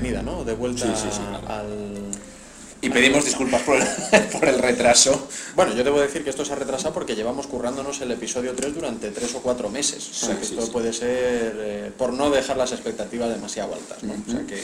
bienvenida, 0.00 0.22
¿no? 0.22 0.44
De 0.44 0.54
vuelta 0.54 0.86
Sí, 0.86 1.02
sí, 1.02 1.08
sí, 1.10 1.20
claro. 1.28 1.48
al... 1.48 2.10
Y 2.82 2.90
pedimos 2.90 3.24
disculpas 3.24 3.62
por 3.62 3.76
el, 3.76 3.84
por 4.32 4.46
el 4.46 4.58
retraso. 4.58 5.28
Bueno, 5.54 5.74
yo 5.74 5.82
debo 5.82 5.98
decir 5.98 6.22
que 6.22 6.30
esto 6.30 6.44
se 6.44 6.52
ha 6.52 6.56
retrasado 6.56 6.92
porque 6.92 7.16
llevamos 7.16 7.46
currándonos 7.46 8.00
el 8.02 8.10
episodio 8.12 8.54
3 8.54 8.74
durante 8.74 9.10
3 9.10 9.34
o 9.36 9.40
4 9.40 9.70
meses. 9.70 10.08
O 10.10 10.14
sea, 10.26 10.38
que 10.38 10.44
sí, 10.44 10.54
esto 10.54 10.66
sí. 10.66 10.72
puede 10.72 10.92
ser 10.92 11.56
eh, 11.58 11.92
por 11.96 12.12
no 12.12 12.30
dejar 12.30 12.56
las 12.56 12.72
expectativas 12.72 13.30
demasiado 13.30 13.74
altas, 13.74 14.02
¿no? 14.02 14.12
O 14.12 14.30
sea 14.30 14.46
que... 14.46 14.62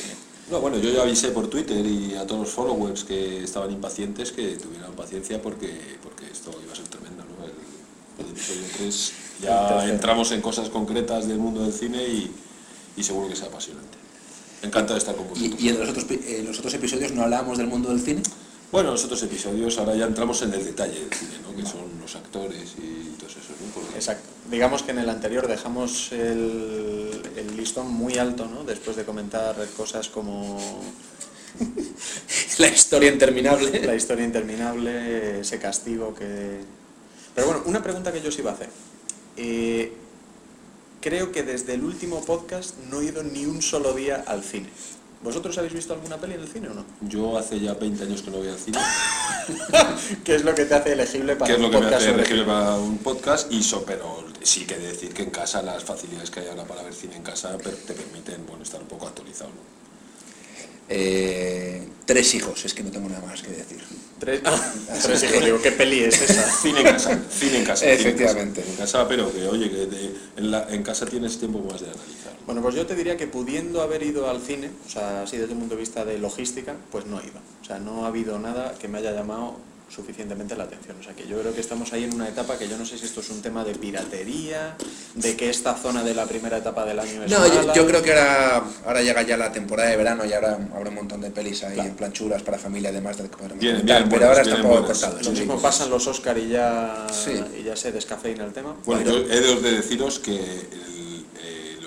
No, 0.50 0.60
bueno, 0.60 0.76
yo 0.76 0.90
ya 0.90 1.02
avisé 1.02 1.28
por 1.28 1.48
Twitter 1.48 1.84
y 1.86 2.14
a 2.14 2.26
todos 2.26 2.42
los 2.42 2.50
followers 2.50 3.04
que 3.04 3.42
estaban 3.42 3.70
impacientes 3.70 4.30
que 4.30 4.56
tuvieran 4.56 4.92
paciencia 4.92 5.40
porque, 5.40 5.96
porque 6.02 6.30
esto 6.30 6.50
iba 6.62 6.72
a 6.72 6.76
ser 6.76 6.88
tremendo, 6.88 7.24
¿no? 7.24 7.44
El, 7.44 8.26
el 8.26 8.32
episodio 8.32 8.62
3 8.76 9.12
El 9.40 9.44
ya 9.44 9.88
entramos 9.88 10.30
en 10.32 10.42
cosas 10.42 10.68
concretas 10.68 11.26
del 11.26 11.38
mundo 11.38 11.62
del 11.62 11.72
cine 11.72 12.02
y, 12.04 12.30
y 12.96 13.02
seguro 13.02 13.28
que 13.28 13.36
sea 13.36 13.46
apasionante. 13.48 14.01
Encantado 14.62 14.94
de 14.94 14.98
estar 14.98 15.14
con 15.16 15.28
vosotros. 15.28 15.60
Y, 15.60 15.66
y 15.66 15.68
en, 15.70 15.78
los 15.78 15.88
otros, 15.88 16.04
pi- 16.04 16.20
en 16.26 16.46
los 16.46 16.58
otros 16.58 16.72
episodios 16.74 17.12
no 17.12 17.22
hablábamos 17.22 17.58
del 17.58 17.66
mundo 17.66 17.88
del 17.90 18.00
cine. 18.00 18.22
Bueno, 18.70 18.88
en 18.88 18.94
los 18.94 19.04
otros 19.04 19.22
episodios 19.22 19.76
ahora 19.78 19.94
ya 19.94 20.06
entramos 20.06 20.40
en 20.42 20.54
el 20.54 20.64
detalle 20.64 21.00
del 21.00 21.12
cine, 21.12 21.32
¿no? 21.42 21.54
Que 21.54 21.62
son 21.68 21.82
los 22.00 22.14
actores 22.16 22.72
y 22.78 23.10
todo 23.18 23.28
eso, 23.28 23.38
¿no? 23.60 23.74
Porque- 23.74 23.96
Exacto. 23.96 24.28
Digamos 24.50 24.82
que 24.82 24.92
en 24.92 24.98
el 24.98 25.10
anterior 25.10 25.46
dejamos 25.48 26.12
el, 26.12 27.10
el 27.36 27.56
listón 27.56 27.90
muy 27.92 28.18
alto, 28.18 28.46
¿no? 28.46 28.64
Después 28.64 28.96
de 28.96 29.04
comentar 29.04 29.54
cosas 29.76 30.08
como 30.08 30.58
La 32.58 32.68
historia 32.68 33.10
interminable. 33.12 33.80
la 33.84 33.94
historia 33.94 34.24
interminable, 34.24 35.40
ese 35.40 35.58
castigo 35.58 36.14
que... 36.14 36.60
Pero 37.34 37.46
bueno, 37.46 37.62
una 37.66 37.82
pregunta 37.82 38.12
que 38.12 38.20
yo 38.22 38.28
os 38.28 38.38
iba 38.38 38.50
a 38.50 38.54
hacer. 38.54 38.68
Eh, 39.36 39.92
creo 41.02 41.32
que 41.32 41.42
desde 41.42 41.74
el 41.74 41.84
último 41.84 42.24
podcast 42.24 42.78
no 42.90 43.00
he 43.00 43.06
ido 43.06 43.22
ni 43.22 43.44
un 43.44 43.60
solo 43.60 43.92
día 43.92 44.24
al 44.26 44.42
cine. 44.42 44.70
¿Vosotros 45.22 45.56
habéis 45.58 45.74
visto 45.74 45.92
alguna 45.92 46.16
peli 46.16 46.34
en 46.34 46.40
el 46.40 46.48
cine 46.48 46.68
o 46.68 46.74
no? 46.74 46.84
Yo 47.02 47.36
hace 47.36 47.60
ya 47.60 47.74
20 47.74 48.02
años 48.02 48.22
que 48.22 48.30
no 48.30 48.38
voy 48.38 48.48
al 48.48 48.58
cine, 48.58 48.78
¿Qué 50.24 50.34
es 50.36 50.44
lo 50.44 50.54
que 50.54 50.64
te 50.64 50.74
hace 50.74 50.92
elegible 50.94 51.36
para 51.36 51.46
que 51.46 51.54
es 51.54 51.60
lo 51.60 51.66
un 51.66 51.72
que 51.72 51.78
me 51.78 51.84
podcast 51.84 52.02
hace 52.02 52.14
elegible 52.14 52.44
para 52.44 52.74
un 52.76 52.98
podcast, 52.98 53.52
y 53.52 53.62
so, 53.62 53.84
pero 53.84 54.24
sí 54.42 54.64
que 54.64 54.78
decir 54.78 55.12
que 55.12 55.22
en 55.22 55.30
casa 55.30 55.62
las 55.62 55.84
facilidades 55.84 56.30
que 56.30 56.40
hay 56.40 56.48
ahora 56.48 56.64
para 56.64 56.82
ver 56.82 56.94
cine 56.94 57.16
en 57.16 57.22
casa 57.22 57.56
te 57.58 57.94
permiten 57.94 58.46
bueno, 58.46 58.62
estar 58.62 58.80
un 58.80 58.88
poco 58.88 59.06
actualizado. 59.06 59.50
¿no? 59.50 59.81
Eh, 60.94 61.82
tres 62.04 62.34
hijos, 62.34 62.64
es 62.66 62.74
que 62.74 62.82
no 62.82 62.90
tengo 62.90 63.08
nada 63.08 63.24
más 63.24 63.40
que 63.42 63.50
decir. 63.50 63.80
Tres, 64.18 64.40
tres 65.02 65.22
hijos, 65.24 65.44
digo, 65.44 65.62
¿qué 65.62 65.72
peli 65.72 66.00
es 66.04 66.20
esa? 66.20 66.42
Cine 66.62 66.80
en 66.80 66.86
casa, 66.86 67.18
cine 67.30 67.58
en 67.60 67.64
casa. 67.64 67.80
cine 67.86 67.90
en 67.90 67.96
casa. 67.96 68.08
Efectivamente. 68.10 68.62
En 68.68 68.76
casa, 68.76 69.08
pero 69.08 69.32
que 69.32 69.48
oye, 69.48 69.70
que 69.70 69.86
de- 69.86 70.14
en, 70.36 70.50
la- 70.50 70.68
en 70.70 70.82
casa 70.82 71.06
tienes 71.06 71.38
tiempo 71.38 71.58
más 71.60 71.80
de 71.80 71.86
analizar. 71.86 72.32
Bueno, 72.46 72.60
pues 72.60 72.74
yo 72.74 72.84
te 72.86 72.94
diría 72.94 73.16
que 73.16 73.26
pudiendo 73.26 73.80
haber 73.82 74.02
ido 74.02 74.28
al 74.28 74.40
cine, 74.42 74.70
o 74.86 74.90
sea, 74.90 75.22
así 75.22 75.38
desde 75.38 75.52
el 75.54 75.58
punto 75.58 75.74
de 75.76 75.80
vista 75.80 76.04
de 76.04 76.18
logística, 76.18 76.74
pues 76.90 77.06
no 77.06 77.20
he 77.20 77.24
ido. 77.24 77.40
O 77.62 77.64
sea, 77.64 77.78
no 77.78 78.04
ha 78.04 78.08
habido 78.08 78.38
nada 78.38 78.74
que 78.78 78.86
me 78.88 78.98
haya 78.98 79.12
llamado 79.12 79.56
suficientemente 79.94 80.56
la 80.56 80.64
atención. 80.64 80.96
O 80.98 81.02
sea, 81.02 81.14
que 81.14 81.26
yo 81.26 81.38
creo 81.40 81.54
que 81.54 81.60
estamos 81.60 81.92
ahí 81.92 82.04
en 82.04 82.14
una 82.14 82.28
etapa 82.28 82.58
que 82.58 82.68
yo 82.68 82.76
no 82.78 82.86
sé 82.86 82.96
si 82.98 83.04
esto 83.04 83.20
es 83.20 83.28
un 83.30 83.42
tema 83.42 83.64
de 83.64 83.74
piratería, 83.74 84.76
de 85.14 85.36
que 85.36 85.50
esta 85.50 85.74
zona 85.74 86.02
de 86.02 86.14
la 86.14 86.26
primera 86.26 86.56
etapa 86.58 86.84
del 86.84 86.98
año 86.98 87.22
es 87.24 87.30
No, 87.30 87.46
yo, 87.46 87.54
mala. 87.60 87.74
yo 87.74 87.86
creo 87.86 88.02
que 88.02 88.12
ahora, 88.12 88.62
ahora 88.86 89.02
llega 89.02 89.22
ya 89.22 89.36
la 89.36 89.52
temporada 89.52 89.90
de 89.90 89.96
verano 89.96 90.24
y 90.24 90.32
ahora 90.32 90.58
habrá 90.74 90.88
un 90.88 90.94
montón 90.94 91.20
de 91.20 91.30
pelis 91.30 91.62
ahí 91.64 91.74
Claro. 91.74 91.90
en 91.90 91.96
plan 91.96 92.12
chulas 92.12 92.42
para 92.42 92.58
familia 92.58 92.88
además 92.90 93.18
de 93.18 93.28
comentar, 93.28 93.58
vienen 93.58 94.08
pero 94.08 94.26
ahora 94.28 94.42
está 94.42 94.56
un 94.56 94.62
poco 94.62 94.86
cortado. 94.86 95.18
Lo 95.18 95.24
sí. 95.24 95.30
mismo 95.30 95.60
pasan 95.60 95.90
los 95.90 96.06
Oscar 96.06 96.38
y 96.38 96.48
ya, 96.48 97.06
Sí. 97.12 97.32
y 97.60 97.64
ya 97.64 97.76
se 97.76 97.92
descafeina 97.92 98.44
el 98.44 98.52
tema. 98.52 98.74
Bueno, 98.86 99.02
Pero- 99.04 99.26
yo 99.26 99.32
he 99.32 99.40
de, 99.40 99.60
de 99.60 99.70
deciros 99.76 100.18
que 100.18 100.36
el- 100.36 101.01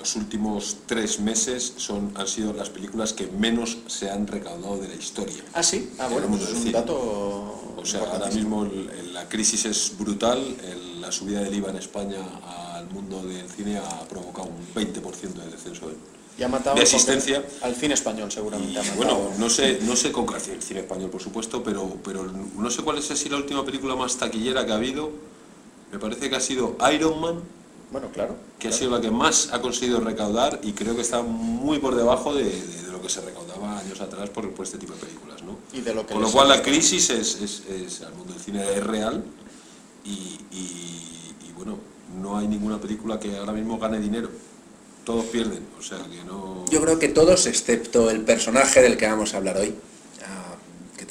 los 0.06 0.14
últimos 0.14 0.76
tres 0.86 1.18
meses 1.18 1.72
son, 1.78 2.12
han 2.14 2.28
sido 2.28 2.52
las 2.52 2.70
películas 2.70 3.12
que 3.12 3.26
menos 3.26 3.78
se 3.88 4.08
han 4.08 4.24
recaudado 4.28 4.78
de 4.78 4.86
la 4.86 4.94
historia. 4.94 5.42
Ah, 5.52 5.64
sí. 5.64 5.90
Ah, 5.98 6.06
bueno, 6.08 6.28
pues 6.28 6.42
es 6.42 6.52
un 6.64 6.70
dato. 6.70 6.94
O 7.76 7.82
sea, 7.84 8.02
ahora 8.08 8.26
mismo 8.30 8.62
el- 8.64 8.88
el- 9.00 9.12
la 9.14 9.28
crisis 9.28 9.64
es 9.64 9.92
brutal, 9.98 10.38
el- 10.62 11.00
la 11.00 11.10
subida 11.10 11.40
del 11.40 11.52
IVA 11.56 11.70
en 11.70 11.76
España 11.78 12.18
al 12.76 12.88
mundo 12.90 13.20
del 13.24 13.48
cine 13.50 13.78
ha 13.78 14.06
provocado 14.08 14.46
un 14.48 14.64
20% 14.74 15.40
de 15.42 15.50
descenso. 15.50 15.90
en- 15.90 15.96
Y 16.38 16.42
ha 16.44 16.48
matado 16.48 16.76
de 16.76 16.82
asistencia. 16.82 17.42
al 17.62 17.74
cine 17.74 17.94
español, 17.94 18.30
seguramente. 18.30 18.74
Y 18.74 18.76
ha 18.76 18.82
matado. 18.84 18.96
bueno, 18.98 19.30
no 19.38 19.50
sé, 19.50 19.80
no 19.82 19.96
sé 19.96 20.12
con 20.12 20.26
el 20.32 20.62
cine 20.62 20.80
español, 20.80 21.10
por 21.10 21.20
supuesto, 21.22 21.64
pero, 21.64 21.96
pero 22.04 22.30
no 22.56 22.70
sé 22.70 22.82
cuál 22.82 22.98
es 22.98 23.10
así 23.10 23.28
la 23.28 23.38
última 23.38 23.64
película 23.64 23.96
más 23.96 24.16
taquillera 24.16 24.64
que 24.64 24.70
ha 24.70 24.76
habido. 24.76 25.10
Me 25.90 25.98
parece 25.98 26.28
que 26.30 26.36
ha 26.36 26.40
sido 26.40 26.76
Iron 26.94 27.20
Man, 27.20 27.40
Bueno, 27.96 28.10
claro. 28.12 28.36
que 28.58 28.68
ha 28.68 28.72
sido 28.72 28.90
la 28.90 29.00
que 29.00 29.10
más 29.10 29.48
ha 29.54 29.62
conseguido 29.62 30.00
recaudar 30.00 30.60
y 30.62 30.72
creo 30.72 30.94
que 30.94 31.00
está 31.00 31.22
muy 31.22 31.78
por 31.78 31.94
debajo 31.94 32.34
de, 32.34 32.44
de- 32.44 32.82
de 32.82 32.92
lo 32.92 33.00
que 33.00 33.08
se 33.08 33.22
recaudaba 33.22 33.78
años 33.78 33.98
atrás 34.02 34.28
por, 34.28 34.50
por 34.52 34.66
este 34.66 34.76
tipo 34.76 34.92
de 34.92 34.98
películas, 35.00 35.42
¿no? 35.42 35.56
Y 35.72 35.80
de 35.80 35.94
lo 35.94 36.06
que 36.06 36.12
Con 36.12 36.22
lo 36.22 36.30
cual 36.30 36.50
la 36.50 36.60
crisis 36.60 37.08
es, 37.08 37.40
es, 37.40 37.62
es 37.70 38.02
al 38.02 38.14
mundo 38.14 38.34
del 38.34 38.42
cine 38.42 38.62
es 38.70 38.84
real 38.86 39.24
y, 40.04 40.10
y- 40.52 41.34
y, 41.48 41.52
bueno, 41.56 41.78
no 42.20 42.36
hay 42.36 42.46
ninguna 42.48 42.78
película 42.78 43.18
que 43.18 43.34
ahora 43.38 43.52
mismo 43.52 43.78
gane 43.78 43.98
dinero. 43.98 44.28
Todos 45.06 45.24
pierden, 45.26 45.64
o 45.78 45.82
sea 45.82 45.96
que 46.10 46.22
no... 46.24 46.66
Yo 46.70 46.82
creo 46.82 46.98
que 46.98 47.08
todos, 47.08 47.46
excepto 47.46 48.10
el 48.10 48.20
personaje 48.22 48.82
del 48.82 48.98
que 48.98 49.06
vamos 49.06 49.32
a 49.32 49.38
hablar 49.38 49.56
hoy, 49.56 49.74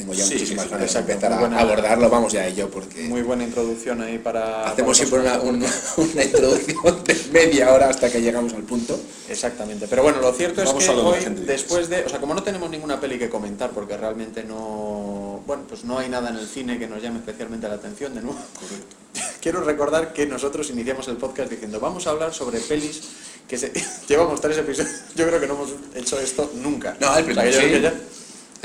tengo 0.05 0.13
ya 0.13 0.25
Sí, 0.25 0.33
muchísimas 0.35 0.69
ganas 0.69 0.93
de 0.93 0.99
empezar 0.99 1.33
a 1.33 1.39
buena- 1.39 1.59
abordarlo, 1.59 2.09
vamos 2.09 2.31
ya 2.33 2.41
a 2.41 2.47
ello, 2.47 2.69
porque 2.69 3.03
Muy 3.03 3.21
buena 3.23 3.43
introducción 3.43 4.01
ahí 4.01 4.19
para... 4.19 4.69
hacemos 4.69 4.97
siempre 4.97 5.19
una, 5.19 5.39
una 5.39 6.23
introducción 6.23 7.03
de 7.03 7.15
media 7.31 7.73
hora 7.73 7.89
hasta 7.89 8.11
que 8.11 8.21
llegamos 8.21 8.53
al 8.53 8.63
punto. 8.63 8.99
Exactamente. 9.27 9.87
Pero 9.89 10.03
bueno, 10.03 10.21
lo 10.21 10.31
cierto 10.33 10.61
es 10.61 10.67
Vamos 10.67 10.83
que 10.83 10.91
hoy, 10.91 11.35
después 11.45 11.89
de... 11.89 12.03
O 12.05 12.09
sea, 12.09 12.19
como 12.19 12.33
no 12.33 12.43
tenemos 12.43 12.69
ninguna 12.69 12.99
peli 12.99 13.17
que 13.17 13.29
comentar, 13.29 13.71
porque 13.71 13.97
realmente 13.97 14.43
no... 14.43 15.41
Bueno, 15.47 15.63
pues 15.67 15.83
no 15.83 15.97
hay 15.99 16.09
nada 16.09 16.29
en 16.29 16.37
el 16.37 16.47
cine 16.47 16.77
que 16.77 16.87
nos 16.87 17.01
llame 17.01 17.19
especialmente 17.19 17.67
la 17.67 17.75
atención, 17.75 18.13
de 18.13 18.21
nuevo. 18.21 18.37
Quiero 19.41 19.61
recordar 19.61 20.13
que 20.13 20.25
nosotros 20.27 20.69
iniciamos 20.69 21.07
el 21.07 21.17
podcast 21.17 21.49
diciendo, 21.49 21.79
vamos 21.79 22.05
a 22.07 22.11
hablar 22.11 22.33
sobre 22.33 22.59
pelis 22.59 23.01
que 23.47 23.57
se... 23.57 23.71
Llevamos 24.07 24.41
tres 24.41 24.57
episodios, 24.57 24.91
yo 25.15 25.25
creo 25.27 25.39
que 25.39 25.47
no 25.47 25.55
hemos 25.55 25.69
hecho 25.95 26.19
esto 26.19 26.51
nunca. 26.55 26.95
No, 26.99 27.07
el 27.07 27.11
O 27.11 27.15
sea, 27.15 27.25
primero 27.25 27.59
que 27.59 27.81
yo 27.81 27.89
sí. 27.89 27.95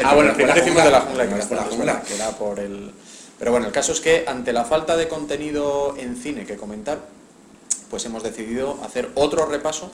Ah, 0.04 0.14
bueno, 0.14 0.30
el 0.30 0.36
fue 0.36 0.60
hicimos 0.60 0.84
de 0.84 0.90
la 0.90 1.00
jungla, 1.00 1.28
que 1.28 1.54
la 1.54 1.62
jungla. 1.62 2.02
era 2.14 2.30
por 2.30 2.58
el... 2.60 2.92
Pero 3.38 3.52
bueno, 3.52 3.66
el 3.66 3.72
caso 3.72 3.92
es 3.92 4.00
que 4.00 4.24
ante 4.26 4.52
la 4.52 4.64
falta 4.64 4.96
de 4.96 5.08
contenido 5.08 5.94
en 5.98 6.16
cine 6.16 6.44
que 6.44 6.56
comentar, 6.56 6.98
pues 7.88 8.04
hemos 8.04 8.22
decidido 8.22 8.78
hacer 8.84 9.10
otro 9.14 9.46
repaso, 9.46 9.90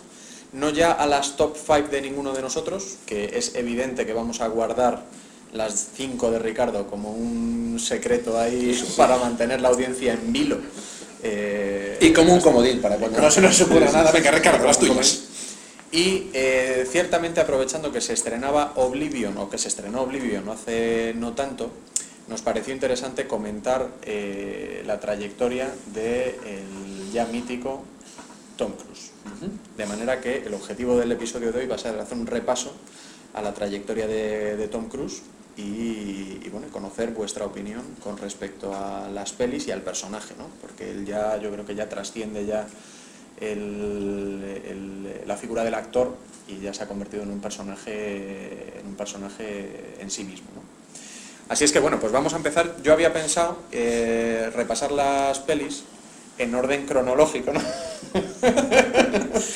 no 0.53 0.71
ya 0.71 0.93
a 0.93 1.07
las 1.07 1.37
top 1.37 1.57
5 1.57 1.89
de 1.91 2.01
ninguno 2.03 2.33
de 2.33 2.43
nosotros, 2.43 2.97
que 3.07 3.39
es 3.39 3.55
evidente 3.55 4.05
que 4.05 4.13
vamos 4.13 4.41
a 4.41 4.49
guardar 4.49 5.05
las 5.53 5.89
5 5.97 6.31
de 6.31 6.39
Ricardo 6.39 6.87
como 6.87 7.13
un 7.13 7.79
secreto 7.81 8.39
ahí 8.39 8.79
para 8.97 9.17
mantener 9.17 9.61
la 9.61 9.69
audiencia 9.69 10.13
en 10.13 10.33
vilo. 10.33 10.59
Eh, 11.23 11.99
Y 12.01 12.13
como 12.13 12.35
un 12.35 12.41
comodín, 12.41 12.81
para 12.81 12.97
cuando 12.97 13.21
no 13.21 13.31
se 13.31 13.41
nos 13.41 13.61
ocurra 13.61 13.91
nada, 13.91 14.11
venga 14.13 14.31
Ricardo, 14.31 14.67
las 14.67 14.79
tuyas. 14.79 15.23
Y 15.93 16.31
eh, 16.33 16.87
ciertamente 16.91 17.41
aprovechando 17.41 17.93
que 17.93 18.01
se 18.01 18.13
estrenaba 18.13 18.73
Oblivion, 18.77 19.37
o 19.39 19.49
que 19.49 19.59
se 19.59 19.69
estrenó 19.69 20.03
Oblivion 20.03 20.49
hace 20.49 21.15
no 21.15 21.33
tanto, 21.35 21.71
nos 22.29 22.43
pareció 22.43 22.75
interesante 22.75 23.27
comentar 23.27 23.89
eh, 24.03 24.83
la 24.85 24.99
trayectoria 24.99 25.73
del 25.95 27.13
ya 27.13 27.25
mítico 27.27 27.85
Tom 28.57 28.73
Cruise. 28.73 29.13
De 29.77 29.87
manera 29.87 30.21
que 30.21 30.39
el 30.39 30.55
objetivo 30.55 30.97
del 30.97 31.13
episodio 31.13 31.53
de 31.53 31.61
hoy 31.61 31.67
va 31.67 31.77
a 31.77 31.79
ser 31.79 31.99
hacer 31.99 32.17
un 32.17 32.27
repaso 32.27 32.73
a 33.35 33.43
la 33.43 33.53
trayectoria 33.53 34.07
de, 34.07 34.57
de 34.57 34.69
Tom 34.69 34.89
Cruise 34.89 35.23
y, 35.57 36.41
y, 36.43 36.49
bueno, 36.51 36.69
conocer 36.69 37.11
vuestra 37.11 37.45
opinión 37.45 37.83
con 38.03 38.19
respecto 38.19 38.75
a 38.75 39.09
las 39.09 39.33
pelis 39.33 39.67
y 39.69 39.71
al 39.71 39.83
personaje, 39.83 40.35
¿no? 40.39 40.47
Porque 40.61 40.91
él 40.91 41.07
ya, 41.07 41.37
yo 41.39 41.51
creo 41.51 41.65
que 41.65 41.75
ya 41.75 41.89
trasciende 41.89 42.47
ya 42.47 42.67
el- 43.41 44.63
el- 44.67 45.23
la 45.27 45.37
figura 45.37 45.65
del 45.65 45.75
actor 45.75 46.15
y 46.49 46.61
ya 46.61 46.73
se 46.73 46.83
ha 46.85 46.89
convertido 46.89 47.23
en 47.23 47.31
un 47.31 47.41
personaje 47.41 48.79
en 48.81 48.87
un 48.87 48.95
personaje 48.95 49.95
en 50.01 50.11
sí 50.11 50.25
mismo. 50.25 50.47
¿no? 50.55 50.63
Así 51.49 51.65
es 51.65 51.73
que 51.73 51.79
bueno, 51.81 51.99
pues 52.01 52.13
vamos 52.13 52.33
a 52.33 52.37
empezar. 52.37 52.77
Yo 52.83 52.93
había 52.93 53.13
pensado 53.13 53.59
eh, 53.73 54.51
repasar 54.55 54.91
las 54.93 55.39
pelis 55.41 55.85
en 56.39 56.55
orden 56.55 56.87
cronológico, 56.87 57.53
¿no? 57.53 57.61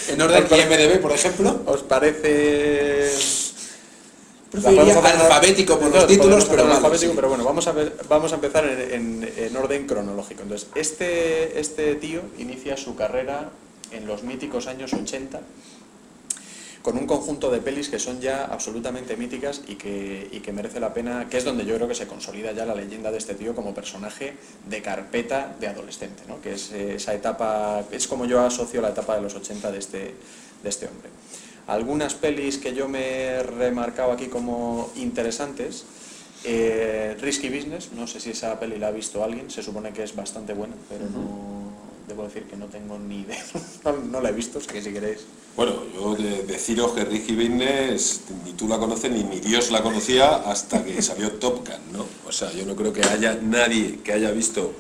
En 0.09 0.21
orden 0.21 0.45
IMDB, 0.51 1.01
por 1.01 1.13
ejemplo. 1.13 1.63
¿Os 1.67 1.83
parece 1.83 3.11
alfabético 4.53 5.79
por 5.79 5.91
los 5.95 6.07
títulos, 6.07 6.45
pero 6.47 6.65
alfabético, 6.65 7.13
sí. 7.13 7.17
pero 7.17 7.29
bueno, 7.29 7.45
vamos 7.45 7.67
a, 7.69 7.73
ver, 7.73 7.95
vamos 8.09 8.33
a 8.33 8.35
empezar 8.37 8.65
en, 8.65 9.23
en- 9.25 9.33
en 9.37 9.57
orden 9.57 9.87
cronológico. 9.87 10.43
Entonces, 10.43 10.69
este, 10.75 11.59
este 11.61 11.95
tío 11.97 12.21
inicia 12.39 12.77
su 12.77 12.97
carrera 12.97 13.51
en 13.93 14.07
los 14.07 14.23
míticos 14.23 14.67
años 14.67 14.93
80 14.93 15.41
con 16.83 16.97
un 16.97 17.07
conjunto 17.07 17.51
de 17.51 17.61
pelis 17.61 17.89
que 17.89 17.99
son 17.99 18.21
ya 18.21 18.45
absolutamente 18.45 19.17
míticas 19.17 19.63
y 19.69 19.75
que, 19.75 20.29
y 20.33 20.41
que 20.41 20.53
merece 20.53 20.81
la 20.81 20.95
pena, 20.95 21.29
que 21.29 21.37
es 21.37 21.45
donde 21.45 21.67
yo 21.67 21.75
creo 21.77 21.89
que 21.89 21.95
se 21.95 22.07
consolida 22.07 22.53
ya 22.53 22.65
la 22.65 22.75
leyenda 22.75 23.11
de 23.11 23.19
este 23.19 23.35
tío 23.35 23.55
como 23.55 23.75
personaje 23.75 24.35
de 24.67 24.83
carpeta 24.83 25.55
de 25.61 25.69
adolescente, 25.69 26.23
¿no? 26.27 26.41
que 26.41 26.53
es 26.55 26.73
eh, 26.73 26.95
esa 26.95 27.15
etapa, 27.15 27.85
es 27.91 28.09
como 28.09 28.25
yo 28.25 28.41
asocio 28.41 28.81
la 28.81 28.91
etapa 28.91 29.17
de 29.17 29.23
los 29.23 29.35
80 29.35 29.71
de 29.71 29.79
este, 29.79 30.15
de 30.63 30.69
este 30.69 30.87
hombre. 30.87 31.11
Algunas 31.67 32.15
pelis 32.15 32.57
que 32.59 32.75
yo 32.75 32.89
me 32.89 33.25
he 33.25 33.43
remarcado 33.43 34.13
aquí 34.13 34.27
como 34.27 34.91
interesantes. 34.97 35.85
eh, 36.45 37.17
Risky 37.21 37.51
Business, 37.51 37.91
no 37.93 38.07
sé 38.07 38.19
si 38.19 38.31
esa 38.31 38.59
peli 38.59 38.79
la 38.79 38.89
ha 38.89 38.91
visto 38.91 39.23
alguien, 39.23 39.51
se 39.51 39.63
supone 39.63 39.93
que 39.93 40.03
es 40.03 40.17
bastante 40.17 40.55
buena, 40.55 40.75
pero 40.89 41.05
no 41.05 41.80
debo 42.11 42.25
decir 42.25 42.45
que 42.45 42.57
no 42.57 42.67
tengo 42.67 42.99
ni 42.99 43.21
idea, 43.21 43.43
no, 43.85 43.93
no 43.93 44.21
la 44.21 44.29
he 44.29 44.33
visto, 44.33 44.61
sea 44.61 44.73
que 44.73 44.83
si 44.83 44.93
queréis. 44.93 45.21
Bueno, 45.57 45.73
yo 45.95 46.15
de, 46.15 46.43
deciros 46.45 46.93
que 46.93 47.05
Ricky 47.05 47.35
Business 47.35 48.23
ni 48.45 48.53
tú 48.53 48.69
la 48.69 48.79
conoces 48.79 49.11
ni, 49.11 49.23
ni 49.25 49.41
Dios 49.41 49.71
la 49.71 49.83
conocía 49.83 50.37
hasta 50.37 50.85
que 50.85 51.01
salió 51.11 51.33
Top 51.33 51.67
Gun, 51.67 51.99
¿no? 51.99 52.07
O 52.27 52.33
sea, 52.33 52.53
yo 52.53 52.65
no 52.67 52.77
creo 52.77 52.93
que 52.93 53.03
haya 53.03 53.39
nadie 53.43 54.01
que 54.05 54.13
haya 54.13 54.31
visto 54.31 54.73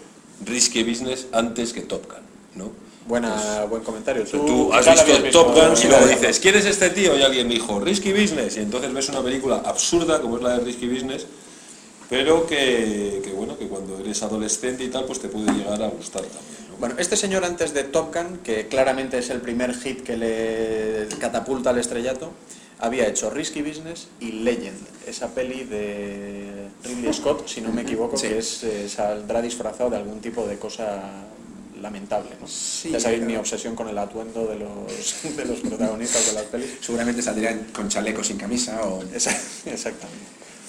Risky 0.45 0.83
Business 0.83 1.27
antes 1.33 1.73
que 1.73 1.83
Top 1.83 2.07
Gun, 2.07 2.25
¿no? 2.57 2.73
Buena, 3.07 3.65
buen 3.69 3.83
comentario. 3.83 4.25
Tú, 4.25 4.47
tú 4.47 4.73
has 4.73 4.87
visto 4.87 5.31
Top 5.31 5.55
Gun 5.55 5.75
y 5.83 5.89
luego 5.89 6.07
dices, 6.07 6.39
¿quién 6.39 6.55
es 6.57 6.67
este 6.67 6.91
tío? 6.91 7.17
Y 7.17 7.23
alguien 7.23 7.49
dijo, 7.49 7.81
Risky 7.81 8.13
Business. 8.13 8.57
Y 8.57 8.61
entonces 8.61 8.93
ves 8.93 9.09
una 9.09 9.23
película 9.23 9.63
absurda 9.65 10.21
como 10.21 10.37
es 10.37 10.43
la 10.43 10.59
de 10.59 10.65
Risky 10.65 10.87
Business, 10.89 11.27
pero 12.09 12.47
que, 12.47 13.21
que 13.25 13.33
bueno, 13.33 13.59
que 13.59 13.67
cuando 13.67 13.99
eres 13.99 14.23
adolescente 14.23 14.85
y 14.85 14.89
tal, 14.89 15.05
pues 15.05 15.21
te 15.21 15.29
puede 15.29 15.53
llegar 15.53 15.83
a 15.83 15.89
gustar 15.89 16.23
también. 16.23 16.60
Bueno, 16.81 16.95
este 16.99 17.15
señor 17.17 17.45
antes 17.45 17.75
de 17.75 17.85
Top 17.85 18.15
Gun, 18.15 18.39
que 18.39 18.67
claramente 18.67 19.19
es 19.19 19.29
el 19.29 19.43
primer 19.43 19.75
hit 19.75 20.03
que 20.03 20.17
le 20.17 21.07
catapulta 21.19 21.71
al 21.71 21.79
estrellato, 21.79 22.33
había 22.79 23.07
hecho 23.07 23.29
Risky 23.29 23.61
Business 23.61 24.09
y 24.19 24.33
Legend, 24.33 24.79
esa 25.07 25.29
peli 25.35 25.65
de 25.65 26.69
Ridley 26.83 27.13
Scott, 27.13 27.47
si 27.47 27.61
no 27.61 27.71
me 27.71 27.83
equivoco, 27.83 28.17
Sí. 28.17 28.29
que 28.29 28.39
es, 28.39 28.63
eh, 28.65 28.89
saldrá 28.89 29.43
disfrazado 29.43 29.91
de 29.91 29.99
algún 29.99 30.21
tipo 30.23 30.47
de 30.47 30.57
cosa 30.59 31.03
lamentable. 31.83 32.31
¿no? 32.41 32.49
Sí, 32.49 32.91
ya 32.91 32.99
sabéis 33.01 33.21
mi 33.21 33.29
pero- 33.29 33.41
obsesión 33.41 33.75
con 33.77 33.87
el 33.89 33.99
atuendo 33.99 34.47
de 34.47 34.57
los, 34.59 35.23
de 35.37 35.45
los 35.45 35.61
protagonistas 35.61 36.27
de 36.29 36.33
las 36.33 36.45
pelis. 36.45 36.71
Seguramente 36.81 37.21
saldrían 37.21 37.67
con 37.75 37.91
chaleco 37.91 38.25
sin 38.25 38.39
camisa 38.39 38.81
o... 38.85 39.03
Exactamente. 39.03 40.25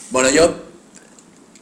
Bueno, 0.10 0.30
yo 0.30 0.54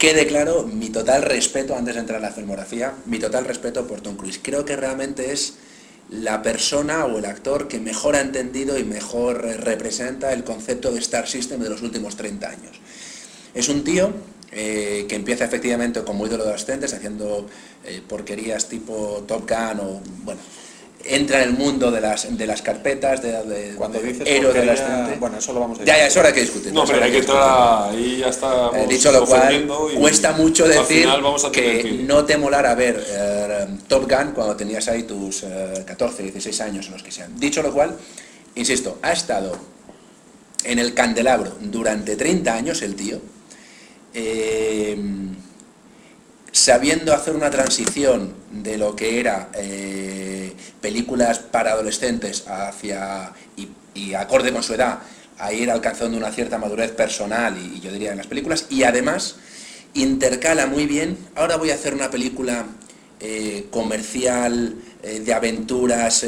quede 0.00 0.26
claro 0.26 0.64
mi 0.64 0.88
total 0.88 1.22
respeto, 1.22 1.76
antes 1.76 1.94
de 1.94 2.00
entrar 2.00 2.20
a 2.20 2.28
la 2.28 2.32
filmografía, 2.32 2.94
mi 3.04 3.18
total 3.18 3.44
respeto 3.44 3.86
por 3.86 4.00
Tom 4.00 4.16
Cruise. 4.16 4.40
Creo 4.42 4.64
que 4.64 4.74
realmente 4.74 5.30
es 5.30 5.58
la 6.08 6.40
persona 6.40 7.04
o 7.04 7.18
el 7.18 7.26
actor 7.26 7.68
que 7.68 7.78
mejor 7.78 8.16
ha 8.16 8.22
entendido 8.22 8.78
y 8.78 8.84
mejor 8.84 9.42
representa 9.42 10.32
el 10.32 10.42
concepto 10.42 10.90
de 10.90 11.00
Star 11.00 11.28
System 11.28 11.60
de 11.60 11.68
los 11.68 11.82
últimos 11.82 12.16
30 12.16 12.48
años. 12.48 12.80
Es 13.52 13.68
un 13.68 13.84
tío 13.84 14.10
eh, 14.52 15.04
que 15.06 15.16
empieza 15.16 15.44
efectivamente 15.44 16.02
como 16.02 16.26
ídolo 16.26 16.44
de 16.44 16.48
adolescentes 16.48 16.94
haciendo 16.94 17.46
eh, 17.84 18.00
porquerías 18.08 18.70
tipo 18.70 19.22
Top 19.28 19.46
Gun 19.46 19.80
o, 19.80 20.00
bueno, 20.24 20.40
entra 21.04 21.42
en 21.42 21.48
el 21.50 21.56
mundo 21.56 21.90
de 21.90 22.00
las, 22.00 22.36
de 22.36 22.46
las 22.46 22.60
carpetas, 22.62 23.22
de, 23.22 23.32
de, 23.44 23.74
Cuando 23.74 23.98
de 24.00 24.08
dices 24.12 24.28
héroe 24.28 24.52
de 24.52 24.58
adolescente. 24.60 25.16
bueno, 25.18 25.38
eso 25.38 25.52
lo 25.52 25.60
vamos 25.60 25.80
a 25.80 25.84
Ya, 25.84 25.96
ya, 25.96 26.04
discutir. 26.04 26.08
es 26.08 26.16
hora 26.18 26.32
que 26.34 26.40
discutir. 26.40 26.72
No, 26.72 26.84
pero 26.84 27.02
hay 27.04 27.10
que 27.10 27.16
discutir. 27.18 27.40
entrar 27.40 27.90
ahí 27.90 28.16
ya 28.18 28.28
está. 28.28 28.70
Eh, 28.74 28.86
dicho 28.88 29.10
lo 29.12 29.24
cual, 29.26 29.66
y 29.92 29.96
cuesta 29.96 30.32
mucho 30.32 30.64
al 30.64 30.70
decir 30.72 31.02
final 31.02 31.22
vamos 31.22 31.44
a 31.44 31.50
tener 31.52 31.82
que 31.82 31.92
no 32.04 32.24
te 32.24 32.36
molara 32.36 32.74
ver 32.74 33.02
eh, 33.08 33.66
Top 33.88 34.10
Gun 34.10 34.32
cuando 34.32 34.54
tenías 34.56 34.86
ahí 34.88 35.04
tus 35.04 35.42
eh, 35.44 35.84
14, 35.86 36.22
16 36.24 36.60
años 36.60 36.88
o 36.88 36.92
los 36.92 37.02
que 37.02 37.10
sean. 37.10 37.38
Dicho 37.40 37.62
lo 37.62 37.72
cual, 37.72 37.96
insisto, 38.54 38.98
ha 39.02 39.12
estado 39.12 39.56
en 40.64 40.78
el 40.78 40.92
candelabro 40.92 41.56
durante 41.60 42.16
30 42.16 42.52
años 42.54 42.82
el 42.82 42.94
tío, 42.94 43.18
eh, 44.12 44.96
sabiendo 46.52 47.14
hacer 47.14 47.34
una 47.36 47.50
transición 47.50 48.34
de 48.50 48.76
lo 48.76 48.96
que 48.96 49.20
era 49.20 49.50
eh, 49.54 50.52
películas 50.80 51.38
para 51.38 51.72
adolescentes 51.72 52.44
hacia 52.48 53.32
y, 53.56 53.68
acorde 54.14 54.52
con 54.52 54.62
su 54.62 54.74
edad 54.74 55.00
a 55.38 55.52
ir 55.52 55.70
alcanzando 55.70 56.16
una 56.16 56.32
cierta 56.32 56.58
madurez 56.58 56.90
personal 56.92 57.56
y, 57.58 57.80
yo 57.80 57.92
diría 57.92 58.12
en 58.12 58.16
las 58.16 58.26
películas 58.26 58.66
y 58.70 58.82
además 58.84 59.36
intercala 59.94 60.66
muy 60.66 60.86
bien 60.86 61.18
ahora 61.34 61.56
voy 61.56 61.70
a 61.70 61.74
hacer 61.74 61.94
una 61.94 62.10
película 62.10 62.64
eh, 63.20 63.66
comercial 63.70 64.76
eh, 65.02 65.20
de 65.20 65.34
aventuras 65.34 66.24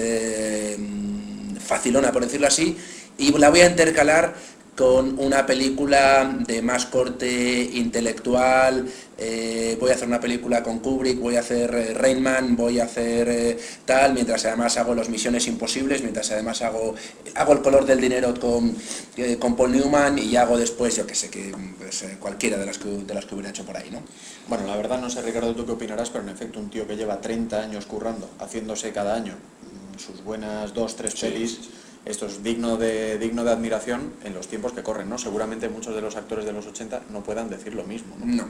facilona 1.64 2.12
por 2.12 2.24
decirlo 2.24 2.46
así 2.46 2.76
y 3.19 3.36
la 3.38 3.50
voy 3.50 3.60
a 3.60 3.66
intercalar 3.66 4.34
con 4.76 5.19
una 5.19 5.44
película 5.44 6.38
de 6.46 6.62
más 6.62 6.86
corte 6.86 7.62
intelectual, 7.74 8.88
eh, 9.19 9.76
voy 9.78 9.90
a 9.90 9.94
hacer 9.94 10.08
una 10.08 10.19
película 10.19 10.62
con 10.62 10.78
Kubrick, 10.78 11.20
voy 11.20 11.36
a 11.36 11.40
hacer 11.40 11.74
eh, 11.74 11.94
Rain 11.94 12.22
Man, 12.22 12.56
voy 12.56 12.80
a 12.80 12.84
hacer 12.84 13.28
eh, 13.28 13.58
tal, 13.84 14.14
mientras 14.14 14.46
además 14.46 14.78
hago 14.78 14.94
los 14.94 15.10
Misiones 15.10 15.46
Imposibles, 15.46 16.00
mientras 16.00 16.30
además 16.30 16.62
hago, 16.62 16.94
hago 17.34 17.52
el 17.52 17.60
color 17.60 17.84
del 17.84 18.00
dinero 18.00 18.32
con, 18.40 18.74
eh, 19.19 19.36
con 19.38 19.56
Paul 19.56 19.72
Newman 19.72 20.19
y 20.19 20.36
hago 20.36 20.56
después, 20.56 20.96
yo 20.96 21.06
que 21.06 21.14
sé, 21.14 21.28
que 21.28 21.54
pues, 21.78 22.04
cualquiera 22.19 22.56
de 22.56 22.64
las, 22.64 22.78
que, 22.78 22.88
de 22.88 23.14
las 23.14 23.26
que 23.26 23.34
hubiera 23.34 23.50
hecho 23.50 23.66
por 23.66 23.76
ahí, 23.76 23.90
¿no? 23.90 24.00
Bueno, 24.48 24.66
la 24.66 24.76
verdad 24.76 25.00
no 25.00 25.10
sé, 25.10 25.20
Ricardo, 25.20 25.54
tú 25.54 25.66
qué 25.66 25.72
opinarás, 25.72 26.08
pero 26.08 26.24
en 26.24 26.30
efecto 26.30 26.58
un 26.58 26.70
tío 26.70 26.86
que 26.86 26.96
lleva 26.96 27.20
30 27.20 27.60
años 27.60 27.84
currando, 27.84 28.30
haciéndose 28.40 28.90
cada 28.90 29.14
año 29.14 29.34
mm, 29.34 29.98
sus 29.98 30.24
buenas 30.24 30.72
dos, 30.72 30.96
tres 30.96 31.12
Sí, 31.14 31.26
pelis. 31.26 31.60
Esto 32.04 32.26
es 32.26 32.43
digno 32.43 32.76
de, 32.76 33.16
digno 33.19 33.44
de 33.44 33.52
admiración 33.52 34.12
en 34.25 34.34
los 34.34 34.49
tiempos 34.49 34.72
que 34.72 34.82
corren, 34.82 35.08
¿no? 35.08 35.19
Seguramente 35.19 35.69
muchos 35.69 35.94
de 35.94 36.00
los 36.00 36.16
actores 36.16 36.44
de 36.44 36.52
los 36.52 36.66
80 36.66 37.02
no 37.10 37.22
puedan 37.22 37.49
decir 37.49 37.75
lo 37.75 37.84
mismo, 37.84 38.16
¿no? 38.19 38.26
No, 38.26 38.44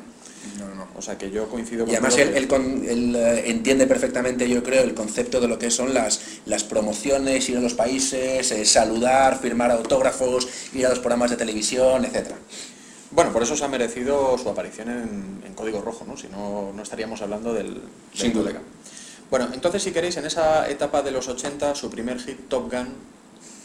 no, 0.59 0.75
no. 0.75 0.87
O 0.97 1.03
sea 1.03 1.19
que 1.19 1.31
yo 1.31 1.49
coincido 1.49 1.87
Y 1.87 1.91
además 1.91 2.17
él, 2.17 2.31
que- 2.33 2.39
él 2.39 2.49
con- 2.49 2.85
él, 2.89 3.15
eh, 3.15 3.51
entiende 3.51 3.87
perfectamente, 3.87 4.49
yo 4.49 4.63
creo, 4.63 4.83
el 4.83 4.95
concepto 4.95 5.41
de 5.41 5.49
lo 5.49 5.59
que 5.59 5.71
son 5.71 5.93
las, 5.93 6.21
las 6.47 6.65
promociones, 6.65 7.49
ir 7.51 7.59
a 7.59 7.61
los 7.61 7.75
países, 7.75 8.51
eh, 8.53 8.65
saludar, 8.65 9.39
firmar 9.39 9.71
autógrafos, 9.71 10.49
ir 10.73 10.87
a 10.87 10.89
los 10.89 10.99
programas 11.01 11.31
de 11.31 11.37
televisión, 11.37 12.05
etcétera. 12.07 12.37
Bueno, 13.11 13.31
por 13.35 13.43
eso 13.43 13.55
se 13.55 13.65
ha 13.65 13.69
merecido 13.69 14.39
su 14.39 14.49
aparición 14.49 14.89
en, 14.89 15.43
en 15.47 15.53
Código 15.55 15.83
Rojo, 15.83 16.07
¿no? 16.09 16.17
Si 16.17 16.29
no, 16.29 16.73
no 16.75 16.83
estaríamos 16.83 17.21
hablando 17.21 17.53
del, 17.53 17.75
del 17.75 17.83
Sin 18.15 18.33
duda. 18.33 18.53
Bueno, 19.31 19.49
entonces 19.53 19.83
si 19.83 19.93
queréis, 19.93 20.17
en 20.17 20.25
esa 20.25 20.69
etapa 20.71 21.03
de 21.03 21.11
los 21.11 21.29
80, 21.29 21.75
su 21.75 21.91
primer 21.91 22.19
hit, 22.21 22.49
Top 22.49 22.71
Gun, 22.73 22.89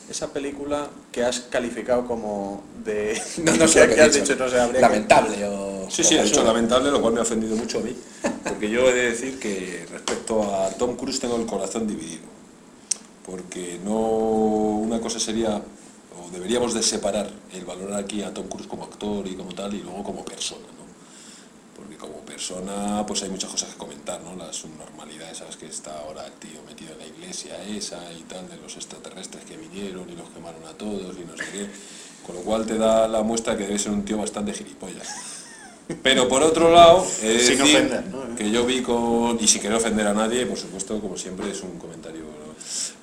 esa 0.10 0.32
película 0.32 0.90
que 1.12 1.24
has 1.24 1.42
calificado 1.42 2.06
como 2.08 2.64
de... 2.84 3.22
No, 3.44 3.56
no 3.56 3.68
sé 3.68 3.88
que, 3.88 3.96
he 3.96 4.02
has 4.02 4.14
dicho. 4.14 4.34
dicho, 4.34 4.44
no 4.44 4.50
sé, 4.50 4.60
habría 4.60 4.82
que- 4.82 4.88
Lamentable 4.88 5.46
o... 5.46 5.88
Sí, 5.90 6.04
sí, 6.04 6.16
o 6.16 6.20
ha 6.20 6.24
hecho 6.24 6.36
basura. 6.38 6.54
lamentable, 6.54 6.92
lo 6.92 7.02
cual 7.02 7.14
me 7.14 7.20
ha 7.20 7.24
ofendido 7.24 7.56
mucho 7.56 7.80
a 7.80 7.82
mí, 7.82 7.96
porque 8.44 8.70
yo 8.70 8.90
he 8.90 8.94
de 8.94 9.12
decir 9.12 9.40
que 9.40 9.86
respecto 9.92 10.44
a 10.56 10.70
Tom 10.72 10.96
Cruise 10.98 11.20
tengo 11.20 11.38
el 11.38 11.46
corazón 11.46 11.88
dividido, 11.88 12.24
porque 13.26 13.80
no 13.84 13.98
una 13.98 15.00
cosa 15.00 15.20
sería, 15.20 15.56
o 15.58 16.30
deberíamos 16.32 16.74
de 16.74 16.84
separar 16.84 17.30
el 17.54 17.64
valorar 17.66 18.00
aquí 18.02 18.22
a 18.24 18.34
Tom 18.34 18.48
Cruise 18.48 18.68
como 18.68 18.84
actor 18.84 19.26
y 19.28 19.36
como 19.36 19.54
tal, 19.54 19.74
y 19.74 19.80
luego 19.82 20.04
como 20.04 20.24
persona, 20.26 20.66
como 22.08 22.20
persona, 22.22 23.04
pues 23.06 23.24
hay 23.24 23.30
muchas 23.30 23.50
cosas 23.50 23.70
que 23.70 23.78
comentar, 23.78 24.22
¿no? 24.22 24.36
Las 24.36 24.56
subnormalidades, 24.56 25.38
¿sabes? 25.40 25.56
Que 25.58 25.68
está 25.68 26.00
ahora 26.00 26.26
el 26.26 26.34
tío 26.34 26.62
metido 26.68 26.94
en 26.94 27.00
la 27.00 27.06
iglesia 27.08 27.62
esa 27.64 28.00
y 28.14 28.22
tal, 28.24 28.48
de 28.50 28.58
los 28.58 28.76
extraterrestres 28.76 29.44
que 29.46 29.58
vinieron 29.58 30.10
y 30.10 30.16
los 30.16 30.30
quemaron 30.30 30.64
a 30.66 30.74
todos 30.74 31.16
y 31.18 31.26
no 31.26 31.36
sé 31.38 31.44
qué. 31.52 31.68
Con 32.26 32.36
lo 32.36 32.42
cual 32.42 32.66
te 32.66 32.78
da 32.78 33.08
la 33.08 33.22
muestra 33.24 33.56
que 33.58 33.64
debe 33.64 33.80
ser 33.80 33.92
un 33.92 34.04
tío 34.04 34.18
bastante 34.18 34.54
gilipollas. 34.54 35.08
Pero 36.04 36.28
por 36.28 36.44
otro 36.44 36.70
lado, 36.74 37.06
he 37.22 37.28
de 37.30 37.40
Sin 37.40 37.58
decir 37.60 37.76
ofender, 37.78 38.06
¿no? 38.08 38.36
que 38.36 38.52
yo 38.52 38.66
vi 38.66 38.82
con, 38.82 39.38
y 39.40 39.48
sin 39.48 39.62
querer 39.62 39.78
ofender 39.78 40.06
a 40.08 40.14
nadie, 40.14 40.46
por 40.46 40.58
supuesto, 40.58 41.00
como 41.00 41.18
siempre, 41.18 41.50
es 41.50 41.62
un 41.62 41.80
comentario. 41.80 42.24
¿no? 42.24 42.54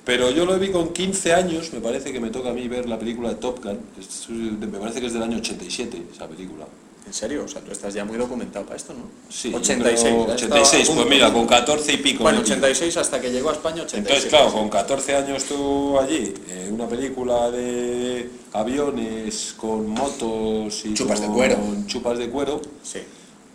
Pero 0.05 0.29
yo 0.29 0.45
lo 0.45 0.59
vi 0.59 0.69
con 0.69 0.93
15 0.93 1.33
años, 1.33 1.73
me 1.73 1.79
parece 1.79 2.13
que 2.13 2.19
me 2.19 2.29
toca 2.29 2.51
a 2.51 2.53
mí 2.53 2.67
ver 2.67 2.87
la 2.87 2.99
película 2.99 3.29
de 3.29 3.35
Top 3.35 3.63
Gun, 3.63 3.79
es- 3.99 4.29
me 4.29 4.77
parece 4.79 5.01
que 5.01 5.07
es 5.07 5.13
del 5.13 5.23
año 5.23 5.37
87 5.37 6.03
esa 6.13 6.27
película. 6.27 6.67
En 7.07 7.13
serio, 7.13 7.43
o 7.45 7.47
sea, 7.47 7.61
tú 7.61 7.71
estás 7.71 7.93
ya 7.93 8.03
muy 8.03 8.17
documentado 8.17 8.65
para 8.65 8.77
esto, 8.77 8.93
¿no? 8.93 9.03
Sí, 9.29 9.51
yo 9.51 9.57
86. 9.57 10.01
creo- 10.03 10.27
ya 10.27 10.33
86, 10.33 10.81
estaba 10.83 10.99
a 11.01 11.03
pues 11.03 11.15
mira, 11.15 11.31
con 11.33 11.45
14 11.45 11.93
y 11.93 11.97
pico. 11.97 12.23
Bueno, 12.23 12.39
metido. 12.39 12.55
86 12.57 12.97
hasta 12.97 13.21
que 13.21 13.31
llegó 13.31 13.49
a 13.51 13.53
España, 13.53 13.83
87. 13.83 13.99
Entonces, 13.99 14.29
claro, 14.29 14.51
con 14.51 14.69
14 14.69 15.15
años 15.15 15.43
tú 15.43 15.99
allí, 15.99 16.33
eh, 16.49 16.69
una 16.71 16.87
película 16.87 17.51
de 17.51 18.29
aviones 18.53 19.53
con 19.57 19.87
motos 19.87 20.83
y 20.85 20.93
Chupas 20.95 21.19
de 21.21 21.27
con 21.27 21.35
cuero. 21.35 21.57
chupas 21.87 22.17
de 22.17 22.29
cuero, 22.29 22.61
Sí. 22.83 22.99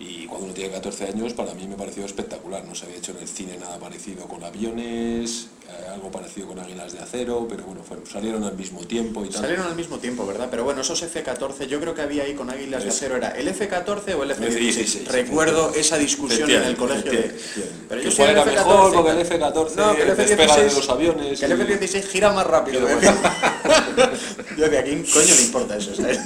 Y 0.00 0.26
cuando 0.26 0.46
uno 0.46 0.54
tiene 0.54 0.72
14 0.72 1.04
años, 1.08 1.34
para 1.34 1.52
mí 1.54 1.68
me 1.68 1.76
pareció 1.76 2.04
espectacular. 2.06 2.64
No 2.64 2.74
se 2.74 2.86
había 2.86 2.96
hecho 2.96 3.12
en 3.12 3.18
el 3.18 3.28
cine 3.28 3.58
nada 3.58 3.78
parecido 3.78 4.26
con 4.26 4.42
aviones, 4.42 5.48
eh, 5.68 5.88
algo 5.92 6.10
parecido 6.10 6.48
con 6.48 6.58
águilas 6.58 6.92
de 6.94 7.00
acero, 7.00 7.46
pero 7.48 7.64
bueno, 7.64 7.82
fue- 7.86 7.98
salieron 8.10 8.42
al 8.44 8.56
mismo 8.56 8.80
tiempo 8.86 9.24
y 9.24 9.28
tal. 9.28 9.42
Salieron 9.42 9.66
al 9.66 9.76
mismo 9.76 9.98
tiempo, 9.98 10.26
¿verdad? 10.26 10.48
Pero 10.50 10.64
bueno, 10.64 10.80
esos 10.80 11.02
F-14, 11.02 11.66
yo 11.66 11.78
creo 11.80 11.94
que 11.94 12.00
había 12.00 12.22
ahí 12.24 12.32
con 12.34 12.48
Águilas 12.48 12.82
de 12.82 12.88
Acero, 12.88 13.16
¿era 13.16 13.28
el 13.32 13.46
F-14 13.48 14.14
o 14.14 14.22
el 14.24 14.30
F-16? 14.32 14.46
F-16, 14.48 15.06
Recuerdo 15.08 15.74
esa 15.74 15.98
discusión 15.98 16.50
en 16.50 16.62
el 16.62 16.76
colegio 16.76 17.12
de... 17.12 17.18
Efectivamente. 17.26 17.84
Pero 17.90 18.00
Que 18.00 18.10
yo 18.10 18.16
cuál 18.16 18.30
era 18.30 18.42
F-14, 18.42 18.54
mejor, 18.54 18.92
porque 18.94 19.10
el 19.10 19.16
tal. 19.16 19.26
F-14 19.26 19.74
No, 19.76 19.94
despega 19.94 20.14
de 20.14 20.22
F-16 20.24 20.74
los 20.76 20.88
aviones. 20.88 21.40
Que 21.40 21.44
el 21.46 21.50
y- 21.58 21.62
F-16 21.74 22.02
gira 22.08 22.32
más 22.32 22.46
rápido. 22.46 22.88
¿eh? 22.88 22.96
yo 24.56 24.68
de 24.68 24.78
aquí, 24.78 25.02
coño 25.12 25.34
le 25.34 25.42
importa 25.42 25.76
eso, 25.76 25.94
¿sabes? 25.94 26.18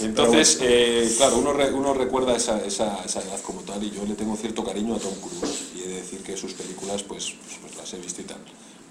Entonces, 0.00 0.58
eh, 0.62 1.12
claro, 1.16 1.38
uno, 1.38 1.52
re- 1.52 1.72
uno 1.72 1.92
recuerda 1.94 2.36
esa, 2.36 2.64
esa, 2.64 3.02
esa 3.04 3.20
edad 3.22 3.40
como 3.42 3.62
tal 3.62 3.82
y 3.82 3.90
yo 3.90 4.04
le 4.06 4.14
tengo 4.14 4.36
cierto 4.36 4.64
cariño 4.64 4.94
a 4.94 4.98
Tom 4.98 5.14
Cruise 5.20 5.68
y 5.76 5.82
he 5.82 5.86
de 5.88 5.94
decir 5.94 6.20
que 6.22 6.36
sus 6.36 6.52
películas 6.54 7.02
pues, 7.02 7.32
pues, 7.42 7.58
pues 7.60 7.76
las 7.76 7.92
he 7.94 7.98
visto 7.98 8.20
y 8.20 8.24
tal. 8.24 8.38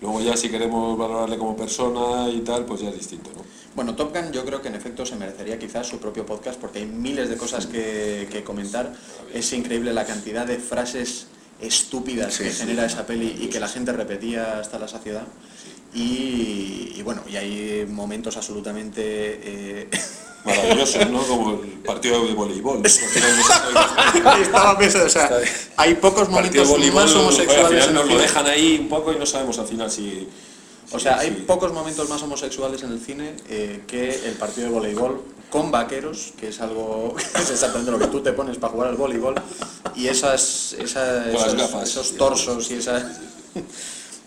Luego 0.02 0.22
ya 0.22 0.38
si 0.38 0.50
queremos 0.50 0.98
valorarle 0.98 1.38
como 1.38 1.56
persona 1.56 2.30
y 2.30 2.42
tal, 2.42 2.66
pues 2.66 2.82
ya 2.82 2.90
es 2.90 2.96
distinto, 2.98 3.32
¿no? 3.36 3.44
Bueno, 3.76 3.96
Top 3.96 4.14
Gun 4.16 4.32
yo 4.32 4.44
creo 4.46 4.62
que 4.62 4.68
en 4.68 4.76
efecto 4.76 5.06
se 5.06 5.16
merecería 5.16 5.58
quizás 5.58 5.88
su 5.88 5.98
propio 6.00 6.26
podcast 6.26 6.60
porque 6.60 6.80
hay 6.80 6.86
miles 6.86 7.30
de 7.30 7.38
cosas 7.38 7.66
que, 7.68 8.28
que 8.32 8.44
comentar. 8.44 8.94
Es 9.34 9.52
increíble 9.54 9.94
la 9.94 10.06
cantidad 10.06 10.46
de 10.46 10.58
frases 10.58 11.28
estúpidas 11.62 12.36
Sí, 12.36 12.44
que 12.44 12.52
sí, 12.52 12.60
genera 12.60 12.86
esa 12.86 13.06
peli 13.08 13.36
y 13.42 13.48
que 13.48 13.60
la 13.60 13.68
gente 13.68 13.92
repetía 13.92 14.60
hasta 14.60 14.78
la 14.78 14.88
saciedad. 14.88 15.26
Y, 15.94 16.94
y 16.96 17.02
bueno, 17.04 17.22
y 17.30 17.36
hay 17.38 17.86
momentos 17.90 18.38
absolutamente... 18.38 19.02
eh, 19.04 19.90
Maravillosos, 20.48 21.10
¿no? 21.10 21.22
Como 21.24 21.52
el 21.62 21.70
partido 21.86 22.26
de 22.26 22.34
voleibol. 22.34 22.82
Estaba 24.42 24.78
pensando, 24.78 25.08
o 25.08 25.10
sea, 25.10 25.30
hay 25.78 25.96
pocos 25.96 26.30
momentos 26.30 26.68
de 26.68 26.74
voleibol, 26.74 27.04
más 27.04 27.12
joder, 27.14 27.18
al 27.22 27.28
homosexuales 27.28 27.68
final 27.70 27.84
en 27.84 27.90
el 27.90 27.94
nos 27.96 28.04
lo 28.06 28.10
cine. 28.12 28.22
dejan 28.22 28.46
ahí 28.48 28.78
un 28.82 28.90
poco 28.90 29.14
y 29.14 29.18
no 29.18 29.26
sabemos 29.26 29.60
al 29.60 29.68
final 29.68 29.92
si... 29.92 30.28
O 30.94 31.00
sea, 31.00 31.20
hay 31.20 31.32
pocos 31.32 31.74
momentos 31.74 32.08
más 32.08 32.22
homosexuales 32.24 32.82
en 32.84 32.92
el 32.94 33.00
cine 33.02 33.36
eh, 33.50 33.82
que 33.88 34.10
el 34.26 34.34
partido 34.36 34.68
de 34.68 34.74
voleibol 34.74 35.22
con 35.50 35.70
vaqueros, 35.70 36.34
que 36.40 36.48
es 36.50 36.62
algo 36.62 37.14
es 37.36 37.50
exactamente 37.52 37.92
lo 37.92 38.00
que 38.00 38.08
tú 38.08 38.22
te 38.22 38.32
pones 38.32 38.58
para 38.58 38.72
jugar 38.74 38.90
al 38.90 38.96
voleibol, 38.96 39.36
y 39.96 40.08
esas, 40.08 40.76
esa- 40.80 41.24
Con 41.24 41.34
las 41.34 41.42
esos, 41.48 41.56
gafas. 41.58 41.90
esos 41.90 42.16
torsos 42.18 42.72
y 42.72 42.76
esa... 42.76 43.12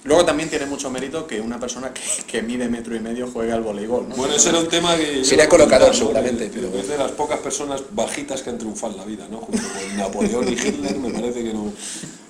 Luego 0.05 0.25
también 0.25 0.49
tiene 0.49 0.65
mucho 0.67 0.91
mérito 0.91 1.27
que 1.27 1.41
una 1.41 1.61
persona 1.61 1.93
que, 1.93 2.01
que 2.27 2.41
mide 2.43 2.69
metro 2.69 2.97
y 2.97 3.01
medio 3.01 3.31
juegue 3.31 3.53
al 3.53 3.61
voleibol. 3.61 4.09
¿no? 4.09 4.17
Bueno, 4.17 4.35
ese 4.35 4.49
era 4.49 4.59
un 4.61 4.69
tema 4.69 4.97
que... 4.97 5.23
Sería 5.25 5.49
colocador, 5.49 5.95
seguramente, 5.95 6.51
pero- 6.53 6.75
Es 6.79 6.89
de 6.89 6.97
las 6.97 7.13
pocas 7.13 7.39
personas 7.41 7.83
bajitas 7.91 8.41
que 8.43 8.49
han 8.51 8.57
triunfado 8.59 8.95
en 8.95 8.99
la 8.99 9.05
vida, 9.05 9.27
¿no? 9.31 9.39
Junto 9.39 9.63
con 9.63 9.97
Napoleón 9.99 10.49
y 10.49 10.53
Hitler, 10.53 10.97
me 10.99 11.11
parece 11.11 11.45
que 11.45 11.53
no, 11.53 11.71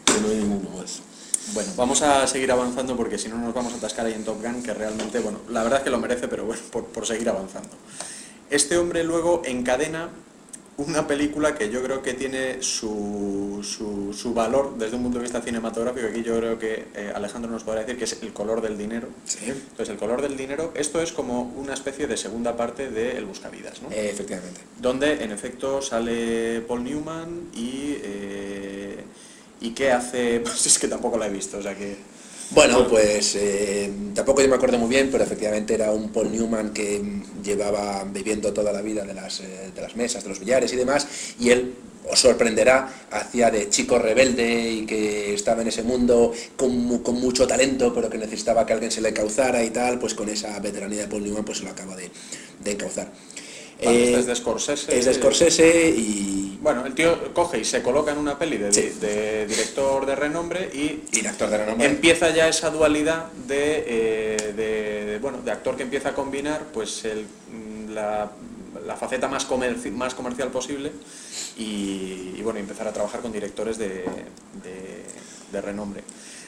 que 0.05 0.21
no 0.21 0.29
hay 0.29 0.37
ninguno 0.37 0.71
más. 0.77 1.01
Bueno, 1.55 1.71
vamos 1.77 2.03
a 2.03 2.27
seguir 2.27 2.51
avanzando 2.53 2.97
porque 2.97 3.19
si 3.19 3.29
no 3.29 3.37
nos 3.39 3.55
vamos 3.55 3.73
a 3.73 3.77
atascar 3.77 4.07
ahí 4.07 4.15
en 4.15 4.25
Top 4.25 4.43
Gun, 4.43 4.63
que 4.63 4.75
realmente, 4.75 5.19
bueno, 5.21 5.39
la 5.49 5.63
verdad 5.63 5.79
es 5.79 5.85
que 5.85 5.91
lo 5.91 5.99
merece, 5.99 6.27
pero 6.29 6.45
bueno, 6.45 6.63
por, 6.73 6.87
por 6.87 7.07
seguir 7.07 7.29
avanzando. 7.29 7.71
Este 8.51 8.77
hombre 8.79 9.05
luego 9.05 9.43
encadena 9.45 10.11
una 10.87 11.07
película 11.07 11.55
que 11.55 11.71
yo 11.71 11.83
creo 11.83 12.03
que 12.03 12.15
tiene 12.15 12.63
su, 12.63 13.61
su, 13.63 14.15
su 14.15 14.33
valor 14.33 14.77
desde 14.79 14.97
un 14.97 15.03
punto 15.03 15.19
de 15.19 15.25
vista 15.25 15.43
cinematográfico. 15.43 16.07
Aquí 16.07 16.23
yo 16.23 16.39
creo 16.39 16.59
que 16.59 16.87
eh, 16.95 17.13
Alejandro 17.15 17.51
nos 17.51 17.65
podrá 17.65 17.81
decir 17.81 17.99
que 17.99 18.05
es 18.05 18.23
El 18.23 18.33
color 18.33 18.61
del 18.61 18.79
dinero. 18.79 19.09
Sí. 19.25 19.47
Entonces, 19.47 19.91
El 19.91 19.99
color 19.99 20.23
del 20.23 20.37
dinero, 20.37 20.73
esto 20.75 21.03
es 21.03 21.13
como 21.13 21.43
una 21.43 21.75
especie 21.75 22.07
de 22.07 22.17
segunda 22.17 22.57
parte 22.57 22.91
de 22.91 23.17
El 23.17 23.27
Buscavidas, 23.27 23.83
¿no? 23.83 23.91
Eh, 23.91 24.11
efectivamente. 24.11 24.61
donde 24.81 25.23
en 25.23 25.33
efecto 25.33 25.83
sale 25.83 26.61
Paul 26.63 26.85
Newman 26.85 27.51
y 27.55 27.97
eh, 28.03 29.05
y 29.61 29.71
qué 29.73 29.93
hace 29.93 30.41
pues 30.45 30.67
es 30.67 30.79
que 30.79 30.89
tampoco 30.89 31.19
la 31.19 31.27
he 31.27 31.31
visto 31.31 31.59
o 31.59 31.63
sea 31.63 31.75
que 31.77 31.97
Bueno, 32.53 32.89
pues 32.89 33.37
eh, 33.37 33.93
tampoco 34.13 34.43
yo 34.43 34.49
me 34.49 34.57
acuerdo 34.57 34.77
muy 34.77 34.89
bien, 34.89 35.09
pero 35.11 35.23
efectivamente 35.23 35.75
era 35.75 35.93
un 35.93 36.09
Paul 36.09 36.33
Newman 36.33 36.73
que 36.73 37.01
llevaba 37.45 38.03
viviendo 38.05 38.53
toda 38.53 38.73
la 38.73 38.83
vida 38.83 39.05
de 39.05 39.15
las, 39.15 39.41
eh, 39.41 39.71
de 39.73 39.81
las 39.81 39.95
mesas, 39.95 40.25
de 40.25 40.31
los 40.31 40.41
billares 40.41 40.73
y 40.73 40.77
demás, 40.77 41.07
y 41.39 41.51
él 41.51 41.75
os 42.11 42.19
sorprenderá, 42.19 42.93
hacía 43.13 43.53
de 43.53 43.69
chico 43.69 44.01
rebelde 44.01 44.69
y 44.69 44.85
que 44.85 45.33
estaba 45.33 45.63
en 45.63 45.69
ese 45.69 45.85
mundo 45.85 46.33
con, 46.57 46.99
con 46.99 47.21
mucho 47.21 47.47
talento, 47.47 47.95
pero 47.95 48.11
que 48.11 48.19
necesitaba 48.19 48.67
que 48.67 48.73
alguien 48.73 48.91
se 48.91 49.01
le 49.01 49.11
encauzara 49.11 49.63
y 49.63 49.71
tal, 49.71 50.01
pues 50.01 50.15
con 50.15 50.29
esa 50.29 50.59
veteranía 50.59 51.03
de 51.03 51.09
Paul 51.09 51.23
Newman 51.23 51.45
pues 51.45 51.59
se 51.59 51.65
lo 51.65 51.71
acaba 51.71 51.95
de, 51.95 52.11
de 52.65 52.71
encauzar. 52.73 53.13
Vale, 53.85 53.99
Eh, 53.99 54.05
este 54.09 54.21
es 54.21 54.27
de 54.27 54.37
Scorsese. 54.37 54.99
es 54.99 55.05
de 55.07 55.15
Scorsese 55.15 55.89
y, 55.91 56.59
bueno 56.63 56.85
el 56.85 56.95
tío 56.95 57.33
coge 57.33 57.59
y 57.61 57.65
se 57.65 57.83
coloca 57.83 58.13
en 58.13 58.19
una 58.19 58.39
peli 58.39 58.59
de, 58.59 58.73
Sí. 58.73 58.93
de 59.01 59.47
director 59.47 60.05
de 60.05 60.15
renombre 60.15 60.69
y 60.73 61.03
y 61.19 61.27
actor 61.27 61.49
de 61.49 61.59
renombre. 61.59 61.87
empieza 61.87 62.31
ya 62.31 62.49
esa 62.49 62.71
dualidad 62.71 63.27
de, 63.47 63.85
eh, 63.87 64.53
de- 64.57 65.05
de, 65.13 65.19
bueno 65.19 65.39
de 65.43 65.51
actor 65.51 65.77
que 65.77 65.83
empieza 65.85 66.11
a 66.11 66.15
combinar 66.15 66.65
pues 66.75 67.05
el, 67.07 67.21
mm, 67.25 67.93
la, 67.95 68.31
la 68.87 68.97
faceta 68.97 69.29
más, 69.29 69.49
comerci- 69.49 69.91
más 69.91 70.15
comercial 70.15 70.49
posible 70.51 70.93
y, 71.57 72.35
y, 72.37 72.41
bueno 72.43 72.59
empezar 72.59 72.87
a 72.89 72.93
trabajar 72.93 73.21
con 73.21 73.33
directores 73.33 73.79
de, 73.79 73.89
de- 74.63 75.05
de 75.53 75.61
renombre 75.61 76.03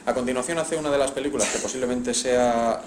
a 0.04 0.12
continuación 0.14 0.58
hace 0.58 0.76
una 0.76 0.90
de 0.90 0.98
las 0.98 1.12
películas 1.12 1.48
que 1.48 1.58
posiblemente 1.60 2.12
sea 2.12 2.82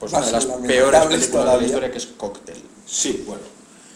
pues 0.00 0.12
una 0.12 0.24
de 0.26 0.32
las 0.32 0.46
peores 0.46 1.00
películas 1.06 1.52
de 1.54 1.60
la 1.60 1.66
historia 1.66 1.90
que 1.92 1.98
es 1.98 2.06
Cocktail 2.06 2.62
Sí, 2.86 3.22
bueno. 3.26 3.42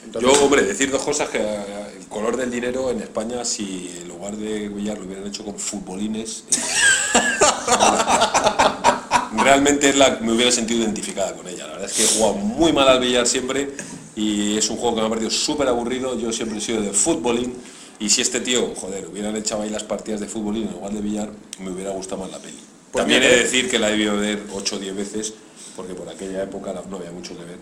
Entonces- 0.09 0.33
Yo, 0.39 0.45
hombre, 0.45 0.63
decir 0.63 0.91
dos 0.91 1.03
cosas 1.03 1.29
que 1.29 1.39
eh, 1.39 1.97
el 2.01 2.07
color 2.09 2.37
del 2.37 2.51
dinero 2.51 2.91
en 2.91 3.01
España, 3.01 3.45
si 3.45 3.93
en 4.01 4.09
lugar 4.09 4.37
de 4.37 4.69
Villar 4.69 4.99
lo 4.99 5.05
hubieran 5.05 5.27
hecho 5.27 5.45
con 5.45 5.59
futbolines, 5.59 6.45
eh, 6.51 6.57
realmente 9.43 9.91
es 9.91 9.97
la, 9.97 10.19
me 10.21 10.33
hubiera 10.33 10.51
sentido 10.51 10.83
identificada 10.83 11.35
con 11.35 11.47
ella. 11.47 11.67
La 11.67 11.73
verdad 11.75 11.91
es 11.91 11.97
que 11.97 12.05
he 12.05 12.19
jugado 12.19 12.35
muy 12.35 12.73
mal 12.73 12.89
al 12.89 13.01
billar 13.01 13.27
siempre 13.27 13.71
y 14.17 14.57
es 14.57 14.69
un 14.71 14.77
juego 14.79 14.97
que 14.97 15.01
me 15.03 15.07
ha 15.07 15.11
parecido 15.11 15.31
súper 15.31 15.69
aburrido. 15.69 16.19
Yo 16.19 16.33
siempre 16.33 16.59
he 16.59 16.61
sido 16.61 16.81
de 16.81 16.93
futbolín 16.93 17.55
y 18.01 18.09
si 18.11 18.23
este 18.23 18.41
tío, 18.41 18.75
joder, 18.77 19.07
hubieran 19.09 19.37
echado 19.37 19.63
ahí 19.63 19.71
las 19.71 19.85
partidas 19.85 20.21
de 20.21 20.27
futbolín 20.27 20.67
en 20.69 20.73
lugar 20.73 20.93
de 20.93 21.01
billar, 21.01 21.31
me 21.59 21.71
hubiera 21.71 21.91
gustado 21.91 22.23
más 22.23 22.31
la 22.31 22.39
peli. 22.39 22.59
También 22.93 23.23
he 23.23 23.29
de 23.29 23.37
decir 23.43 23.71
que 23.71 23.79
la 23.79 23.89
he 23.89 23.93
debido 23.93 24.17
ver 24.17 24.43
8 24.55 24.77
o 24.77 24.79
10 24.79 24.97
veces 24.97 25.35
porque 25.77 25.95
por 25.95 26.09
aquella 26.09 26.43
época 26.43 26.73
no 26.89 26.97
había 26.97 27.11
mucho 27.13 27.37
que 27.37 27.45
ver 27.45 27.59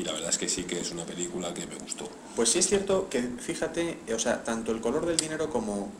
y 0.00 0.04
la 0.04 0.12
verdad 0.12 0.30
es 0.30 0.38
que 0.38 0.48
sí 0.48 0.62
que 0.64 0.80
es 0.80 0.90
una 0.92 1.04
película 1.04 1.52
que 1.52 1.66
me 1.66 1.74
gustó. 1.76 2.08
Pues 2.34 2.48
sí 2.50 2.58
es 2.58 2.66
cierto 2.68 3.08
que, 3.10 3.20
fíjate, 3.22 3.98
o 4.14 4.18
sea, 4.18 4.42
tanto 4.44 4.72
el 4.72 4.80
color 4.80 5.04
del 5.06 5.16
dinero 5.18 5.50
como 5.50 5.92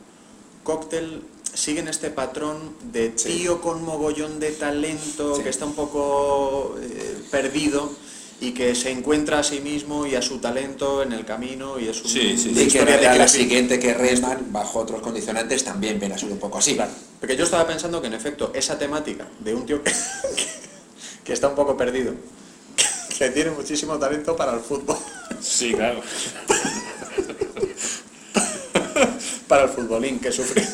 cóctel 0.64 1.22
siguen 1.52 1.88
este 1.88 2.10
patrón 2.10 2.76
de 2.92 3.12
Sí. 3.16 3.28
tío 3.40 3.60
con 3.60 3.84
mogollón 3.84 4.40
de 4.40 4.52
talento 4.52 5.34
Sí. 5.36 5.42
que 5.42 5.48
está 5.50 5.66
un 5.66 5.74
poco 5.74 6.76
eh, 6.80 7.18
perdido 7.30 7.92
y 8.40 8.52
que 8.52 8.74
se 8.74 8.90
encuentra 8.90 9.40
a 9.40 9.42
sí 9.42 9.60
mismo 9.60 10.06
y 10.06 10.14
a 10.14 10.22
su 10.22 10.38
talento 10.38 11.02
en 11.02 11.12
el 11.12 11.26
camino 11.26 11.78
y 11.78 11.88
es 11.88 12.00
un- 12.02 12.08
Sí, 12.10 12.38
sí, 12.38 12.48
una 12.50 12.60
Y 12.60 12.62
que 12.62 12.78
historia 12.78 12.96
de 12.96 13.18
la, 13.18 13.28
siguiente 13.28 13.78
que 13.78 13.92
Rayman, 13.92 14.50
bajo 14.50 14.78
otros 14.78 15.02
condicionantes, 15.02 15.62
también 15.64 15.98
viene 16.00 16.14
a 16.14 16.18
ser 16.18 16.30
un 16.32 16.38
poco 16.38 16.56
así. 16.58 16.74
Claro, 16.74 16.92
porque 17.18 17.36
yo 17.36 17.44
estaba 17.44 17.66
pensando 17.66 18.00
que 18.00 18.06
en 18.06 18.14
efecto 18.14 18.50
esa 18.54 18.78
temática 18.78 19.26
de 19.40 19.54
un 19.54 19.66
tío 19.66 19.82
que, 19.84 19.92
que 21.24 21.32
está 21.34 21.48
un 21.48 21.54
poco 21.54 21.76
perdido, 21.76 22.14
que 23.20 23.28
tiene 23.28 23.50
muchísimo 23.50 23.98
talento 23.98 24.34
para 24.34 24.54
el 24.54 24.60
fútbol. 24.60 24.96
Sí, 25.42 25.74
claro. 25.74 26.00
para 29.46 29.64
el 29.64 29.68
futbolín 29.68 30.18
que 30.20 30.32
sufre 30.32 30.66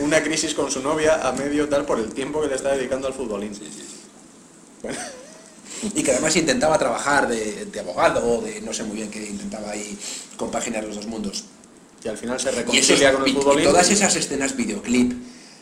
una 0.00 0.20
crisis 0.22 0.54
con 0.54 0.70
su 0.70 0.80
novia 0.82 1.20
a 1.28 1.32
medio 1.32 1.68
tal 1.68 1.84
por 1.84 1.98
el 2.00 2.12
tiempo 2.12 2.40
que 2.40 2.48
le 2.48 2.54
está 2.56 2.72
dedicando 2.74 3.06
al 3.06 3.14
futbolín. 3.14 3.52
Bueno, 4.82 4.98
Y 5.94 6.02
que 6.02 6.10
además 6.12 6.34
intentaba 6.36 6.76
trabajar 6.78 7.28
de, 7.28 7.66
de 7.66 7.80
abogado 7.80 8.24
o 8.26 8.42
de 8.42 8.60
no 8.60 8.72
sé 8.72 8.82
muy 8.84 8.96
bien 8.96 9.10
qué, 9.10 9.24
intentaba 9.24 9.70
ahí 9.70 9.96
compaginar 10.36 10.82
los 10.84 10.96
dos 10.96 11.06
mundos. 11.06 11.44
y 12.04 12.08
al 12.08 12.16
final 12.18 12.40
se 12.40 12.48
esos- 12.50 12.58
reconcilia 12.58 13.12
con 13.12 13.22
el 13.22 13.28
y 13.28 13.32
futbolín. 13.34 13.64
todas 13.66 13.88
esas 13.90 14.16
escenas 14.16 14.56
videoclip 14.56 15.12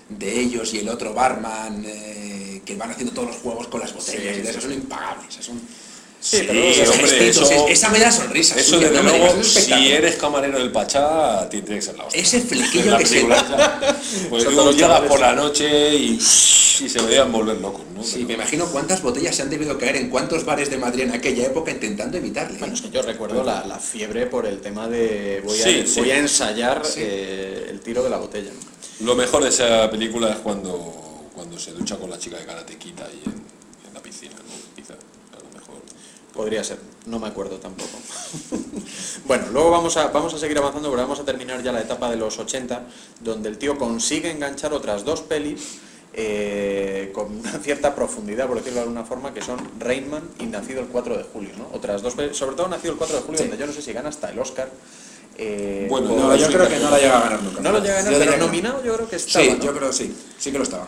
de 0.09 0.41
ellos 0.41 0.73
y 0.73 0.79
el 0.79 0.89
otro 0.89 1.13
barman 1.15 1.83
eh, 1.85 2.36
que 2.67 2.77
van 2.77 2.91
haciendo 2.91 3.15
todos 3.15 3.29
los 3.29 3.37
juegos 3.39 3.69
con 3.69 3.81
las 3.81 3.95
botellas 3.95 4.21
Sí, 4.23 4.29
y 4.29 4.43
de 4.43 4.43
sí, 4.45 4.51
eso 4.51 4.61
son 4.61 4.73
impagables. 4.75 5.35
Son, 5.41 5.61
Sí, 6.19 6.39
pero 6.47 6.55
Sí, 6.55 6.81
esos 6.81 6.89
hombre, 6.97 7.09
gestitos, 7.09 7.51
eso- 7.51 7.67
es- 7.67 7.73
esa 7.79 7.89
me 7.91 8.01
da 8.01 8.11
sonrisa. 8.11 8.57
Eso 8.59 8.77
suya, 8.77 8.89
desde 8.89 9.03
no 9.03 9.11
luego, 9.11 9.35
digas, 9.35 9.57
es 9.57 9.65
si 9.65 9.93
eres 9.93 10.17
camarero 10.17 10.59
del 10.59 10.73
Pachá, 10.73 11.49
tiene 11.49 11.67
que 11.67 11.83
ser 11.83 11.97
la 11.97 12.05
hostia. 12.05 12.21
Ese 12.21 12.41
flequillo 12.41 12.91
la 12.91 12.99
que 12.99 13.07
se 13.07 13.27
da. 13.29 13.97
Pues 14.31 14.49
digo, 14.49 14.73
llegas 14.73 15.01
por 15.03 15.21
la 15.21 15.35
noche 15.35 15.95
y, 15.95 16.15
y 16.15 16.21
se 16.21 16.99
me 17.01 17.03
debían 17.03 17.31
volver 17.31 17.59
locos, 17.59 17.83
¿no? 17.95 18.03
Sí, 18.03 18.15
Pero- 18.17 18.29
me 18.29 18.35
imagino 18.35 18.67
cuántas 18.73 19.03
botellas 19.03 19.37
se 19.37 19.43
han 19.43 19.51
debido 19.51 19.79
caer 19.79 19.97
en 19.97 20.09
cuántos 20.11 20.45
bares 20.45 20.69
de 20.69 20.79
Madrid 20.79 21.03
en 21.05 21.13
aquella 21.13 21.45
época 21.47 21.71
intentando 21.71 22.17
evitarle. 22.17 22.59
Bueno, 22.59 22.75
es 22.75 22.81
que 22.81 22.91
yo 22.91 23.03
recuerdo 23.03 23.45
la, 23.45 23.65
la 23.65 23.79
fiebre 23.79 24.27
por 24.27 24.47
el 24.47 24.61
tema 24.61 24.89
de 24.89 25.43
voy 25.45 25.61
a, 25.61 25.65
Sí, 25.65 25.85
sí. 25.87 26.01
voy 26.01 26.11
a 26.11 26.19
ensayar 26.19 26.85
Sí. 26.85 27.01
eh, 27.05 27.67
el 27.71 27.81
tiro 27.81 28.03
de 28.03 28.11
la 28.11 28.17
botella. 28.17 28.51
Lo 29.01 29.15
mejor 29.15 29.45
de 29.45 29.51
esa 29.51 29.89
película 29.91 30.31
es 30.33 30.39
cuando, 30.39 31.06
cuando 31.57 31.61
se 31.61 31.73
ducha 31.73 31.97
con 31.97 32.11
la 32.11 32.19
chica 32.19 32.37
de 32.37 32.45
karatequita 32.45 33.05
ahí 33.07 33.23
en, 33.25 33.33
en 33.33 33.95
la 33.95 34.01
piscina, 34.03 34.35
¿no? 34.35 34.75
Quizá, 34.77 34.93
a 34.93 35.43
lo 35.43 35.59
mejor. 35.59 35.77
Podría 36.35 36.63
ser, 36.63 36.79
no 37.07 37.19
me 37.19 37.29
acuerdo 37.29 37.57
tampoco. 37.57 37.97
bueno, 39.27 39.47
luego 39.53 39.71
vamos 39.71 39.97
a, 39.97 40.09
vamos 40.09 40.35
a 40.35 40.39
seguir 40.39 40.59
avanzando, 40.59 40.91
pero 40.91 41.01
vamos 41.03 41.19
a 41.19 41.25
terminar 41.25 41.63
ya 41.63 41.73
la 41.73 41.81
etapa 41.81 42.11
de 42.11 42.17
los 42.17 42.39
80, 42.39 42.83
donde 43.21 43.49
el 43.49 43.57
tío 43.57 43.79
consigue 43.79 44.31
enganchar 44.31 44.75
otras 44.75 45.03
dos 45.07 45.23
pelis 45.23 45.79
eh, 46.13 47.11
con 47.15 47.35
una 47.39 47.53
cierta 47.53 47.95
profundidad, 47.95 48.47
por 48.49 48.59
decirlo 48.59 48.77
de 48.81 48.83
alguna 48.83 49.05
forma, 49.05 49.33
que 49.33 49.41
son 49.41 49.59
Rainman 49.81 50.29
y 50.41 50.45
Nacido 50.45 50.81
el 50.83 50.89
4 50.89 51.17
de 51.17 51.25
julio. 51.25 51.53
¿no? 51.57 51.71
Otras 51.73 52.03
dos 52.03 52.15
pelis, 52.15 52.37
sobre 52.37 52.55
todo 52.57 52.69
Nacido 52.69 52.93
el 52.93 52.99
4 52.99 53.17
de 53.17 53.23
julio, 53.23 53.39
Sí. 53.39 53.45
donde 53.45 53.59
yo 53.59 53.67
no 53.67 53.73
sé 53.73 53.81
si 53.81 53.95
gana 53.95 54.11
hasta 54.11 54.31
el 54.31 54.39
Oscar. 54.39 54.71
eh, 55.39 55.87
Bueno, 55.89 56.09
no, 56.15 56.37
yo 56.37 56.49
creo 56.49 56.69
que 56.69 56.79
no 56.81 56.91
la 56.91 56.99
llega 56.99 57.19
a 57.19 57.23
ganar 57.23 57.43
nunca. 57.43 57.61
no 57.63 57.73
lo 57.73 57.79
llega 57.81 57.95
a 57.95 58.03
ganar, 58.03 58.13
Yo 58.13 58.19
pero 58.19 58.33
que 58.33 58.39
nominado 58.39 58.85
yo 58.85 58.95
creo 58.95 59.09
que 59.09 59.17
estaba. 59.17 59.43
Sí, 59.45 59.53
¿no? 59.53 59.65
yo 59.65 59.75
creo 59.75 59.91
sí, 59.93 60.15
sí 60.39 60.53
que 60.53 60.59
lo 60.59 60.65
estaba. 60.65 60.87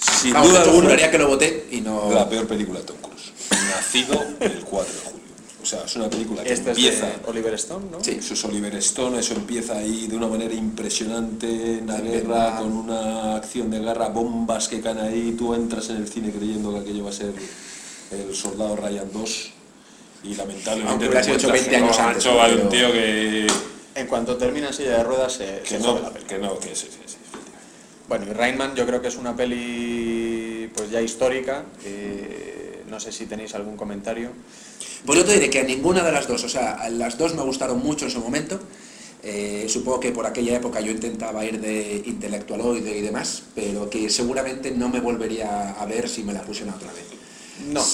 Sin 0.00 0.32
Vamos, 0.32 0.50
duda 0.50 0.62
alguna, 0.62 0.82
juraría 0.82 1.10
que 1.10 1.18
lo 1.18 1.28
voté 1.28 1.66
y 1.70 1.80
no... 1.80 2.10
la 2.12 2.28
peor 2.28 2.46
película 2.46 2.80
de 2.80 2.86
Tom 2.86 2.96
Cruise. 3.00 3.32
Nacido 3.50 4.22
el 4.40 4.60
4 4.64 4.92
de 4.94 5.00
julio. 5.00 5.20
O 5.62 5.66
sea, 5.66 5.82
es 5.84 5.96
una 5.96 6.08
película 6.08 6.42
que 6.42 6.52
Este 6.52 6.70
es 6.72 6.76
empieza... 6.78 7.06
de 7.06 7.12
Oliver 7.26 7.54
Stone, 7.54 7.86
¿no? 7.90 8.02
Sí. 8.02 8.12
Eso 8.18 8.34
es 8.34 8.44
Oliver 8.44 8.74
Stone, 8.76 9.18
eso 9.18 9.34
empieza 9.34 9.76
ahí 9.76 10.06
de 10.06 10.16
una 10.16 10.26
manera 10.26 10.54
impresionante 10.54 11.46
en 11.78 11.86
la 11.86 12.00
guerra, 12.00 12.56
con 12.58 12.72
una 12.72 13.36
acción 13.36 13.70
de 13.70 13.78
guerra, 13.80 14.08
bombas 14.08 14.68
que 14.68 14.80
caen 14.80 14.98
ahí, 14.98 15.34
tú 15.38 15.54
entras 15.54 15.90
en 15.90 15.96
el 15.96 16.08
cine 16.08 16.32
creyendo 16.32 16.72
que 16.72 16.80
aquello 16.80 17.04
va 17.04 17.10
a 17.10 17.14
ser 17.14 17.32
el 18.10 18.34
soldado 18.34 18.74
Ryan 18.76 19.10
2 19.12 19.50
y 20.24 20.34
lamentablemente 20.34 21.06
hecho 21.06 21.18
encuentras 21.18 21.52
20 21.52 21.76
años 21.76 21.96
que 21.96 22.02
no, 22.02 22.08
antes, 22.08 22.24
macho, 22.26 22.42
hay 22.42 22.52
un 22.52 22.56
pero- 22.58 22.68
tío 22.70 22.92
que, 22.92 23.46
En 23.96 24.06
cuanto 24.06 24.36
termina 24.36 24.68
en 24.68 24.74
silla 24.74 24.96
de 24.98 25.04
ruedas 25.04 25.32
se, 25.34 25.60
que 25.62 25.68
se 25.68 25.78
no, 25.78 25.98
la 26.00 26.10
peli. 26.10 26.24
que 26.26 26.38
no, 26.38 26.58
que. 26.58 26.72
Bueno, 28.10 28.26
y 28.28 28.32
Rainman 28.32 28.74
yo 28.74 28.84
creo 28.86 29.00
que 29.00 29.06
es 29.06 29.14
una 29.14 29.36
peli 29.36 30.68
pues 30.74 30.90
ya 30.90 31.00
histórica. 31.00 31.64
eh, 31.84 32.82
no 32.90 32.98
sé 32.98 33.12
si 33.12 33.26
tenéis 33.26 33.54
algún 33.54 33.76
comentario. 33.76 34.30
Pues 35.06 35.16
yo 35.16 35.24
te 35.24 35.34
diré 35.34 35.48
que 35.48 35.60
a 35.60 35.62
ninguna 35.62 36.02
de 36.02 36.10
las 36.10 36.26
dos, 36.26 36.42
o 36.42 36.48
sea, 36.48 36.72
a 36.72 36.90
las 36.90 37.16
dos 37.16 37.36
me 37.36 37.42
gustaron 37.42 37.78
mucho 37.78 38.06
en 38.06 38.10
su 38.10 38.18
momento. 38.18 38.58
Eh, 39.22 39.66
supongo 39.68 40.00
que 40.00 40.10
por 40.10 40.26
aquella 40.26 40.56
época 40.56 40.80
yo 40.80 40.90
intentaba 40.90 41.44
ir 41.44 41.60
de 41.60 42.02
intelectualoide 42.04 42.98
y 42.98 43.00
demás, 43.00 43.44
pero 43.54 43.88
que 43.88 44.10
seguramente 44.10 44.72
no 44.72 44.88
me 44.88 44.98
volvería 44.98 45.70
a 45.80 45.86
ver 45.86 46.08
si 46.08 46.24
me 46.24 46.32
la 46.32 46.42
pusieran 46.42 46.74
otra 46.74 46.92
vez. 46.92 47.04
No. 47.68 47.84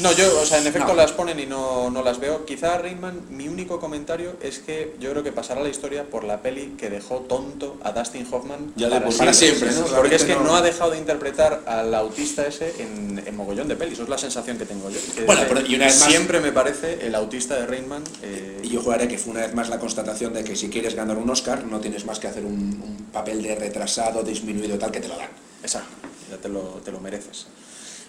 No, 0.00 0.10
yo, 0.12 0.40
o 0.40 0.44
sea, 0.44 0.58
en 0.58 0.66
efecto 0.66 0.88
No. 0.88 0.94
las 0.94 1.12
ponen 1.12 1.38
y 1.38 1.46
no, 1.46 1.90
no 1.90 2.02
las 2.02 2.18
veo. 2.18 2.44
Quizá 2.44 2.78
Rainman, 2.78 3.22
mi 3.30 3.48
único 3.48 3.78
comentario 3.78 4.36
es 4.42 4.58
que 4.58 4.96
yo 4.98 5.10
creo 5.10 5.22
que 5.22 5.30
pasará 5.32 5.62
la 5.62 5.68
historia 5.68 6.04
por 6.04 6.24
la 6.24 6.42
peli 6.42 6.74
que 6.76 6.90
dejó 6.90 7.18
tonto 7.20 7.78
a 7.84 7.92
Dustin 7.92 8.26
Hoffman 8.30 8.72
Ya 8.76 8.88
de 8.88 9.00
por 9.00 9.16
Para 9.16 9.32
siempre, 9.32 9.70
¿no? 9.72 9.84
Porque 9.86 10.16
es 10.16 10.24
que 10.24 10.34
no 10.34 10.56
ha 10.56 10.62
dejado 10.62 10.90
de 10.90 10.98
interpretar 10.98 11.62
al 11.66 11.94
autista 11.94 12.46
ese 12.46 12.74
en, 12.82 13.22
en 13.24 13.36
mogollón 13.36 13.68
de 13.68 13.76
pelis. 13.76 13.94
Eso 13.94 14.02
es 14.02 14.08
la 14.08 14.18
sensación 14.18 14.58
que 14.58 14.66
tengo 14.66 14.90
yo. 14.90 14.98
Que 15.14 15.22
Bueno, 15.24 15.42
pero 15.48 15.60
y 15.60 15.76
una 15.76 15.86
vez 15.86 16.00
más- 16.00 16.08
siempre 16.10 16.40
me 16.40 16.50
parece 16.52 17.06
el 17.06 17.14
autista 17.14 17.54
de 17.56 17.66
Rainman. 17.66 18.02
eh, 18.22 18.60
Y 18.64 18.70
yo 18.70 18.80
jugaré 18.82 19.06
que 19.06 19.18
fue 19.18 19.32
una 19.32 19.42
vez 19.42 19.54
más 19.54 19.68
la 19.68 19.78
constatación 19.78 20.32
de 20.34 20.42
que 20.42 20.56
si 20.56 20.68
quieres 20.70 20.94
ganar 20.94 21.16
un 21.18 21.30
Oscar 21.30 21.64
no 21.64 21.78
tienes 21.80 22.04
más 22.04 22.18
que 22.18 22.26
hacer 22.26 22.44
un, 22.44 22.52
un 22.54 23.06
papel 23.12 23.42
de 23.42 23.54
retrasado, 23.54 24.22
disminuido 24.24 24.76
tal 24.78 24.90
que 24.90 25.00
te 25.00 25.06
lo 25.08 25.16
dan. 25.16 25.28
Exacto, 25.62 25.88
ya 26.30 26.36
te 26.38 26.48
lo, 26.48 26.60
te 26.84 26.90
lo 26.90 26.98
mereces. 27.00 27.46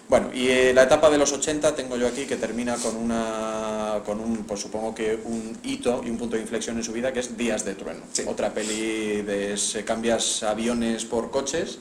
Bueno, 0.08 0.30
y 0.32 0.48
eh, 0.48 0.72
la 0.72 0.84
etapa 0.84 1.10
de 1.10 1.18
los 1.18 1.32
80 1.32 1.74
tengo 1.74 1.96
yo 1.96 2.06
aquí 2.06 2.26
que 2.26 2.36
termina 2.36 2.76
con 2.76 2.96
una 2.96 4.00
con 4.06 4.20
un, 4.20 4.44
pues 4.44 4.60
supongo 4.60 4.94
que 4.94 5.18
un 5.24 5.58
hito 5.64 6.00
y 6.04 6.10
un 6.10 6.16
punto 6.16 6.36
de 6.36 6.42
inflexión 6.42 6.76
en 6.76 6.84
su 6.84 6.92
vida 6.92 7.12
que 7.12 7.20
es 7.20 7.36
Días 7.36 7.64
de 7.64 7.74
Trueno. 7.74 8.02
Sí. 8.12 8.22
Otra 8.26 8.54
peli 8.54 9.22
de 9.22 9.56
se 9.56 9.84
cambias 9.84 10.44
aviones 10.44 11.04
por 11.04 11.30
coches 11.32 11.78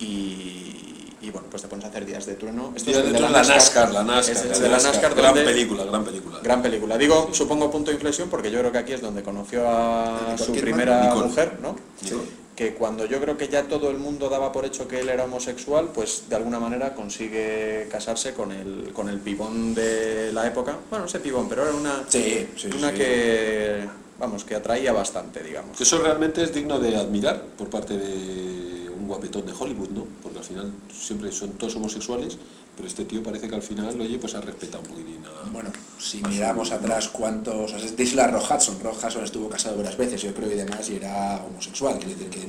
y, 0.00 1.14
y, 1.22 1.30
bueno, 1.30 1.46
pues 1.50 1.62
te 1.62 1.68
pones 1.68 1.84
a 1.84 1.88
hacer 1.88 2.06
Días 2.06 2.26
de 2.26 2.34
Trueno. 2.34 2.72
Esto 2.74 2.90
es 2.90 2.96
Días 2.96 3.06
el 3.06 3.12
de 3.12 3.18
Trueno, 3.18 3.32
la 3.38 3.42
NASCAR, 3.44 3.92
la 3.92 4.02
NASCAR, 4.02 4.36
Es 4.36 4.44
la 4.46 4.58
de 4.58 4.68
la 4.68 4.78
NASCAR, 4.78 5.14
gran 5.14 5.34
donde- 5.34 5.44
película, 5.44 5.84
gran 5.84 6.04
película. 6.04 6.38
Gran 6.42 6.62
película. 6.62 6.98
Digo, 6.98 7.28
supongo 7.32 7.70
punto 7.70 7.90
de 7.90 7.96
inflexión 7.96 8.28
porque 8.28 8.50
yo 8.50 8.58
creo 8.58 8.72
que 8.72 8.78
aquí 8.78 8.92
es 8.94 9.00
donde 9.00 9.22
conoció 9.22 9.68
a 9.68 10.36
su 10.38 10.52
primera 10.52 11.14
mujer, 11.14 11.58
¿no? 11.62 11.76
Nicole. 12.02 12.39
Que 12.60 12.74
cuando 12.74 13.06
yo 13.06 13.18
creo 13.22 13.38
que 13.38 13.48
ya 13.48 13.62
todo 13.62 13.88
el 13.88 13.96
mundo 13.96 14.28
daba 14.28 14.52
por 14.52 14.66
hecho 14.66 14.86
que 14.86 15.00
él 15.00 15.08
era 15.08 15.24
homosexual, 15.24 15.88
pues 15.94 16.24
de 16.28 16.36
alguna 16.36 16.60
manera 16.60 16.94
consigue 16.94 17.88
casarse 17.90 18.34
con 18.34 18.52
el, 18.52 18.92
con 18.92 19.08
el 19.08 19.18
pibón 19.18 19.74
de 19.74 20.30
la 20.34 20.46
época. 20.46 20.76
Bueno, 20.90 21.06
no 21.06 21.08
sé 21.10 21.20
pibón, 21.20 21.48
pero 21.48 21.62
era 21.62 21.72
una, 21.74 22.04
Sí, 22.06 22.46
sí, 22.58 22.68
una 22.76 22.90
sí. 22.90 22.96
que, 22.96 23.88
vamos, 24.18 24.44
que 24.44 24.56
atraía 24.56 24.92
bastante, 24.92 25.42
digamos. 25.42 25.80
Eso 25.80 26.02
realmente 26.02 26.42
es 26.42 26.52
digno 26.52 26.78
de 26.78 26.96
admirar 26.98 27.40
por 27.56 27.70
parte 27.70 27.96
de 27.96 28.90
un 28.90 29.08
guapetón 29.08 29.46
de 29.46 29.54
Hollywood, 29.58 29.88
¿no? 29.88 30.06
Porque 30.22 30.40
al 30.40 30.44
final 30.44 30.70
siempre 30.92 31.32
son 31.32 31.52
todos 31.52 31.74
homosexuales, 31.76 32.36
pero 32.76 32.88
este 32.88 33.04
tío 33.04 33.22
parece 33.22 33.48
que 33.48 33.54
al 33.54 33.62
final, 33.62 34.00
oye, 34.00 34.18
pues 34.18 34.34
ha 34.34 34.40
respetado 34.40 34.82
un 34.82 34.88
poquitín 34.88 35.22
a... 35.26 35.50
Bueno, 35.50 35.70
si 35.98 36.22
miramos 36.22 36.70
atrás 36.70 37.08
cuántos... 37.08 37.72
O 37.72 37.78
sea, 37.78 37.90
díselo 37.90 38.22
a 38.22 38.28
Rock 38.28 38.50
Hudson. 38.50 38.80
Rock 38.82 39.04
Hudson 39.04 39.24
estuvo 39.24 39.48
casado 39.50 39.76
varias 39.76 39.96
veces, 39.96 40.22
yo 40.22 40.32
creo, 40.34 40.50
y 40.50 40.54
demás, 40.54 40.88
y 40.88 40.96
era 40.96 41.42
homosexual. 41.44 41.98
Quiere 41.98 42.14
decir 42.14 42.30
que 42.30 42.46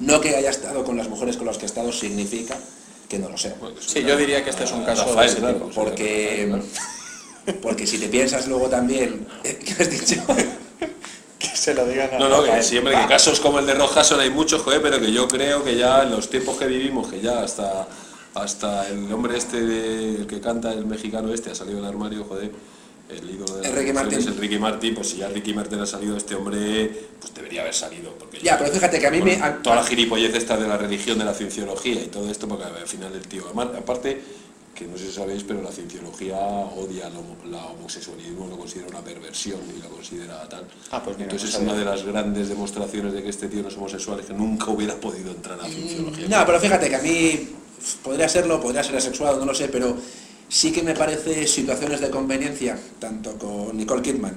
no 0.00 0.20
que 0.20 0.36
haya 0.36 0.50
estado 0.50 0.84
con 0.84 0.96
las 0.96 1.08
mujeres 1.08 1.36
con 1.36 1.46
las 1.46 1.58
que 1.58 1.64
ha 1.64 1.66
estado 1.66 1.92
significa 1.92 2.56
que 3.08 3.18
no 3.18 3.28
lo 3.28 3.36
sea. 3.36 3.54
Bueno, 3.60 3.76
Sí, 3.80 4.02
yo 4.02 4.16
diría 4.16 4.42
que 4.42 4.50
este 4.50 4.64
es 4.64 4.72
un 4.72 4.82
a 4.82 4.86
caso 4.86 5.02
de 5.04 5.08
Rafael, 5.10 5.30
ese 5.30 5.38
claro, 5.40 5.54
tipo, 5.58 5.70
porque- 5.70 6.46
claro. 6.48 6.64
Porque 7.60 7.88
si 7.88 7.98
te 7.98 8.06
piensas 8.06 8.46
luego 8.46 8.68
también... 8.68 9.26
¿Qué 9.42 9.74
has 9.78 9.90
dicho? 9.90 10.22
Que 11.38 11.48
se 11.56 11.74
lo 11.74 11.84
digan 11.86 12.08
a 12.14 12.18
No, 12.20 12.28
no, 12.28 12.44
que 12.44 12.62
siempre 12.62 12.94
que 12.96 13.06
casos 13.08 13.40
como 13.40 13.58
el 13.58 13.66
de 13.66 13.74
Rojason 13.74 14.20
hay 14.20 14.30
muchos, 14.30 14.62
joder, 14.62 14.80
pero 14.80 15.00
que 15.00 15.10
yo 15.10 15.26
creo 15.26 15.64
que 15.64 15.76
ya 15.76 16.04
en 16.04 16.12
los 16.12 16.30
tiempos 16.30 16.56
que 16.56 16.66
vivimos, 16.66 17.08
que 17.10 17.20
ya 17.20 17.42
hasta 17.42 17.88
hasta 18.34 18.88
el 18.88 19.12
hombre 19.12 19.36
este 19.36 19.60
de- 19.60 20.14
el 20.16 20.26
que 20.26 20.40
canta 20.40 20.72
el 20.72 20.86
mexicano 20.86 21.32
este 21.32 21.50
ha 21.50 21.54
salido 21.54 21.76
del 21.78 21.86
armario, 21.86 22.24
joder, 22.24 22.50
el 23.10 23.30
ídolo 23.30 23.56
de 23.56 23.68
Enrique 23.68 23.92
mujeres, 23.92 23.94
Martín. 24.14 24.28
el 24.28 24.36
Ricky 24.38 24.58
Martin, 24.58 24.94
pues 24.94 25.08
si 25.10 25.16
ya 25.18 25.28
Ricky 25.28 25.52
Martin 25.52 25.80
ha 25.80 25.86
salido, 25.86 26.16
este 26.16 26.34
hombre 26.34 26.90
pues 27.20 27.34
debería 27.34 27.60
haber 27.60 27.74
salido. 27.74 28.12
Porque 28.18 28.38
Ya, 28.40 28.56
pero 28.58 28.72
fíjate 28.72 28.98
que 28.98 29.06
a 29.06 29.10
mí 29.10 29.18
con 29.18 29.28
me- 29.28 29.36
Toda 29.62 29.76
la 29.76 29.84
gilipollez 29.84 30.34
esta 30.34 30.56
de 30.56 30.66
la 30.66 30.78
religión, 30.78 31.18
de 31.18 31.24
la 31.26 31.34
cienciología 31.34 32.02
y 32.02 32.06
todo 32.06 32.30
esto, 32.30 32.48
porque 32.48 32.64
al 32.64 32.86
final 32.86 33.12
el 33.14 33.20
tío, 33.28 33.44
además, 33.46 33.68
aparte, 33.76 34.18
que 34.74 34.86
no 34.86 34.96
sé 34.96 35.06
si 35.06 35.12
sabéis, 35.12 35.44
pero 35.44 35.60
la 35.62 35.70
cienciología 35.70 36.36
odia 36.38 37.08
la, 37.10 37.18
homo- 37.18 37.36
la 37.50 37.64
homosexualismo, 37.66 38.46
lo 38.48 38.56
considera 38.58 38.88
una 38.88 39.00
perversión 39.00 39.60
y 39.76 39.82
lo 39.82 39.88
considera 39.90 40.48
tal. 40.48 40.64
Ah, 40.90 41.02
pues 41.02 41.16
mira, 41.18 41.30
Entonces 41.30 41.52
no 41.52 41.58
es 41.58 41.62
una 41.64 41.78
de 41.78 41.84
las 41.84 42.02
grandes 42.04 42.48
demostraciones 42.48 43.12
de 43.12 43.22
que 43.22 43.28
este 43.28 43.48
tío 43.48 43.62
no 43.62 43.68
es 43.68 43.76
homosexual, 43.76 44.20
es 44.20 44.26
que 44.26 44.32
nunca 44.34 44.70
hubiera 44.70 44.94
podido 44.94 45.30
entrar 45.30 45.58
a 45.60 45.64
la 45.64 45.68
cienciología. 45.68 46.26
No, 46.28 46.46
pero 46.46 46.58
fíjate 46.60 46.88
que 46.88 46.96
a 46.96 47.02
mí 47.02 47.48
podría 48.02 48.28
serlo, 48.28 48.60
podría 48.60 48.82
ser 48.82 48.96
asexuado, 48.96 49.38
no 49.38 49.44
lo 49.46 49.54
sé, 49.54 49.68
pero 49.68 49.94
sí 50.48 50.72
que 50.72 50.82
me 50.82 50.94
parece 50.94 51.46
situaciones 51.46 52.00
de 52.00 52.08
conveniencia, 52.10 52.78
tanto 52.98 53.36
con 53.38 53.76
Nicole 53.76 54.00
Kidman, 54.02 54.36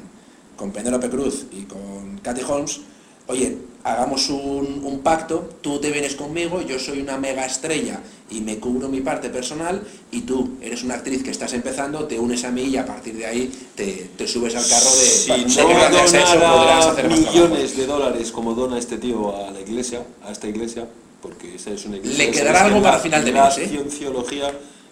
con 0.58 0.71
Penélope 0.71 1.10
Cruz 1.10 1.45
y 1.52 1.63
con 1.63 2.17
Katy 2.19 2.41
Holmes, 2.48 2.82
oye, 3.28 3.58
hagamos 3.86 4.30
un, 4.30 4.82
un 4.84 5.00
pacto, 5.02 5.48
tú 5.62 5.80
te 5.80 5.91
vienes 5.91 6.15
conmigo, 6.15 6.60
yo 6.62 6.80
soy 6.80 7.00
una 7.02 7.17
mega 7.17 7.45
estrella 7.45 8.00
y 8.32 8.41
me 8.41 8.58
cubro 8.58 8.89
mi 8.89 9.02
parte 9.02 9.30
personal 9.30 9.80
y 10.12 10.21
tú 10.21 10.58
eres 10.60 10.84
una 10.84 10.95
actriz 10.95 11.21
que 11.24 11.30
estás 11.30 11.54
empezando, 11.54 12.06
te 12.06 12.17
unes 12.17 12.43
a 12.45 12.52
mí 12.52 12.63
y 12.63 12.78
a 12.78 12.86
partir 12.86 13.15
de 13.15 13.28
ahí 13.28 13.52
te, 13.76 14.10
te 14.17 14.28
subes 14.28 14.56
al 14.56 14.67
carro 14.67 14.89
de... 14.89 15.45
Si 15.45 15.62
no 15.62 15.69
para 15.69 16.80
hacer 16.80 17.08
millones 17.08 17.78
de 17.78 17.86
dólares 17.86 18.32
como 18.32 18.56
dona 18.56 18.80
este 18.80 18.98
tío 18.98 19.36
a 19.36 19.52
la 19.52 19.62
iglesia, 19.62 20.02
a 20.26 20.32
esta 20.32 20.48
iglesia, 20.48 20.88
porque 21.21 21.54
esa 21.56 21.69
es 21.69 21.86
una 21.86 21.98
iglesia... 21.98 22.26
Le 22.26 22.32
quedará 22.32 22.52
es 22.52 22.63
que 22.63 22.67
algo 22.69 22.80
la- 22.80 22.89
para 22.89 23.00
final 23.04 23.24
de 23.24 23.32
La 23.34 23.45
mes, 23.45 23.58
¿eh? 23.60 23.67
cienciología 23.67 24.52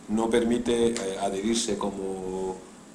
no 0.09 0.29
permite 0.29 0.87
eh, 0.89 0.95
adherirse 1.19 1.77
como 1.79 2.32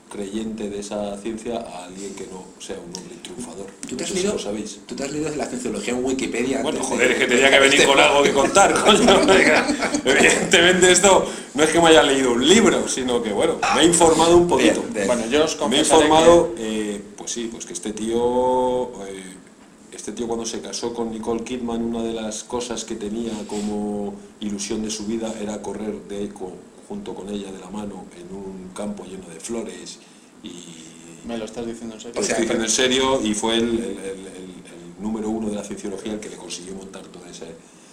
creyente 0.09 0.69
de 0.71 0.81
esa 0.81 1.17
ciencia 1.19 1.59
a 1.59 1.85
alguien 1.85 2.15
que 2.15 2.25
no 2.27 2.45
sea 2.59 2.77
un 2.77 2.87
hombre 2.97 3.15
triunfador. 3.23 3.67
¿Tú 3.89 3.97
te, 3.97 4.05
has 4.05 4.11
No 4.11 4.15
sé 4.15 4.15
si 4.15 4.15
leído, 4.15 4.33
lo 4.35 4.39
sabéis. 4.39 4.81
¿Tú 4.87 4.95
te 4.95 5.05
has 5.05 5.13
leído 5.13 5.31
de 5.31 5.37
la 5.37 5.47
cienciología 5.47 5.93
en 5.95 6.05
Wikipedia? 6.05 6.63
Bueno, 6.63 6.79
antes 6.79 6.91
de- 6.91 6.97
joder, 6.97 7.13
es 7.13 7.19
que 7.19 7.27
tenía 7.27 7.51
que 7.51 7.59
venir 7.59 7.75
este 7.81 7.87
con 7.87 8.01
algo 8.01 8.23
que 8.23 8.33
contar, 8.43 8.75
coño. 8.75 9.21
Evidentemente 10.05 10.93
esto 10.93 11.27
no 11.55 11.63
es 11.63 11.71
que 11.71 11.81
me 11.81 11.89
haya 11.89 12.03
leído 12.03 12.33
un 12.33 12.47
libro, 12.49 12.89
sino 12.89 13.23
que, 13.23 13.33
bueno, 13.33 13.57
me 13.75 13.83
he 13.83 13.85
informado 13.87 14.37
un 14.37 14.49
poquito. 14.49 14.83
De- 14.93 15.01
de- 15.01 15.07
Bueno, 15.07 15.27
yo 15.27 15.45
os 15.45 15.59
Me 15.69 15.77
he 15.77 15.81
informado, 15.81 16.55
eh, 16.59 17.01
pues 17.17 17.31
sí, 17.33 17.49
pues 17.51 17.67
que 17.67 17.73
este 17.73 17.93
tío, 17.93 18.85
eh, 19.07 19.23
este 19.93 20.13
tío 20.13 20.27
cuando 20.27 20.47
se 20.47 20.61
casó 20.61 20.95
con 20.95 21.11
Nicole 21.11 21.45
Kidman, 21.45 21.83
una 21.83 22.03
de 22.03 22.13
las 22.15 22.45
cosas 22.45 22.85
que 22.85 22.95
tenía 22.95 23.33
como 23.47 24.15
ilusión 24.41 24.83
de 24.83 24.91
su 24.91 25.07
vida 25.07 25.35
era 25.41 25.61
correr 25.61 25.95
de 26.09 26.25
eco 26.25 26.53
junto 26.89 27.15
con 27.15 27.29
ella 27.29 27.53
de 27.53 27.59
la 27.59 27.69
mano 27.71 28.07
en 28.19 28.35
un 28.35 28.71
campo 28.75 29.05
lleno 29.05 29.29
de 29.29 29.39
flores 29.41 29.99
y. 30.43 30.85
¿Me 31.27 31.37
lo 31.37 31.45
estás 31.45 31.67
diciendo 31.67 31.95
en 31.97 32.01
serio? 32.01 32.15
lo 32.15 32.21
O 32.21 32.25
sea, 32.25 32.33
estoy 32.37 32.43
diciendo 32.45 32.65
en 32.65 32.71
serio 32.71 33.21
y 33.23 33.35
fue 33.35 33.57
el, 33.57 33.63
el- 33.65 33.79
el- 33.79 34.27
el- 34.27 34.63
el 34.73 35.03
número 35.03 35.29
uno 35.29 35.51
de 35.51 35.57
la 35.57 35.65
cienciología 35.65 36.13
el 36.15 36.21
que 36.21 36.31
le 36.31 36.37
consiguió 36.37 36.75
montar 36.75 37.03
todo 37.09 37.27
ese 37.27 37.45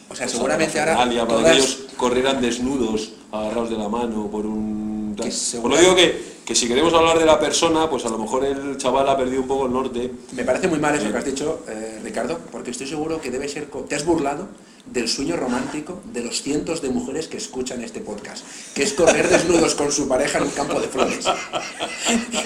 O 0.10 0.16
sea, 0.16 0.28
seguramente 0.30 0.80
ahora 0.80 0.96
para 1.28 1.28
todas- 1.28 1.52
que 1.52 1.58
ellos 1.58 1.80
corrieran 1.98 2.40
desnudos, 2.42 3.14
agarrados 3.42 3.70
de 3.70 3.78
la 3.78 3.90
mano 3.90 4.28
por 4.32 4.46
un... 4.46 5.14
Que 5.16 5.24
Por 5.24 5.32
segura- 5.32 5.76
lo 5.76 5.82
digo 5.82 5.96
que, 5.96 6.36
que 6.46 6.54
si 6.56 6.68
queremos 6.68 6.94
hablar 6.94 7.18
de 7.18 7.26
la 7.26 7.40
persona, 7.40 7.90
pues 7.90 8.06
a 8.06 8.10
lo 8.10 8.18
mejor 8.18 8.44
el 8.44 8.78
chaval 8.78 9.08
ha 9.08 9.16
perdido 9.18 9.42
un 9.42 9.48
poco 9.48 9.66
el 9.68 9.72
norte. 9.74 10.12
Me 10.34 10.44
parece 10.44 10.68
muy 10.68 10.78
mal 10.80 10.94
eso 10.96 11.10
que 11.12 11.18
has 11.18 11.26
dicho, 11.26 11.62
eh, 11.70 12.00
Ricardo, 12.04 12.38
porque 12.52 12.72
estoy 12.72 12.88
seguro 12.88 13.22
que 13.22 13.32
debe 13.32 13.48
ser... 13.48 13.68
Te 13.88 13.96
has 13.96 14.06
burlado 14.06 14.48
del 14.86 15.08
sueño 15.08 15.36
romántico 15.38 16.02
de 16.14 16.22
los 16.24 16.42
cientos 16.44 16.82
de 16.82 16.90
mujeres 16.90 17.28
que 17.28 17.38
escuchan 17.38 17.82
este 17.82 18.02
podcast, 18.02 18.46
que 18.76 18.84
es 18.84 18.94
correr 18.94 19.28
desnudos 19.30 19.74
con 19.74 19.92
su 19.92 20.08
pareja 20.08 20.38
en 20.40 20.44
un 20.44 20.50
campo 20.52 20.80
de 20.80 20.88
flores. 20.90 21.26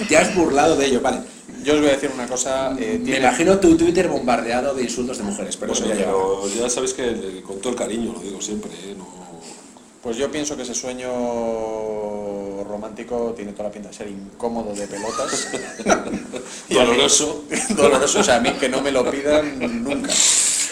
Te 0.08 0.16
has 0.16 0.34
burlado 0.34 0.76
de 0.76 0.86
ello, 0.86 1.00
vale. 1.00 1.18
Yo 1.64 1.74
os 1.74 1.80
voy 1.80 1.90
a 1.90 1.92
decir 1.92 2.10
una 2.14 2.26
cosa. 2.26 2.74
eh, 2.78 2.98
Me 3.02 3.18
imagino 3.18 3.58
tu 3.58 3.76
Twitter 3.76 4.08
bombardeado 4.08 4.72
de 4.74 4.84
insultos 4.84 5.18
de 5.18 5.24
mujeres, 5.24 5.56
pero 5.58 5.72
eso 5.74 5.84
Bueno, 5.84 5.98
ya 6.00 6.06
pero 6.06 6.48
ya 6.48 6.70
sabes 6.70 6.94
que 6.94 7.10
eh, 7.10 7.42
con 7.46 7.58
todo 7.58 7.70
el 7.70 7.78
cariño, 7.78 8.12
lo 8.14 8.20
digo 8.20 8.40
siempre, 8.40 8.70
¿eh? 8.72 8.94
no... 8.96 9.18
Pues 10.02 10.16
yo 10.16 10.30
pienso 10.30 10.56
que 10.56 10.62
ese 10.62 10.74
sueño 10.74 11.10
romántico 12.64 13.32
tiene 13.36 13.52
toda 13.52 13.64
la 13.64 13.70
pinta 13.72 13.88
de 13.88 13.94
ser 13.94 14.08
incómodo 14.08 14.74
de 14.74 14.86
pelotas. 14.86 15.48
Y 16.68 16.74
mí- 16.74 16.78
doloroso. 16.80 17.44
doloroso, 17.70 18.20
o 18.20 18.24
sea, 18.24 18.36
a 18.36 18.40
mí 18.40 18.50
que 18.52 18.68
no 18.68 18.80
me 18.80 18.90
lo 18.92 19.08
pidan 19.10 19.82
nunca. 19.84 20.10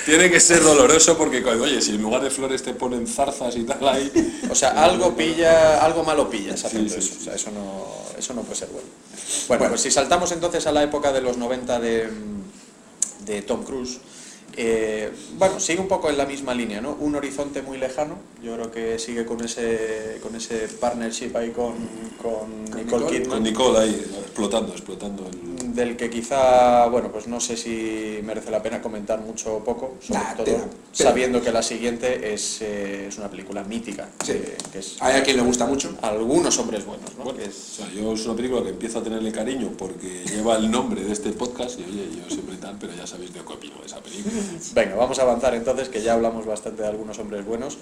tiene 0.07 0.31
que 0.31 0.39
ser 0.41 0.63
doloroso 0.63 1.17
porque, 1.19 1.45
oye, 1.45 1.81
si 1.83 1.91
en 1.97 2.03
lugar 2.03 2.23
de 2.23 2.31
flores 2.31 2.63
te 2.63 2.73
ponen 2.73 3.07
zarzas 3.07 3.57
y 3.57 3.65
tal 3.65 3.87
ahí... 3.89 4.11
O 4.51 4.55
sea, 4.55 4.71
algo 4.85 5.15
pilla, 5.17 5.85
algo 5.85 6.05
malo 6.05 6.31
pillas 6.31 6.65
haciendo 6.65 6.89
Sí, 6.95 7.01
sí, 7.03 7.09
eso. 7.09 7.15
sí, 7.15 7.21
O 7.21 7.25
sea, 7.25 7.35
eso 7.35 7.51
no, 7.51 7.85
eso 8.19 8.33
no 8.35 8.43
puede 8.43 8.57
ser 8.57 8.69
bueno. 8.69 8.87
Bueno, 9.49 9.69
pues 9.69 9.81
si 9.83 9.91
saltamos 9.91 10.31
entonces 10.33 10.67
a 10.67 10.73
la 10.73 10.83
época 10.85 11.13
de 11.13 11.21
los 11.21 11.37
90 11.37 11.81
de, 11.81 12.09
de 13.27 13.43
Tom 13.43 13.65
Cruise, 13.65 13.99
eh, 14.61 15.11
bueno, 15.39 15.61
sigue 15.61 15.81
un 15.81 15.89
poco 15.89 16.11
en 16.11 16.19
la 16.19 16.27
misma 16.27 16.53
línea, 16.53 16.81
¿no? 16.81 16.97
Un 17.01 17.15
horizonte 17.15 17.63
muy 17.63 17.79
lejano, 17.79 18.17
yo 18.43 18.55
creo 18.57 18.71
que 18.73 18.99
sigue 18.99 19.25
con 19.25 19.43
ese, 19.45 20.19
con 20.23 20.35
ese 20.35 20.69
partnership 20.81 21.31
ahí 21.37 21.51
con, 21.51 21.75
con 22.21 22.65
Nicole 22.65 22.85
Nicole, 22.85 23.07
Kidman. 23.07 23.31
Con 23.31 23.43
Nicole 23.45 23.79
ahí, 23.79 24.07
explotando, 24.21 24.73
explotando 24.73 25.27
el... 25.31 25.75
del 25.75 25.97
que 25.97 26.11
quizá, 26.11 26.87
bueno, 26.89 27.11
pues 27.13 27.27
no 27.29 27.41
sé 27.41 27.57
si 27.57 28.19
merece 28.25 28.51
la 28.51 28.63
pena 28.63 28.83
comentar 28.83 29.21
mucho 29.21 29.57
o 29.57 29.65
poco, 29.65 29.95
sobre 30.01 30.19
Nah, 30.21 30.35
todo 30.35 30.59
sabiendo 30.93 31.41
que 31.41 31.53
la 31.53 31.63
siguiente 31.63 32.33
es, 32.35 32.61
eh, 32.63 33.07
es 33.09 33.17
una 33.19 33.31
película 33.31 33.63
mítica, 33.63 34.09
Sí. 34.25 34.33
que, 34.33 34.57
que 34.73 34.79
es 34.81 34.97
Hay 35.01 35.15
a 35.21 35.23
quien 35.23 35.37
le 35.37 35.43
gusta 35.45 35.67
mucho. 35.67 35.95
algunos 36.03 36.59
hombres 36.59 36.85
buenos, 36.85 37.15
¿no? 37.17 37.25
Bueno, 37.25 37.39
o 37.47 37.53
sea, 37.53 37.89
yo 37.93 38.13
es 38.13 38.25
una 38.27 38.35
película 38.35 38.63
que 38.65 38.71
empiezo 38.71 38.99
a 38.99 39.03
tenerle 39.05 39.31
cariño 39.31 39.71
porque 39.79 40.25
lleva 40.25 40.57
el 40.57 40.69
nombre 40.71 41.05
de 41.05 41.13
este 41.13 41.31
podcast 41.31 41.79
y 41.79 41.85
oye, 41.85 42.09
yo 42.17 42.29
siempre 42.35 42.57
tal, 42.57 42.77
pero 42.81 42.93
ya 42.97 43.07
sabéis 43.07 43.33
de 43.33 43.41
qué 43.41 43.53
opino 43.53 43.79
de 43.81 43.87
esa 43.87 44.01
película. 44.01 44.35
Venga, 44.75 44.95
vamos 44.97 45.19
a 45.19 45.23
avanzar 45.23 45.55
entonces, 45.55 45.89
que 45.89 46.03
ya 46.03 46.15
hablamos 46.15 46.47
bastante 46.47 46.83
de 46.83 46.89
algunos 46.89 47.19
hombres 47.19 47.45
buenos. 47.45 47.79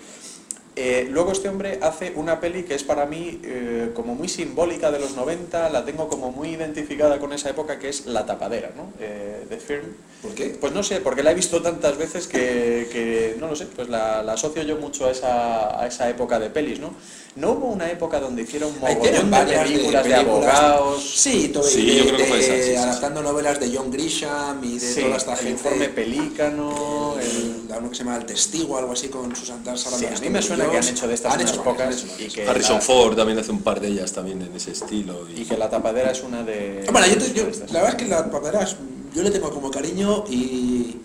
Eh, 0.79 1.09
luego 1.11 1.33
este 1.33 1.49
hombre 1.49 1.79
hace 1.81 2.12
una 2.17 2.39
peli 2.39 2.65
que 2.65 2.75
es 2.75 2.85
para 2.85 3.07
mí 3.07 3.41
eh, 3.43 3.93
como 3.95 4.15
muy 4.15 4.29
simbólica 4.29 4.91
de 4.91 4.99
los 4.99 5.17
90, 5.17 5.71
la 5.71 5.87
tengo 5.87 6.07
como 6.07 6.31
muy 6.33 6.51
identificada 6.51 7.19
con 7.19 7.33
esa 7.33 7.49
época, 7.49 7.79
que 7.79 7.89
es 7.89 8.05
La 8.05 8.27
Tapadera, 8.27 8.73
¿no? 8.77 8.93
Eh, 9.01 9.47
The 9.49 9.57
Firm. 9.57 9.87
¿Por 10.21 10.35
qué? 10.35 10.57
Pues 10.61 10.75
no 10.75 10.83
sé, 10.83 11.01
porque 11.01 11.23
la 11.23 11.31
he 11.31 11.35
visto 11.35 11.62
tantas 11.62 11.97
veces 11.97 12.27
que, 12.27 12.89
que, 12.93 13.37
no 13.41 13.49
lo 13.49 13.57
sé, 13.57 13.67
pues 13.67 13.89
la, 13.89 14.23
la 14.23 14.35
asocio 14.35 14.62
yo 14.65 14.77
mucho 14.77 15.07
a 15.07 15.12
esa, 15.12 15.81
a 15.81 15.87
esa 15.87 16.11
época 16.11 16.39
de 16.39 16.51
pelis, 16.51 16.79
¿no? 16.79 16.95
No 17.37 17.53
hubo 17.53 17.67
una 17.67 17.91
época 17.91 18.19
donde 18.19 18.43
hicieron 18.43 18.73
mogollón 18.81 19.31
de 19.31 19.31
varias 19.31 19.62
películas 19.65 20.05
de, 20.05 20.11
películas. 20.11 20.55
abogados, 20.59 21.11
Sí, 21.15 21.49
todo, 21.49 21.62
Sí, 21.65 21.87
de- 21.87 21.97
yo 21.97 22.05
creo 22.07 22.17
que 22.17 22.25
fue 22.25 22.39
de- 22.39 22.45
esa, 22.45 22.55
sí, 22.57 22.62
sí, 22.62 22.71
sí. 22.71 22.77
adaptando 22.77 23.23
novelas 23.23 23.61
de 23.61 23.77
John 23.77 23.91
Grisham 23.91 24.65
y 24.65 24.79
de 24.79 24.81
sí, 24.81 25.01
toda 25.03 25.17
esta 25.19 25.33
el 25.33 25.39
gente. 25.39 25.51
informe 25.53 25.89
Pelícano, 25.91 27.15
el... 27.21 27.27
el, 27.27 27.77
uno 27.79 27.91
que 27.91 27.95
se 27.97 28.05
llama 28.05 28.17
El 28.17 28.25
Testigo, 28.25 28.79
algo 28.79 28.93
así 28.93 29.09
con 29.09 29.37
Susan. 29.37 29.62
Sí, 29.77 30.07
a 30.07 30.19
mí 30.21 30.31
me 30.31 30.41
suena 30.41 30.65
que 30.70 30.79
han 30.79 30.88
hecho 30.88 31.09
de 31.09 31.14
estas 31.14 31.33
Han 31.35 31.40
unas 31.40 31.52
hecho 31.52 31.62
pocas 31.64 32.05
y 32.18 32.26
que 32.29 32.46
Harrison 32.48 32.76
la- 32.76 32.81
Ford 32.81 33.16
también 33.16 33.38
hace 33.38 33.50
un 33.50 33.62
par 33.62 33.81
de 33.81 33.88
ellas 33.88 34.12
también 34.12 34.42
en 34.42 34.55
ese 34.55 34.72
estilo. 34.72 35.26
Y, 35.35 35.42
y 35.42 35.44
que 35.44 35.57
la 35.57 35.68
tapadera 35.70 36.11
es 36.11 36.22
una 36.22 36.42
de... 36.42 36.85
Bueno, 36.92 37.07
yo, 37.07 37.18
te- 37.18 37.33
yo- 37.33 37.44
de 37.44 37.50
estas. 37.50 37.70
la 37.72 37.83
verdad 37.83 37.96
es 38.00 38.02
que 38.05 38.09
las 38.11 38.22
paperas 38.29 38.76
yo 39.14 39.22
le 39.22 39.31
tengo 39.31 39.50
como 39.50 39.70
cariño 39.70 40.24
y, 40.29 40.96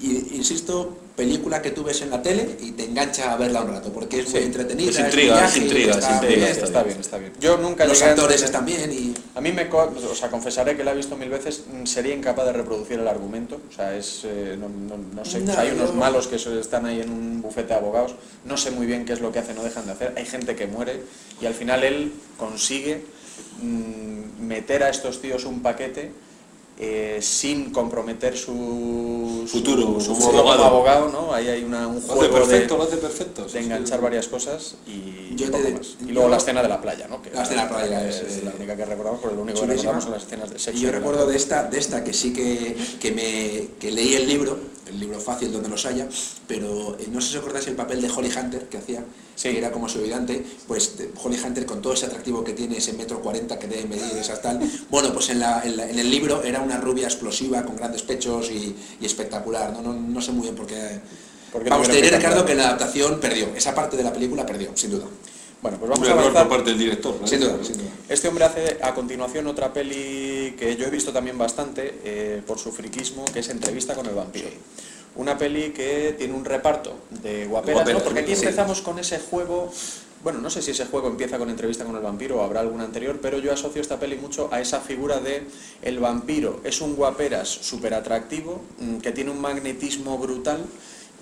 y, 0.00 0.28
insisto, 0.34 0.96
película 1.16 1.60
que 1.60 1.70
tú 1.70 1.84
ves 1.84 2.00
en 2.02 2.10
la 2.10 2.22
tele 2.22 2.56
y 2.60 2.72
te 2.72 2.84
engancha 2.84 3.32
a 3.32 3.36
verla 3.36 3.60
un 3.62 3.68
rato 3.68 3.92
porque 3.92 4.20
es 4.20 4.30
muy 4.30 4.42
entretenida. 4.42 4.90
es 4.90 4.98
intriga, 4.98 5.46
es 5.46 5.56
intriga, 5.56 5.92
está 5.94 6.14
intriga, 6.14 6.34
bien. 6.36 6.48
está, 6.50 6.64
está 6.64 6.82
bien, 6.82 7.00
está 7.00 7.18
bien. 7.18 7.32
Yo 7.40 7.56
nunca 7.58 7.84
Los 7.84 8.00
actores 8.02 8.42
están 8.42 8.64
bien 8.64 8.90
y 8.92 9.14
A 9.34 9.40
mí 9.40 9.52
me, 9.52 9.68
o 9.70 10.14
sea, 10.14 10.30
confesaré 10.30 10.76
que 10.76 10.84
la 10.84 10.92
he 10.92 10.96
visto 10.96 11.16
mil 11.16 11.28
veces, 11.30 11.64
mm, 11.70 11.86
sería 11.86 12.14
incapaz 12.14 12.46
de 12.46 12.52
reproducir 12.52 12.98
el 12.98 13.08
argumento, 13.08 13.60
o 13.70 13.74
sea, 13.74 13.96
es, 13.96 14.22
eh, 14.24 14.56
no, 14.58 14.68
no- 14.68 14.98
no 15.14 15.24
sé, 15.24 15.40
No, 15.40 15.58
hay 15.58 15.70
unos 15.70 15.94
malos 15.94 16.26
que 16.28 16.36
están 16.36 16.86
ahí 16.86 17.00
en 17.00 17.10
un 17.10 17.40
bufete 17.42 17.68
de 17.68 17.74
abogados, 17.74 18.14
no 18.44 18.56
sé 18.56 18.70
muy 18.70 18.86
bien 18.86 19.04
qué 19.04 19.12
es 19.14 19.20
lo 19.20 19.32
que 19.32 19.38
hacen 19.38 19.56
o 19.58 19.62
dejan 19.62 19.86
de 19.86 19.92
hacer, 19.92 20.12
hay 20.16 20.26
gente 20.26 20.54
que 20.54 20.66
muere 20.66 21.02
y 21.40 21.46
al 21.46 21.54
final 21.54 21.82
él 21.84 22.12
consigue 22.38 23.04
mm, 23.62 24.46
meter 24.46 24.82
a 24.82 24.88
estos 24.90 25.20
tíos 25.20 25.44
un 25.44 25.60
paquete 25.62 26.10
eh, 26.84 27.18
sin 27.22 27.70
comprometer 27.70 28.36
su 28.36 29.44
su- 29.46 29.58
Futuro, 29.58 30.00
su 30.00 30.08
como 30.14 30.20
futuro 30.20 30.38
abogado. 30.40 30.64
abogado, 30.64 31.08
¿no? 31.10 31.32
Ahí 31.32 31.46
hay 31.48 31.62
una, 31.62 31.86
un 31.86 31.94
lo 31.94 31.98
hace 32.00 32.08
juego 32.08 32.34
perfecto, 32.34 32.74
de, 32.74 32.78
lo 32.78 32.84
hace 32.84 32.96
perfecto. 32.96 33.46
sí, 33.46 33.52
de 33.54 33.58
sí. 33.60 33.64
enganchar 33.66 34.00
varias 34.00 34.26
cosas 34.28 34.74
y, 34.86 35.34
Yo 35.36 35.46
y 35.46 35.50
te- 35.50 35.58
poco 35.58 35.70
más. 35.78 35.96
Y 36.00 36.06
yo- 36.06 36.12
luego 36.14 36.28
la 36.28 36.36
escena 36.38 36.62
de 36.62 36.68
la 36.68 36.80
playa, 36.80 37.06
¿no? 37.08 37.22
Que 37.22 37.30
La 37.30 37.42
escena 37.44 37.64
de 37.66 37.70
la 37.70 37.76
playa 37.76 38.08
es, 38.08 38.16
es, 38.20 38.42
la 38.44 38.50
eh, 38.50 38.54
única 38.58 38.76
que 38.76 38.84
recordamos, 38.84 39.20
porque 39.20 39.36
lo 39.36 39.42
único 39.42 39.60
que 39.60 39.66
chulísima. 39.66 39.92
recordamos 39.92 40.04
son 40.04 40.12
las 40.14 40.22
escenas 40.24 40.50
de 40.50 40.58
sexo. 40.58 40.78
Y 40.78 40.82
yo 40.82 40.90
recuerdo 40.90 41.26
de 41.26 41.36
esta, 41.36 41.64
de 41.64 41.78
esta 41.78 42.02
que 42.02 42.12
sí 42.12 42.32
que, 42.32 42.76
que 43.00 43.12
me 43.12 43.68
que 43.78 43.90
leí 43.92 44.14
el 44.14 44.26
libro, 44.26 44.58
el 44.88 44.98
libro 44.98 45.20
fácil 45.20 45.52
donde 45.52 45.68
los 45.68 45.86
haya, 45.86 46.08
pero 46.48 46.96
eh, 46.98 47.06
no 47.12 47.20
sé 47.20 47.28
si 47.30 47.36
os 47.36 47.42
acordáis 47.42 47.66
el 47.68 47.76
papel 47.76 48.02
de 48.02 48.10
Holly 48.10 48.30
Hunter 48.36 48.68
que 48.68 48.78
hacía, 48.78 49.04
Sí. 49.42 49.50
que 49.50 49.58
era 49.58 49.72
como 49.72 49.88
su 49.88 49.98
ayudante, 49.98 50.44
pues 50.68 50.92
Holly 51.22 51.36
Hunter 51.44 51.66
con 51.66 51.82
todo 51.82 51.94
ese 51.94 52.06
atractivo 52.06 52.44
que 52.44 52.52
tiene, 52.52 52.76
ese 52.78 52.92
metro 52.92 53.20
cuarenta 53.20 53.58
que 53.58 53.66
debe 53.66 53.86
medir, 53.88 54.16
esas 54.16 54.40
tal, 54.40 54.60
bueno, 54.88 55.12
pues 55.12 55.30
en, 55.30 55.40
la- 55.40 55.62
en 55.64 55.76
la- 55.76 55.90
en 55.90 55.98
el 55.98 56.08
libro 56.10 56.42
era 56.44 56.60
una 56.60 56.76
rubia 56.76 57.06
explosiva 57.06 57.64
con 57.64 57.74
grandes 57.76 58.02
pechos 58.02 58.50
y, 58.50 58.76
y 59.00 59.04
espectacular, 59.06 59.72
no, 59.72 59.82
no, 59.82 59.92
no 59.94 60.20
sé 60.20 60.30
muy 60.32 60.42
bien 60.44 60.54
por 60.54 60.66
qué... 60.66 61.00
¿Por 61.52 61.62
qué 61.64 61.70
Vamos, 61.70 61.88
te 61.88 61.96
diré 61.96 62.08
que 62.10 62.16
Ricardo 62.16 62.46
que 62.46 62.52
en 62.52 62.58
la 62.58 62.68
adaptación 62.68 63.18
perdió, 63.20 63.48
esa 63.56 63.74
parte 63.74 63.96
de 63.96 64.04
la 64.04 64.12
película 64.12 64.46
perdió, 64.46 64.70
sin 64.74 64.90
duda. 64.92 65.04
Bueno, 65.60 65.76
pues 65.78 65.90
Un 65.90 65.94
vamos 65.94 66.08
a 66.08 66.10
error 66.12 66.22
avanzar. 66.24 66.48
por 66.48 66.56
parte 66.56 66.70
del 66.70 66.78
director. 66.78 67.14
¿no? 67.20 67.26
Sin 67.26 67.40
duda, 67.40 67.56
sin 67.62 67.74
duda. 67.78 67.90
Este 68.08 68.26
hombre 68.28 68.44
hace 68.44 68.78
a 68.82 68.94
continuación 68.94 69.46
otra 69.46 69.72
peli 69.72 70.54
que 70.58 70.76
yo 70.76 70.86
he 70.86 70.90
visto 70.90 71.12
también 71.12 71.36
bastante 71.38 72.00
eh, 72.04 72.42
por 72.46 72.58
su 72.58 72.72
friquismo, 72.72 73.24
que 73.26 73.40
es 73.40 73.48
Entrevista 73.48 73.94
con 73.94 74.06
el 74.06 74.14
vampiro. 74.14 74.48
Una 75.14 75.36
peli 75.36 75.70
que 75.70 76.14
tiene 76.16 76.34
un 76.34 76.44
reparto 76.44 76.94
de 77.10 77.46
guaperas, 77.46 77.80
Guaperas, 77.80 78.02
¿no? 78.02 78.04
Porque 78.04 78.20
aquí 78.20 78.32
empezamos 78.32 78.80
con 78.80 78.98
ese 78.98 79.18
juego, 79.18 79.70
bueno, 80.22 80.40
no 80.40 80.48
sé 80.48 80.62
si 80.62 80.70
ese 80.70 80.86
juego 80.86 81.08
empieza 81.08 81.38
con 81.38 81.50
Entrevista 81.50 81.84
con 81.84 81.96
el 81.96 82.02
vampiro 82.02 82.38
o 82.38 82.42
habrá 82.42 82.60
alguna 82.60 82.84
anterior, 82.84 83.18
pero 83.20 83.38
yo 83.38 83.52
asocio 83.52 83.82
esta 83.82 83.98
peli 83.98 84.16
mucho 84.16 84.48
a 84.52 84.60
esa 84.60 84.80
figura 84.80 85.20
de 85.20 85.42
el 85.82 85.98
vampiro 85.98 86.60
es 86.64 86.80
un 86.80 86.96
guaperas 86.96 87.48
súper 87.48 87.92
atractivo, 87.92 88.62
mm, 88.78 88.98
que 88.98 89.12
tiene 89.12 89.30
un 89.30 89.40
magnetismo 89.40 90.16
brutal 90.16 90.64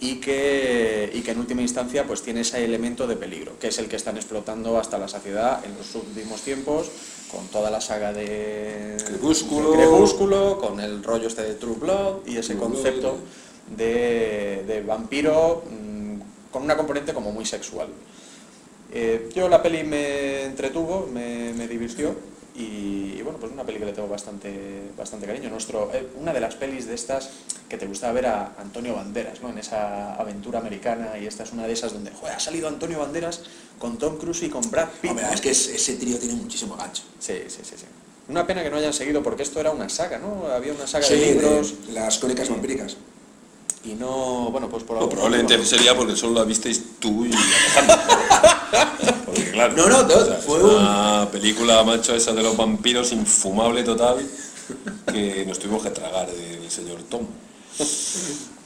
y 0.00 0.16
que, 0.16 1.10
y 1.12 1.20
que 1.20 1.32
en 1.32 1.38
última 1.38 1.60
instancia 1.60 2.06
pues 2.06 2.22
tiene 2.22 2.40
ese 2.40 2.64
elemento 2.64 3.06
de 3.06 3.16
peligro, 3.16 3.52
que 3.60 3.68
es 3.68 3.78
el 3.78 3.88
que 3.88 3.96
están 3.96 4.16
explotando 4.16 4.78
hasta 4.78 4.98
la 4.98 5.08
saciedad 5.08 5.64
en 5.64 5.76
los 5.76 5.94
últimos 5.94 6.40
tiempos, 6.40 6.90
con 7.30 7.46
toda 7.48 7.70
la 7.70 7.80
saga 7.80 8.12
de 8.12 8.96
Crepúsculo. 9.04 9.72
de 9.72 9.76
Crepúsculo, 9.76 10.58
con 10.58 10.80
el 10.80 11.02
rollo 11.02 11.28
este 11.28 11.42
de 11.42 11.54
True 11.54 11.76
Blood 11.76 12.26
y 12.26 12.38
ese 12.38 12.56
concepto 12.56 13.18
de, 13.76 14.64
de 14.66 14.82
vampiro 14.82 15.64
mm, 15.70 16.50
con 16.52 16.62
una 16.62 16.76
componente 16.76 17.12
como 17.14 17.32
muy 17.32 17.44
sexual. 17.46 17.88
Eh, 18.92 19.28
yo 19.34 19.48
la 19.48 19.62
peli 19.62 19.84
me 19.84 20.42
entretuvo, 20.44 21.08
me, 21.12 21.52
me 21.54 21.68
divirtió 21.68 22.14
y, 22.56 23.14
y, 23.16 23.20
bueno, 23.22 23.38
pues 23.38 23.52
una 23.52 23.62
peli 23.64 23.78
que 23.78 23.84
le 23.84 23.92
tengo 23.92 24.08
bastante, 24.08 24.90
bastante 24.98 25.26
cariño. 25.26 25.48
Nuestro, 25.48 25.90
eh, 25.94 26.08
una 26.20 26.32
de 26.32 26.40
las 26.40 26.56
pelis 26.56 26.86
de 26.86 26.94
estas 26.94 27.30
que 27.68 27.76
te 27.76 27.86
gustaba 27.86 28.12
ver 28.12 28.26
a 28.26 28.54
Antonio 28.58 28.96
Banderas, 28.96 29.40
¿no? 29.40 29.48
En 29.50 29.58
esa 29.58 30.16
aventura 30.16 30.58
americana 30.58 31.16
y 31.18 31.26
esta 31.26 31.44
es 31.44 31.52
una 31.52 31.68
de 31.68 31.72
esas 31.72 31.92
donde, 31.92 32.10
joder, 32.10 32.34
ha 32.34 32.40
salido 32.40 32.66
Antonio 32.66 32.98
Banderas 32.98 33.42
con 33.78 33.96
Tom 33.96 34.18
Cruise 34.18 34.42
y 34.42 34.48
con 34.50 34.68
Brad 34.72 34.88
Pitt. 35.00 35.10
Hombre, 35.12 35.26
es 35.32 35.40
que 35.40 35.50
es- 35.50 35.68
ese 35.68 35.94
trío 35.94 36.18
tiene 36.18 36.34
muchísimo 36.34 36.76
gancho. 36.76 37.04
Sí, 37.20 37.34
sí, 37.46 37.60
sí, 37.62 37.74
sí. 37.76 37.86
Una 38.28 38.44
pena 38.46 38.62
que 38.64 38.70
no 38.70 38.76
hayan 38.76 38.92
seguido 38.92 39.22
porque 39.22 39.44
esto 39.44 39.60
era 39.60 39.70
una 39.70 39.88
saga, 39.88 40.18
¿no? 40.18 40.46
Había 40.48 40.72
una 40.72 40.88
saga 40.88 41.06
Sí, 41.06 41.14
de 41.14 41.20
de- 41.20 41.34
libros 41.34 41.74
las 41.92 42.18
crónicas 42.18 42.48
vampíricas. 42.48 42.96
Y 43.84 43.94
no, 43.94 44.50
bueno, 44.50 44.68
pues 44.68 44.82
por 44.84 44.96
No, 44.96 45.02
algún 45.02 45.14
probablemente 45.14 45.56
motivo- 45.56 45.68
sería 45.68 45.96
porque 45.96 46.16
solo 46.16 46.34
la 46.40 46.44
visteis 46.44 46.82
tú 46.98 47.24
y. 47.26 47.30
Porque 49.26 49.50
claro, 49.52 49.74
No, 49.76 49.86
no, 49.88 50.02
no, 50.02 50.14
o 50.14 50.24
sea, 50.24 50.34
fue 50.36 50.58
es 50.58 50.64
un- 50.64 50.74
una 50.74 51.28
película, 51.30 51.82
macho, 51.84 52.14
esa 52.14 52.32
de 52.32 52.42
los 52.42 52.56
vampiros, 52.56 53.12
infumable 53.12 53.82
total, 53.84 54.26
que 55.12 55.44
nos 55.46 55.58
tuvimos 55.58 55.82
que 55.82 55.90
tragar 55.90 56.28
del 56.30 56.68
señor 56.70 57.02
Tom. 57.08 57.22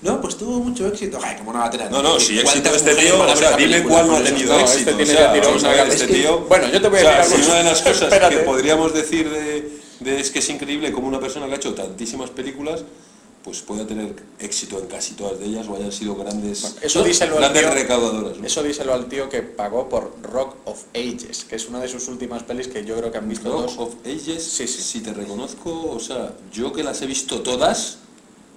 No, 0.02 0.20
pues 0.20 0.36
tuvo 0.36 0.58
mucho 0.60 0.86
éxito. 0.86 1.18
Ay, 1.22 1.36
cómo 1.38 1.52
no 1.52 1.58
va 1.60 1.66
a 1.66 1.70
tener. 1.70 1.90
No, 1.90 2.02
no, 2.02 2.18
si 2.20 2.38
éxito 2.38 2.70
¿Cuántas 2.70 2.76
este 2.76 2.94
tío, 2.94 3.20
o 3.22 3.36
sea, 3.36 3.56
dime 3.56 3.82
cuál 3.82 4.06
no 4.06 4.12
ha 4.14 4.16
Por 4.18 4.26
eso- 4.26 4.34
tenido 4.34 4.54
no, 4.54 4.60
éxito. 4.60 4.90
este 4.90 4.94
tiene 5.04 5.12
o 5.12 5.16
sea, 5.16 5.26
vamos 5.32 5.64
a 5.64 5.68
una 5.68 5.76
ver, 5.76 5.88
este 5.88 6.06
tío... 6.08 6.38
Bueno, 6.40 6.68
yo 6.68 6.82
te 6.82 6.88
voy 6.88 6.98
a 6.98 7.00
o 7.00 7.04
sea, 7.04 7.16
decir 7.18 7.32
algo. 7.34 7.44
si 7.44 7.50
una 7.50 7.58
de 7.58 7.64
las 7.64 7.82
cosas 8.10 8.28
que 8.30 8.36
podríamos 8.38 8.94
decir 8.94 9.30
de, 9.30 9.80
de 10.00 10.20
es 10.20 10.30
que 10.30 10.38
es 10.40 10.48
increíble 10.50 10.92
como 10.92 11.08
una 11.08 11.20
persona 11.20 11.46
que 11.46 11.52
ha 11.52 11.56
hecho 11.56 11.74
tantísimas 11.74 12.30
películas 12.30 12.82
pues 13.44 13.60
pueda 13.60 13.86
tener 13.86 14.16
éxito 14.40 14.78
en 14.78 14.86
casi 14.86 15.12
todas 15.14 15.38
de 15.38 15.44
ellas 15.44 15.66
o 15.68 15.76
hayan 15.76 15.92
sido 15.92 16.16
grandes, 16.16 16.76
eso 16.80 17.02
díselo 17.04 17.34
al 17.36 17.40
grandes 17.42 17.62
tío. 17.62 17.74
recaudadoras. 17.74 18.38
¿no? 18.38 18.46
Eso 18.46 18.62
díselo 18.62 18.94
al 18.94 19.06
tío 19.06 19.28
que 19.28 19.42
pagó 19.42 19.88
por 19.88 20.12
Rock 20.22 20.56
of 20.64 20.84
Ages, 20.94 21.44
que 21.44 21.56
es 21.56 21.68
una 21.68 21.78
de 21.80 21.88
sus 21.88 22.08
últimas 22.08 22.42
pelis 22.42 22.68
que 22.68 22.84
yo 22.86 22.96
creo 22.96 23.12
que 23.12 23.18
han 23.18 23.28
visto 23.28 23.50
Rock 23.52 23.78
of 23.80 23.94
Ages, 24.06 24.42
Sí, 24.42 24.66
sí. 24.66 24.80
si 24.82 25.00
te 25.02 25.12
reconozco, 25.12 25.90
o 25.90 26.00
sea, 26.00 26.34
yo 26.52 26.72
que 26.72 26.82
las 26.82 27.02
he 27.02 27.06
visto 27.06 27.42
todas, 27.42 27.98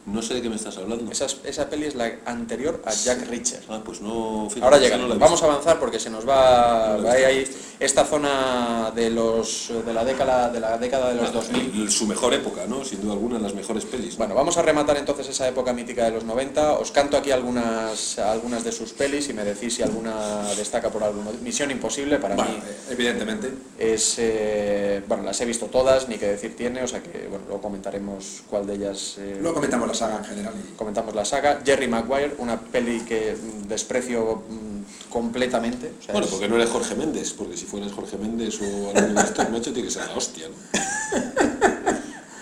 no 0.07 0.21
sé 0.21 0.33
de 0.35 0.41
qué 0.41 0.49
me 0.49 0.55
estás 0.55 0.77
hablando. 0.77 1.11
Esa, 1.11 1.27
esa 1.43 1.69
peli 1.69 1.85
es 1.85 1.95
la 1.95 2.11
anterior 2.25 2.81
a 2.85 2.91
Jack 2.93 3.27
Reacher. 3.29 3.59
Ah, 3.69 3.81
pues 3.83 4.01
no... 4.01 4.47
fíjate, 4.49 4.63
Ahora 4.65 4.77
llega, 4.79 4.97
no 4.97 5.07
vamos 5.19 5.41
a 5.43 5.45
avanzar 5.45 5.79
porque 5.79 5.99
se 5.99 6.09
nos 6.09 6.27
va 6.27 6.97
No 7.01 7.09
hay 7.09 7.45
esta 7.79 8.05
zona 8.05 8.91
de 8.95 9.09
los 9.11 9.71
de 9.85 9.93
la 9.93 10.03
década 10.03 10.49
de 10.49 10.59
la 10.59 10.77
década 10.77 11.09
de 11.13 11.15
los 11.21 11.31
2000. 11.33 11.81
El- 11.83 11.91
Su 11.91 12.07
mejor 12.07 12.33
época, 12.33 12.65
¿no? 12.67 12.83
Sin 12.83 13.01
duda 13.01 13.13
alguna, 13.13 13.37
las 13.37 13.53
mejores 13.53 13.85
pelis. 13.85 14.13
¿no? 14.13 14.17
Bueno, 14.19 14.33
vamos 14.35 14.57
a 14.57 14.61
rematar 14.61 14.97
entonces 14.97 15.27
esa 15.29 15.47
época 15.47 15.73
mítica 15.73 16.05
de 16.05 16.11
los 16.11 16.23
90. 16.23 16.73
Os 16.79 16.91
canto 16.91 17.17
aquí 17.17 17.31
algunas 17.31 18.17
algunas 18.19 18.63
de 18.63 18.71
sus 18.71 18.93
pelis 18.93 19.29
y 19.29 19.33
me 19.33 19.43
decís 19.43 19.75
si 19.75 19.83
alguna 19.83 20.41
destaca 20.55 20.89
por 20.89 21.03
alguno. 21.03 21.31
Misión 21.43 21.69
Imposible 21.69 22.17
para 22.17 22.35
Bueno, 22.35 22.51
mí 22.51 22.57
evidentemente. 22.89 23.51
es 23.77 24.15
eh, 24.19 25.03
bueno 25.07 25.23
las 25.23 25.39
he 25.41 25.45
visto 25.45 25.65
todas 25.67 26.07
ni 26.07 26.17
que 26.17 26.27
decir 26.27 26.55
tiene 26.55 26.81
o 26.83 26.87
sea 26.87 27.01
que 27.03 27.27
bueno 27.29 27.43
luego 27.47 27.61
comentaremos 27.61 28.43
cuál 28.49 28.65
de 28.65 28.75
ellas 28.75 29.15
eh, 29.19 29.37
Luego 29.41 29.55
comentamos 29.55 29.87
las 29.87 29.96
saga 29.97 30.17
en 30.19 30.25
general. 30.25 30.53
y- 30.57 30.75
comentamos 30.75 31.13
la 31.15 31.25
saga. 31.25 31.61
Jerry 31.65 31.87
Maguire, 31.87 32.35
una 32.37 32.59
peli 32.59 33.01
que 33.01 33.35
mm, 33.35 33.67
desprecio 33.67 34.43
mm, 34.49 35.09
completamente. 35.11 35.91
o 35.99 36.03
sea, 36.03 36.13
Bueno, 36.13 36.25
es- 36.27 36.31
porque 36.31 36.47
no 36.47 36.55
eres 36.55 36.69
Jorge 36.69 36.95
Méndez, 36.95 37.33
porque 37.33 37.57
si 37.57 37.65
fueras 37.65 37.91
Jorge 37.91 38.17
Méndez 38.17 38.59
o 38.61 38.89
alguno 38.97 39.21
de 39.21 39.27
estos, 39.27 39.49
macho, 39.49 39.73
tiene 39.73 39.87
que 39.87 39.93
ser 39.93 40.07
la 40.07 40.13
hostia, 40.15 40.47
¿no? 40.47 40.55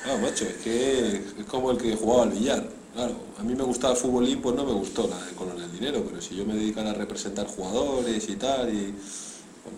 Claro, 0.03 0.19
macho, 0.19 0.45
es 0.45 0.55
que 0.63 1.15
es 1.39 1.45
como 1.47 1.71
el 1.71 1.77
que 1.77 1.95
jugaba 1.95 2.23
al 2.23 2.29
billar. 2.29 2.63
Claro, 2.93 3.13
a 3.39 3.43
mí 3.43 3.55
me 3.55 3.63
gustaba 3.63 3.93
el 3.93 3.99
fútbolín, 3.99 4.39
pues 4.41 4.55
no 4.55 4.63
me 4.63 4.71
gustó 4.73 5.07
nada 5.07 5.25
de 5.25 5.33
Colonel 5.33 5.71
Dinero, 5.71 6.03
pero 6.07 6.21
si 6.21 6.35
yo 6.35 6.45
me 6.45 6.53
dedicara 6.53 6.91
a 6.91 6.93
representar 6.93 7.47
jugadores 7.47 8.29
y 8.29 8.35
tal, 8.35 8.71
y 8.73 8.93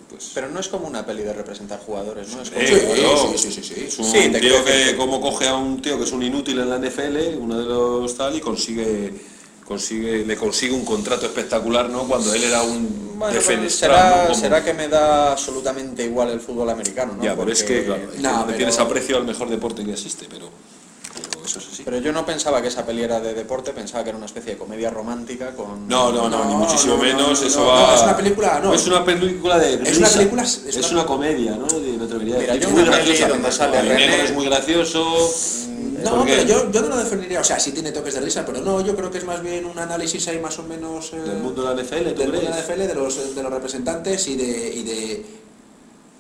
pues... 0.10 0.32
Pero 0.34 0.50
no 0.50 0.60
es 0.60 0.68
como 0.68 0.88
una 0.88 1.06
peli 1.06 1.24
de 1.24 1.34
representar 1.34 1.80
jugadores, 1.80 2.30
¿no? 2.36 2.42
Es 2.42 2.50
como- 2.50 2.62
Eh, 2.62 2.86
bueno, 2.88 3.28
sí, 3.34 3.38
sí, 3.38 3.52
sí, 3.52 3.64
sí. 3.64 3.84
Es 3.88 4.00
un 4.00 4.06
Sí, 4.06 4.30
te 4.32 4.40
tío 4.40 4.64
que 4.66 4.96
como 4.98 5.20
coge 5.22 5.48
a 5.48 5.56
un 5.56 5.82
tío 5.82 5.98
que 5.98 6.04
es 6.04 6.12
un 6.12 6.24
inútil 6.24 6.60
en 6.60 6.70
la 6.70 6.78
NFL, 6.78 7.38
uno 7.40 7.58
de 7.60 7.66
los 7.66 8.16
tal, 8.16 8.36
y 8.36 8.40
consigue, 8.42 9.14
consigue, 9.66 10.26
le 10.26 10.36
consigue 10.38 10.74
un 10.74 10.86
contrato 10.86 11.26
espectacular, 11.26 11.90
¿no? 11.90 12.08
Cuando 12.08 12.34
él 12.34 12.44
era 12.44 12.62
un 12.64 13.16
Bueno, 13.20 13.34
defenestral, 13.34 13.92
será, 13.92 14.18
¿no? 14.24 14.28
Como- 14.30 14.40
será 14.40 14.64
que 14.64 14.74
me 14.74 14.88
da 14.88 15.32
absolutamente 15.34 16.04
igual 16.06 16.30
el 16.30 16.40
fútbol 16.40 16.70
americano, 16.70 17.14
¿no? 17.18 17.24
Ya, 17.24 17.36
pero 17.36 17.52
es 17.52 17.64
que, 17.64 17.84
claro, 18.20 18.46
tienes 18.56 18.78
aprecio 18.80 19.18
al 19.18 19.26
mejor 19.26 19.50
deporte 19.50 19.84
que 19.84 19.92
existe, 19.94 20.26
pero, 20.30 20.50
pero 21.88 22.00
yo 22.02 22.12
no 22.12 22.26
pensaba 22.26 22.62
que 22.62 22.68
esa 22.68 22.86
peli 22.86 23.02
era 23.04 23.22
de 23.22 23.34
deporte, 23.34 23.72
pensaba 23.72 24.04
que 24.04 24.10
era 24.10 24.18
una 24.18 24.26
especie 24.26 24.52
de 24.52 24.58
comedia 24.58 24.90
romántica 24.90 25.52
con... 25.56 25.88
No, 25.88 26.12
no, 26.12 26.28
no, 26.28 26.44
No, 26.44 26.46
ni 26.50 26.56
muchísimo 26.56 26.98
no, 26.98 27.02
no, 27.02 27.08
menos, 27.08 27.40
no, 27.42 27.48
eso 27.48 27.60
no, 27.62 27.66
va... 27.68 27.88
no, 27.88 27.96
es 27.96 28.02
una 28.02 28.18
película, 28.18 28.60
no. 28.62 28.74
Es 28.74 28.88
una 28.88 29.06
película 29.06 29.58
de 29.58 29.74
Es 29.90 29.98
una 29.98 30.10
película- 30.10 30.44
es 30.44 30.66
es, 30.66 30.92
una- 30.92 31.06
comedia, 31.06 31.52
¿no? 31.56 31.66
De, 31.66 31.94
me 31.98 32.04
atrevería 32.04 32.40
Mira, 32.40 32.56
yo 32.56 32.70
muy 32.72 32.82
una 32.82 32.92
peli 32.92 33.06
graciosa. 33.08 33.30
donde 33.30 33.52
sale 33.54 33.82
René- 33.84 34.24
es 34.26 34.34
muy 34.34 34.46
gracioso. 34.48 35.32
No, 36.04 36.16
porque 36.18 36.34
pero 36.34 36.44
yo, 36.66 36.72
yo 36.74 36.82
no 36.82 36.88
lo 36.90 36.98
definiría, 36.98 37.40
o 37.40 37.44
sea, 37.46 37.58
sí 37.58 37.72
tiene 37.72 37.94
toques 37.94 38.16
de 38.16 38.20
risa, 38.20 38.46
pero 38.46 38.60
no, 38.60 38.82
yo 38.82 38.94
creo 38.94 39.10
que 39.10 39.20
es 39.20 39.24
más 39.24 39.42
bien 39.42 39.66
un 39.66 39.80
análisis 39.80 40.28
ahí 40.28 40.40
más 40.40 40.60
o 40.60 40.64
menos... 40.64 41.14
eh, 41.14 41.20
Del 41.22 41.38
mundo 41.38 41.64
de 41.64 41.74
la 41.74 41.82
NFL, 41.82 42.10
¿tú 42.10 42.20
del 42.20 42.32
mundo 42.34 42.42
de 42.42 42.50
la? 42.50 42.60
NFL, 42.60 42.80
de 42.82 42.96
los, 42.96 43.34
de 43.36 43.44
los 43.44 43.52
representantes 43.54 44.28
y 44.28 44.36
de, 44.36 44.74
y 44.76 44.84
de 44.84 45.26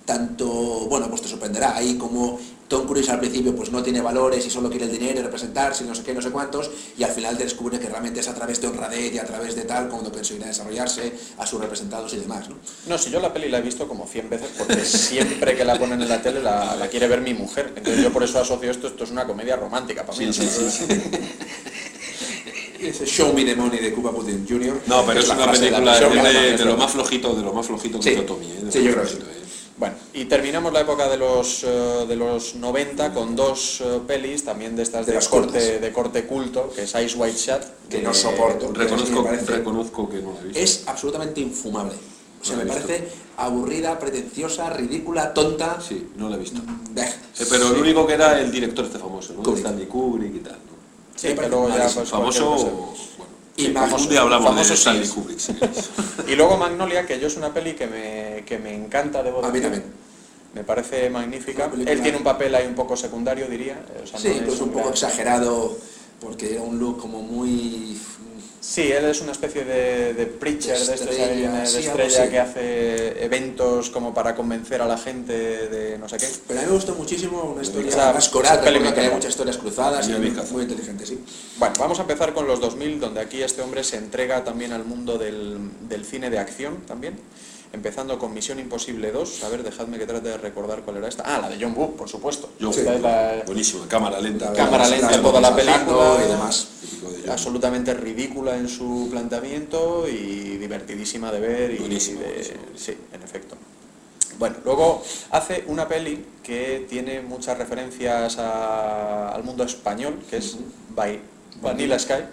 tanto, 0.07 0.47
bueno, 0.89 1.09
pues 1.09 1.21
te 1.21 1.27
sorprenderá 1.27 1.75
ahí 1.75 1.95
como 1.97 2.39
Tom 2.69 2.87
Cruise 2.87 3.09
al 3.09 3.19
principio 3.19 3.53
pues 3.55 3.71
no 3.71 3.83
tiene 3.83 3.99
valores 4.01 4.45
y 4.45 4.49
solo 4.49 4.69
quiere 4.69 4.85
el 4.85 4.91
dinero 4.91 5.19
y 5.19 5.23
representarse 5.23 5.83
y 5.83 5.87
no 5.87 5.93
sé 5.93 6.03
qué, 6.03 6.13
no 6.13 6.21
sé 6.21 6.31
cuántos, 6.31 6.71
y 6.97 7.03
al 7.03 7.11
final 7.11 7.37
te 7.37 7.43
descubre 7.43 7.77
que 7.77 7.89
realmente 7.89 8.21
es 8.21 8.27
a 8.29 8.33
través 8.33 8.61
de 8.61 8.67
honradez 8.67 9.13
y 9.13 9.19
a 9.19 9.25
través 9.25 9.55
de 9.55 9.63
tal 9.63 9.89
cuando 9.89 10.09
conseguirá 10.11 10.47
desarrollarse 10.47 11.13
a 11.37 11.45
sus 11.45 11.59
representados 11.59 12.13
y 12.13 12.17
demás, 12.17 12.47
¿no? 12.49 12.55
No, 12.87 12.97
si 12.97 13.09
yo 13.09 13.19
la 13.19 13.33
peli 13.33 13.49
la 13.49 13.57
he 13.59 13.61
visto 13.61 13.85
como 13.87 14.07
100 14.07 14.29
veces 14.29 14.49
porque 14.57 14.83
siempre 14.85 15.57
que 15.57 15.65
la 15.65 15.77
ponen 15.77 16.01
en 16.01 16.07
la 16.07 16.21
tele 16.21 16.41
la, 16.41 16.75
la 16.77 16.87
quiere 16.87 17.07
ver 17.09 17.19
mi 17.21 17.33
mujer. 17.33 17.73
Entonces 17.75 18.01
yo 18.01 18.11
por 18.11 18.23
eso 18.23 18.39
asocio 18.39 18.71
esto, 18.71 18.87
esto 18.87 19.03
es 19.03 19.11
una 19.11 19.25
comedia 19.27 19.57
romántica 19.57 20.05
para 20.05 20.17
mí. 20.17 20.31
Sí, 20.33 20.41
o 20.41 20.43
sí, 20.43 20.49
sea, 20.49 20.69
sí, 20.71 20.85
sí. 20.87 21.19
Ese 22.79 23.05
Show 23.05 23.33
Me 23.33 23.43
the 23.43 23.55
Money 23.55 23.79
de 23.79 23.91
Cuba 23.93 24.11
Gooding 24.11 24.45
Jr. 24.47 24.81
No, 24.85 25.05
pero 25.05 25.19
es 25.19 25.27
la 25.27 25.33
una 25.35 25.51
de 25.51 25.59
película 25.59 25.99
de, 25.99 26.65
lo 26.65 26.77
más 26.77 26.91
flojito, 26.91 27.35
de 27.35 27.41
lo 27.41 27.51
más 27.53 27.65
flojito 27.65 27.99
que 27.99 28.03
Sí. 28.03 28.09
hizo 28.11 28.21
Tommy. 28.23 28.45
¿eh? 28.45 28.59
Sí, 28.69 28.83
yo 28.83 28.91
creo 28.91 29.03
que 29.03 29.09
sí. 29.09 29.17
Bueno, 29.77 29.95
y 30.13 30.25
terminamos 30.25 30.73
la 30.73 30.81
época 30.81 31.07
de 31.07 31.17
los, 31.17 31.63
eh, 31.63 32.05
de 32.07 32.15
los 32.15 32.55
90 32.55 33.13
con 33.13 33.35
dos 33.35 33.79
eh, 33.81 33.99
pelis 34.07 34.43
también 34.43 34.75
de 34.75 34.81
estas 34.81 35.05
De 35.05 35.19
corte, 35.29 35.79
de 35.79 35.93
corte 35.93 36.25
culto, 36.25 36.71
que 36.75 36.83
es 36.83 36.95
Ice 36.95 37.15
White 37.15 37.37
Shut. 37.37 37.61
Que 37.87 38.01
no 38.01 38.11
soporto. 38.13 38.71
Reconozco, 38.73 39.23
parece- 39.23 39.45
reconozco 39.45 40.09
que 40.09 40.19
no 40.19 40.33
la 40.33 40.39
he 40.41 40.43
visto. 40.45 40.59
Es 40.59 40.83
absolutamente 40.87 41.41
infumable. 41.41 41.93
O 42.41 42.45
sea, 42.45 42.55
No 42.57 42.63
me 42.65 42.69
parece 42.71 43.07
aburrida, 43.37 43.99
pretenciosa, 43.99 44.71
ridícula, 44.71 45.31
tonta. 45.33 45.79
Sí, 45.79 46.09
no 46.15 46.27
la 46.29 46.37
he 46.37 46.39
visto. 46.39 46.59
Eh, 46.95 47.45
pero 47.49 47.67
el 47.67 47.79
único 47.79 48.07
que 48.07 48.13
era 48.13 48.39
el 48.39 48.51
director 48.51 48.85
este 48.85 48.97
famoso, 48.97 49.33
¿no? 49.33 49.43
Kubrick. 49.43 49.57
Stanley 49.65 49.85
Kubrick 49.85 50.35
y 50.35 50.39
tal. 50.39 50.53
¿no? 50.53 50.77
Sí, 51.15 51.27
que 51.29 51.47
luego 51.49 51.69
ya 51.69 51.87
pues, 51.93 52.09
Famoso. 52.09 52.93
Y 53.57 53.65
sí, 53.65 53.73
famoso- 53.73 54.03
un 54.03 54.09
día 54.09 54.21
hablamos 54.21 54.55
de 54.55 54.63
sí 54.63 54.73
Stanley. 54.73 55.07
Kubrick, 55.09 55.37
cosa. 55.59 55.83
Y 56.27 56.35
luego 56.35 56.57
Magnolia, 56.57 57.05
que 57.05 57.19
yo 57.19 57.27
es 57.27 57.35
una 57.37 57.53
peli 57.53 57.73
que 57.73 57.87
me, 57.87 58.43
que 58.45 58.57
me 58.59 58.73
encanta, 58.73 59.21
debo 59.23 59.43
A 59.43 59.49
mí 59.49 59.59
también. 59.59 59.83
Me 60.53 60.63
parece 60.63 61.09
magnífica. 61.09 61.69
Él 61.85 62.01
tiene 62.01 62.17
un 62.17 62.23
papel 62.23 62.53
ahí 62.55 62.65
un 62.67 62.75
poco 62.75 62.95
secundario, 62.95 63.47
diría. 63.47 63.79
o 64.03 64.07
sea, 64.07 64.19
Sí, 64.19 64.29
no 64.29 64.33
es 64.35 64.41
pues 64.43 64.61
un 64.61 64.69
poco 64.69 64.79
gran- 64.79 64.93
exagerado, 64.93 65.77
porque 66.19 66.53
era 66.53 66.61
un 66.61 66.79
look 66.79 66.97
como 66.99 67.21
muy... 67.21 67.99
Sí, 68.69 68.91
él 68.91 69.05
es 69.05 69.21
una 69.21 69.31
especie 69.31 69.63
de, 69.63 70.13
de 70.13 70.25
preacher, 70.25 70.77
De 70.77 70.85
de, 70.87 70.93
estos 70.93 71.09
estrella, 71.09 71.51
de 71.53 71.65
sí, 71.65 71.77
estrella 71.77 72.29
que 72.29 72.37
hace 72.37 73.23
eventos 73.23 73.89
como 73.89 74.13
para 74.13 74.35
convencer 74.35 74.81
a 74.81 74.85
la 74.85 74.97
gente 74.97 75.33
de 75.33 75.97
no 75.97 76.09
sé 76.09 76.17
qué. 76.17 76.27
Pero 76.45 76.59
a 76.59 76.63
mí 76.63 76.67
me 76.67 76.75
gustó 76.75 76.93
muchísimo 76.93 77.43
una 77.43 77.61
historia 77.61 77.95
más 78.13 78.27
esa 78.27 78.61
peli 78.61 78.79
me 78.79 78.87
recuerdo 78.89 78.93
que 78.93 78.99
hay 78.99 79.09
muchas 79.09 79.29
historias 79.29 79.57
cruzadas 79.57 80.09
y 80.09 80.11
muy, 80.11 80.31
muy 80.51 80.63
inteligente, 80.63 81.05
sí. 81.05 81.17
Bueno, 81.57 81.75
vamos 81.79 81.97
a 81.99 82.01
empezar 82.01 82.33
con 82.33 82.45
los 82.45 82.59
2000, 82.59 82.99
donde 82.99 83.21
aquí 83.21 83.41
este 83.41 83.61
hombre 83.61 83.85
se 83.85 83.95
entrega 83.95 84.43
también 84.43 84.73
al 84.73 84.83
mundo 84.83 85.17
del, 85.17 85.57
del 85.87 86.03
cine 86.03 86.29
de 86.29 86.37
acción 86.37 86.81
también. 86.85 87.17
Empezando 87.73 88.17
con 88.17 88.33
Misión 88.33 88.59
Imposible 88.59 89.11
2. 89.11 89.43
A 89.43 89.49
ver, 89.49 89.61
dejadme 89.61 89.99
que 89.99 90.05
trate 90.05 90.29
de 90.29 90.37
recordar 90.37 90.81
cuál 90.83 90.97
era 90.97 91.07
esta. 91.09 91.23
Ah, 91.25 91.39
la 91.41 91.49
de 91.49 91.57
John 91.61 91.73
Woo, 91.75 91.95
por 91.95 92.07
supuesto. 92.09 92.49
Yo, 92.59 92.69
Esta 92.69 92.95
es 92.95 93.01
la- 93.01 93.43
buenísimo, 93.45 93.85
cámara 93.87 94.19
lenta. 94.21 94.53
Cámara 94.53 94.87
lenta 94.87 95.21
toda 95.21 95.41
la 95.41 95.55
película. 95.55 96.17
y 96.25 96.27
demás. 96.29 96.67
De 96.81 96.97
John. 97.23 97.29
absolutamente 97.29 97.93
ridícula 97.93 98.55
en 98.57 98.69
su 98.69 99.07
planteamiento 99.11 100.07
y 100.07 100.57
divertidísima 100.57 101.31
de 101.31 101.39
ver 101.39 101.71
y 101.71 101.77
Buenísimo, 101.79 102.21
de- 102.21 102.27
buenísimo. 102.27 102.57
sí, 102.75 102.97
en 103.13 103.21
efecto. 103.23 103.55
Bueno, 104.39 104.55
luego 104.63 105.03
hace 105.31 105.63
una 105.67 105.87
peli 105.87 106.23
que 106.43 106.85
tiene 106.89 107.21
muchas 107.21 107.57
referencias 107.57 108.37
a- 108.37 109.29
al 109.29 109.43
mundo 109.43 109.63
español, 109.63 110.19
que 110.29 110.37
es 110.37 110.57
By 110.95 111.19
Vanilla 111.61 111.99
Sky, 111.99 112.23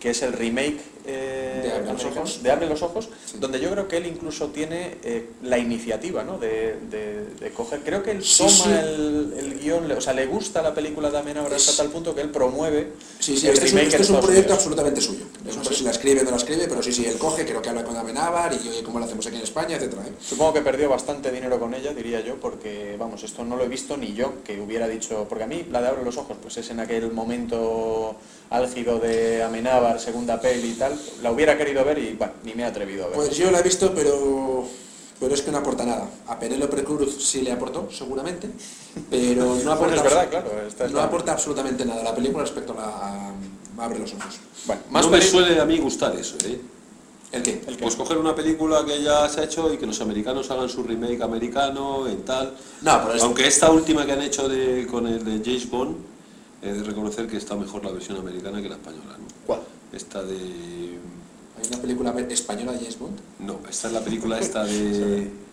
que 0.00 0.10
es 0.10 0.22
el 0.22 0.32
remake 0.32 0.80
eh, 1.06 1.60
De 1.62 1.72
Abre 1.72 1.92
los 1.92 2.04
ojos. 2.04 2.42
de 2.42 2.50
Abre 2.50 2.66
los 2.68 2.82
ojos, 2.82 3.08
Sí. 3.26 3.36
donde 3.38 3.60
yo 3.60 3.70
creo 3.70 3.88
que 3.88 3.96
él 3.98 4.06
incluso 4.06 4.48
tiene 4.48 4.96
eh, 5.02 5.28
la 5.42 5.58
iniciativa 5.58 6.24
¿no? 6.24 6.38
de, 6.38 6.76
de- 6.90 7.24
de 7.40 7.50
coger. 7.50 7.80
Creo 7.84 8.02
que 8.02 8.12
él 8.12 8.24
Sí, 8.24 8.38
toma 8.38 8.50
sí. 8.50 8.70
El, 8.70 9.34
el 9.38 9.58
guion, 9.60 9.88
le- 9.88 9.94
o 9.94 10.00
sea, 10.00 10.12
le 10.14 10.26
gusta 10.26 10.62
la 10.62 10.74
película 10.74 11.10
de 11.10 11.18
Amenábar 11.18 11.52
hasta 11.54 11.76
tal 11.76 11.90
punto 11.90 12.14
que 12.14 12.20
él 12.22 12.30
promueve 12.30 12.92
Sí, 13.18 13.36
sí, 13.36 13.46
el 13.48 13.54
este 13.54 13.66
es 13.66 13.72
remake 13.72 13.86
este 13.88 14.02
es 14.02 14.08
un 14.08 14.14
Estados 14.16 14.24
proyecto 14.26 14.54
absolutamente 14.54 15.00
suyo. 15.00 15.24
No 15.56 15.64
sé 15.64 15.74
si 15.74 15.84
la 15.84 15.90
escribe 15.90 16.20
o 16.20 16.24
no 16.24 16.30
la 16.30 16.36
escribe, 16.36 16.66
pero 16.68 16.82
sí, 16.82 16.92
sí, 16.92 17.06
él 17.06 17.18
coge, 17.18 17.44
creo 17.44 17.62
que 17.62 17.68
habla 17.68 17.84
con 17.84 17.96
Amenábar 17.96 18.52
y 18.52 18.68
oye, 18.68 18.82
cómo 18.82 18.98
lo 18.98 19.04
hacemos 19.04 19.26
aquí 19.26 19.36
en 19.36 19.42
España, 19.42 19.76
etcétera. 19.76 20.02
¿eh? 20.06 20.12
Supongo 20.20 20.54
que 20.54 20.60
perdió 20.60 20.88
bastante 20.88 21.30
dinero 21.30 21.58
con 21.58 21.74
ella, 21.74 21.92
diría 21.92 22.20
yo, 22.20 22.36
porque, 22.36 22.96
vamos, 22.98 23.22
esto 23.22 23.44
no 23.44 23.56
lo 23.56 23.64
he 23.64 23.68
visto 23.68 23.96
ni 23.96 24.14
yo, 24.14 24.42
que 24.44 24.60
hubiera 24.60 24.88
dicho, 24.88 25.26
porque 25.28 25.44
a 25.44 25.46
mí 25.46 25.66
la 25.70 25.80
de 25.80 25.88
Abre 25.88 26.04
los 26.04 26.16
Ojos, 26.16 26.36
pues 26.40 26.56
es 26.56 26.70
en 26.70 26.80
aquel 26.80 27.12
momento 27.12 28.16
álgido 28.50 28.98
de 28.98 29.42
Amenábar, 29.42 30.00
segunda 30.00 30.40
peli 30.40 30.70
y 30.70 30.74
tal, 30.74 30.98
la 31.22 31.32
hubiera 31.32 31.56
querido 31.56 31.84
ver 31.84 31.98
y, 31.98 32.14
bueno, 32.14 32.34
ni 32.44 32.54
me 32.54 32.62
he 32.62 32.66
atrevido 32.66 33.04
a 33.04 33.06
ver. 33.08 33.16
Pues 33.16 33.36
yo 33.36 33.50
la 33.50 33.60
he 33.60 33.62
visto, 33.62 33.92
pero, 33.94 34.64
pero 35.20 35.34
es 35.34 35.42
que 35.42 35.50
no 35.50 35.58
aporta 35.58 35.84
nada. 35.84 36.08
A 36.26 36.38
Penélope 36.38 36.84
Cruz 36.84 37.24
sí 37.24 37.42
le 37.42 37.52
aportó, 37.52 37.88
seguramente, 37.90 38.48
pero 39.10 39.56
no 39.64 39.72
aporta, 39.72 39.96
es 39.96 40.02
verdad, 40.02 40.28
claro, 40.28 40.50
esta 40.66 40.86
es 40.86 40.92
no 40.92 41.00
aporta 41.00 41.32
absolutamente 41.32 41.84
nada 41.84 42.02
la 42.02 42.14
película 42.14 42.44
respecto 42.44 42.72
a, 42.72 42.76
la, 42.76 43.32
Abre 43.78 43.98
los 43.98 44.12
ojos. 44.14 44.38
bueno, 44.66 44.82
más 44.90 45.04
no 45.04 45.10
me 45.10 45.20
suele 45.20 45.60
a 45.60 45.64
mí 45.64 45.78
gustar 45.78 46.14
eso, 46.16 46.36
¿eh? 46.46 46.60
¿El 47.32 47.42
qué? 47.42 47.62
El 47.66 47.76
Pues 47.78 47.96
coger 47.96 48.16
una 48.18 48.34
película 48.34 48.84
que 48.84 49.02
ya 49.02 49.28
se 49.28 49.40
ha 49.40 49.44
hecho 49.44 49.72
y 49.72 49.76
que 49.76 49.86
los 49.86 50.00
americanos 50.00 50.48
hagan 50.52 50.68
su 50.68 50.84
remake 50.84 51.20
americano 51.22 52.06
en 52.06 52.22
tal. 52.24 52.54
No, 52.82 53.00
pero 53.02 53.14
es- 53.14 53.22
Aunque 53.22 53.46
esta 53.48 53.70
última 53.72 54.06
que 54.06 54.12
han 54.12 54.22
hecho 54.22 54.48
de, 54.48 54.86
con 54.86 55.06
el 55.08 55.24
de 55.24 55.42
James 55.44 55.68
Bond, 55.68 55.96
he 56.62 56.72
de 56.72 56.82
reconocer 56.84 57.26
que 57.26 57.36
está 57.36 57.56
mejor 57.56 57.84
la 57.84 57.90
versión 57.90 58.18
americana 58.18 58.62
que 58.62 58.68
la 58.68 58.76
española. 58.76 59.16
¿no? 59.18 59.26
¿Cuál? 59.46 59.60
Esta 59.92 60.22
de... 60.22 60.36
¿Hay 60.36 61.68
una 61.68 61.78
película 61.78 62.14
española 62.30 62.72
de 62.72 62.78
James 62.78 62.98
Bond? 62.98 63.18
No, 63.40 63.58
esta 63.68 63.88
es 63.88 63.94
la 63.94 64.00
película 64.00 64.38
esta 64.38 64.64
de... 64.64 65.30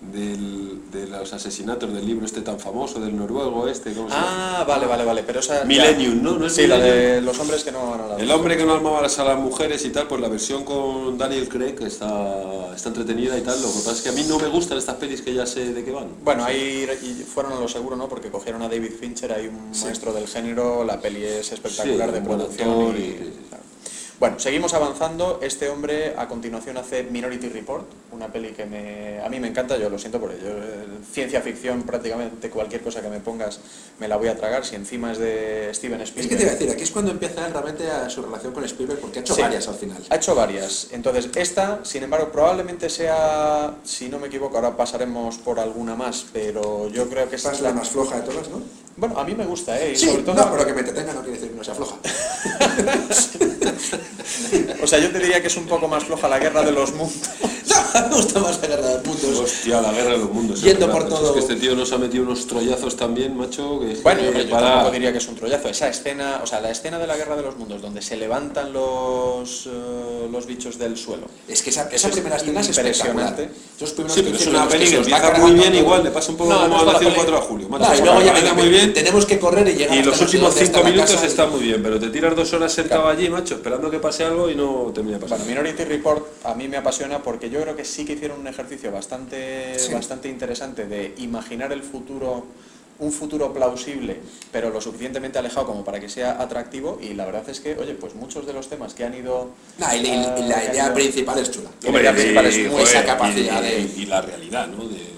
del- 0.00 0.80
de 0.92 1.06
los 1.06 1.32
asesinatos 1.32 1.92
del 1.92 2.06
libro 2.06 2.24
este 2.24 2.40
tan 2.40 2.58
famoso, 2.58 3.00
del 3.00 3.16
noruego 3.16 3.66
este, 3.68 3.92
¿cómo 3.92 4.08
se 4.08 4.14
llama? 4.14 4.60
Ah, 4.60 4.64
vale, 4.66 4.86
vale, 4.86 5.04
vale, 5.04 5.22
pero 5.24 5.40
esa... 5.40 5.64
Millennium, 5.64 6.22
¿no? 6.22 6.38
¿No 6.38 6.46
es 6.46 6.54
sí, 6.54 6.66
la 6.66 6.78
de 6.78 7.20
los 7.20 7.38
hombres 7.40 7.64
que 7.64 7.72
no 7.72 7.96
la 8.08 8.16
El 8.16 8.30
hombre 8.30 8.56
que 8.56 8.64
no 8.64 8.74
armaba 8.74 9.00
a 9.00 9.02
las 9.02 9.18
mujeres 9.38 9.84
y 9.84 9.90
tal, 9.90 10.06
pues 10.06 10.20
la 10.20 10.28
versión 10.28 10.64
con 10.64 11.18
Daniel 11.18 11.48
Craig 11.48 11.74
que 11.74 11.86
está, 11.86 12.74
está 12.74 12.88
entretenida 12.88 13.36
y 13.36 13.42
tal. 13.42 13.60
Lo 13.60 13.68
que 13.68 13.74
pasa 13.78 13.92
es 13.92 14.00
que 14.02 14.08
a 14.08 14.12
mí 14.12 14.24
no 14.28 14.38
me 14.38 14.48
gustan 14.48 14.78
estas 14.78 14.94
pelis 14.96 15.20
que 15.20 15.34
ya 15.34 15.44
sé 15.46 15.72
de 15.74 15.84
qué 15.84 15.90
van. 15.90 16.08
Bueno, 16.24 16.44
ahí 16.44 16.88
y 17.02 17.22
fueron 17.24 17.52
a 17.52 17.60
lo 17.60 17.68
seguro, 17.68 17.96
¿no? 17.96 18.08
Porque 18.08 18.30
cogieron 18.30 18.62
a 18.62 18.68
David 18.68 18.92
Fincher, 18.98 19.32
hay 19.32 19.48
un 19.48 19.74
Sí. 19.74 19.84
maestro 19.84 20.12
del 20.12 20.26
género, 20.26 20.84
la 20.84 21.00
peli 21.00 21.24
es 21.24 21.52
espectacular 21.52 22.08
Sí, 22.08 22.14
de 22.14 22.20
producción 22.22 22.96
y... 22.96 23.00
y- 23.00 23.34
claro. 23.48 23.64
Bueno, 24.20 24.36
seguimos 24.40 24.74
avanzando. 24.74 25.38
Este 25.42 25.68
hombre 25.68 26.14
a 26.18 26.26
continuación 26.26 26.76
hace 26.76 27.04
Minority 27.04 27.50
Report, 27.50 27.84
una 28.10 28.26
peli 28.26 28.48
que 28.50 28.66
me, 28.66 29.20
a 29.24 29.28
mí 29.28 29.38
me 29.38 29.46
encanta, 29.46 29.76
yo 29.78 29.88
lo 29.88 29.96
siento 29.96 30.18
por 30.18 30.32
ello. 30.32 30.58
Eh, 30.58 30.86
Ciencia 31.12 31.40
ficción, 31.40 31.84
prácticamente 31.84 32.50
cualquier 32.50 32.80
cosa 32.82 33.00
que 33.00 33.08
me 33.08 33.20
pongas 33.20 33.60
me 34.00 34.08
la 34.08 34.16
voy 34.16 34.26
a 34.26 34.36
tragar, 34.36 34.66
si 34.66 34.74
encima 34.74 35.12
es 35.12 35.18
de 35.18 35.70
Steven 35.72 36.00
Es 36.00 36.08
Spielberg. 36.08 36.30
que 36.30 36.36
te 36.36 36.42
iba 36.42 36.50
a 36.50 36.54
decir, 36.56 36.70
aquí 36.70 36.82
es 36.82 36.90
cuando 36.90 37.12
empieza 37.12 37.46
realmente 37.48 37.88
a 37.88 38.10
su 38.10 38.20
relación 38.22 38.52
con 38.52 38.64
Spielberg, 38.64 38.98
porque 38.98 39.20
ha 39.20 39.22
hecho 39.22 39.36
Sí. 39.36 39.40
varias 39.42 39.68
al 39.68 39.76
final. 39.76 40.02
Ha 40.10 40.16
hecho 40.16 40.34
varias. 40.34 40.88
Entonces, 40.90 41.28
esta, 41.36 41.78
sin 41.84 42.02
embargo, 42.02 42.32
probablemente 42.32 42.90
sea, 42.90 43.76
si 43.84 44.08
no 44.08 44.18
me 44.18 44.26
equivoco, 44.26 44.56
ahora 44.56 44.76
pasaremos 44.76 45.36
por 45.38 45.60
alguna 45.60 45.94
más, 45.94 46.26
pero 46.32 46.88
yo 46.88 47.08
creo 47.08 47.28
que 47.30 47.36
esta 47.36 47.50
es 47.52 47.58
es 47.58 47.62
la 47.62 47.72
más 47.72 47.90
floja 47.90 48.16
de 48.20 48.22
todas, 48.28 48.48
¿no? 48.48 48.62
Bueno, 48.96 49.16
a 49.16 49.22
mí 49.24 49.32
me 49.36 49.46
gusta, 49.46 49.80
¿eh? 49.80 49.92
Y 49.92 49.96
Sí, 49.96 50.08
sobre 50.08 50.22
todo, 50.24 50.34
no, 50.34 50.50
pero 50.50 50.66
que 50.66 50.72
me 50.74 50.80
entretenga 50.80 51.12
no 51.12 51.20
quiere 51.22 51.34
decir 51.38 51.50
que 51.50 51.56
no 51.56 51.62
sea 51.62 51.74
floja. 51.76 51.96
o 54.82 54.86
sea, 54.86 54.98
yo 54.98 55.10
te 55.10 55.18
diría 55.18 55.40
que 55.40 55.48
es 55.48 55.56
un 55.56 55.66
poco 55.66 55.88
más 55.88 56.04
floja 56.04 56.28
la 56.28 56.38
guerra 56.38 56.62
de 56.62 56.72
los 56.72 56.92
mundos. 56.94 57.18
No, 57.94 58.08
me 58.08 58.16
gusta 58.16 58.40
más 58.40 58.58
la 58.60 58.66
guerra 58.68 58.88
de 58.88 58.98
puntos. 58.98 59.38
Hostia, 59.38 59.80
la 59.80 59.92
guerra 59.92 60.10
de 60.12 60.18
los 60.18 60.30
mundos. 60.32 60.58
es 60.58 60.64
Yendo 60.64 60.90
por 60.90 61.02
Es 61.02 61.08
todo. 61.08 61.32
que 61.34 61.40
este 61.40 61.56
tío 61.56 61.74
nos 61.74 61.92
ha 61.92 61.98
metido 61.98 62.24
unos 62.24 62.46
trollazos 62.46 62.96
también, 62.96 63.36
macho. 63.36 63.78
Que 63.80 63.92
es 63.92 64.02
Bueno, 64.02 64.32
que 64.32 64.44
yo 64.44 64.50
para- 64.50 64.68
tampoco 64.70 64.90
diría 64.92 65.12
que 65.12 65.18
es 65.18 65.28
un 65.28 65.36
trollazo. 65.36 65.68
Esa 65.68 65.88
escena, 65.88 66.40
o 66.42 66.46
sea, 66.46 66.60
la 66.60 66.70
escena 66.70 66.98
de 66.98 67.06
la 67.06 67.16
guerra 67.16 67.36
de 67.36 67.42
los 67.42 67.56
mundos, 67.56 67.80
donde 67.82 68.02
se 68.02 68.16
levantan 68.16 68.72
los, 68.72 69.66
eh, 69.66 70.28
los 70.30 70.46
bichos 70.46 70.78
del 70.78 70.96
suelo. 70.96 71.26
Es 71.46 71.62
que 71.62 71.70
esa, 71.70 71.88
esa 71.90 72.08
es 72.08 72.12
primera 72.14 72.36
escena 72.36 72.60
es 72.60 72.68
impresionante. 72.68 73.50
Esos 73.76 73.90
primeros 73.92 74.14
Sí, 74.14 74.22
pero 74.22 74.34
es 74.36 74.42
15 74.42 74.50
una 74.50 74.58
minutos 74.60 74.72
peli 74.78 74.90
que 74.90 74.96
los 74.98 75.06
empieza 75.08 75.38
muy 75.38 75.50
bien, 75.52 75.66
todo. 75.72 75.80
igual, 75.80 76.04
le 76.04 76.10
pasa 76.10 76.30
un 76.32 76.36
poco 76.38 76.50
No, 76.50 76.56
como 76.60 76.68
no 76.68 76.76
es 76.76 76.82
a 76.82 76.86
la 76.86 76.92
Nación 76.94 77.12
peli- 77.12 77.16
4 77.24 77.34
de 77.36 77.42
julio. 77.42 77.68
macho. 77.68 77.84
No, 77.88 77.94
y 77.96 78.00
luego 78.02 78.22
ya 78.22 78.32
venga, 78.32 78.54
muy 78.54 78.68
bien. 78.68 78.92
tenemos 78.94 79.26
que 79.26 79.38
correr 79.38 79.68
y 79.68 79.72
llegar 79.74 79.96
Y 79.96 80.02
los 80.02 80.20
últimos 80.20 80.50
dónde 80.54 80.66
cinco 80.66 80.78
está 80.78 80.80
la 80.88 80.90
minutos 80.90 81.14
casa. 81.14 81.26
está 81.26 81.46
muy 81.46 81.60
bien, 81.60 81.82
pero 81.82 82.00
te 82.00 82.08
tiras 82.10 82.34
dos 82.34 82.52
horas 82.54 82.72
sentado 82.72 83.08
allí, 83.08 83.28
macho, 83.28 83.54
esperando 83.54 83.90
que 83.90 83.97
pase 84.00 84.24
algo 84.24 84.50
y 84.50 84.54
no 84.54 84.90
termina 84.94 85.16
de 85.18 85.22
pasar. 85.22 85.38
Bueno, 85.38 85.62
Minority 85.62 85.84
Report 85.84 86.26
a 86.44 86.54
mí 86.54 86.68
me 86.68 86.76
apasiona 86.76 87.22
porque 87.22 87.50
yo 87.50 87.60
creo 87.62 87.76
que 87.76 87.84
sí 87.84 88.04
que 88.04 88.14
hicieron 88.14 88.40
un 88.40 88.46
ejercicio 88.48 88.90
bastante, 88.92 89.78
Sí. 89.78 89.92
bastante 89.92 90.28
interesante 90.28 90.86
de 90.86 91.14
imaginar 91.18 91.72
el 91.72 91.82
futuro, 91.82 92.46
un 93.00 93.12
futuro 93.12 93.52
plausible, 93.52 94.16
pero 94.50 94.70
lo 94.70 94.80
suficientemente 94.80 95.38
alejado 95.38 95.66
como 95.66 95.84
para 95.84 96.00
que 96.00 96.08
sea 96.08 96.40
atractivo. 96.42 96.98
Y 97.00 97.14
la 97.14 97.26
verdad 97.26 97.48
es 97.48 97.60
que, 97.60 97.76
oye, 97.76 97.94
pues 97.94 98.14
muchos 98.16 98.44
de 98.46 98.52
los 98.52 98.68
temas 98.68 98.94
que 98.94 99.04
han 99.04 99.14
ido. 99.14 99.50
Nah, 99.78 99.94
y, 99.94 99.98
y- 99.98 100.00
y 100.00 100.04
que 100.04 100.48
la 100.48 100.58
han 100.58 100.70
idea 100.72 100.84
ido- 100.86 100.94
principal 100.94 101.38
es 101.38 101.50
chula. 101.50 101.70
Hombre, 101.86 102.02
la 102.02 102.12
principal 102.12 102.46
es 102.46 102.70
muy 102.72 102.82
esa 102.82 103.04
capacidad 103.04 103.62
y, 103.62 103.66
de- 103.66 103.92
y 104.02 104.06
la 104.06 104.20
realidad, 104.20 104.66
¿no? 104.66 104.84
De, 104.88 105.17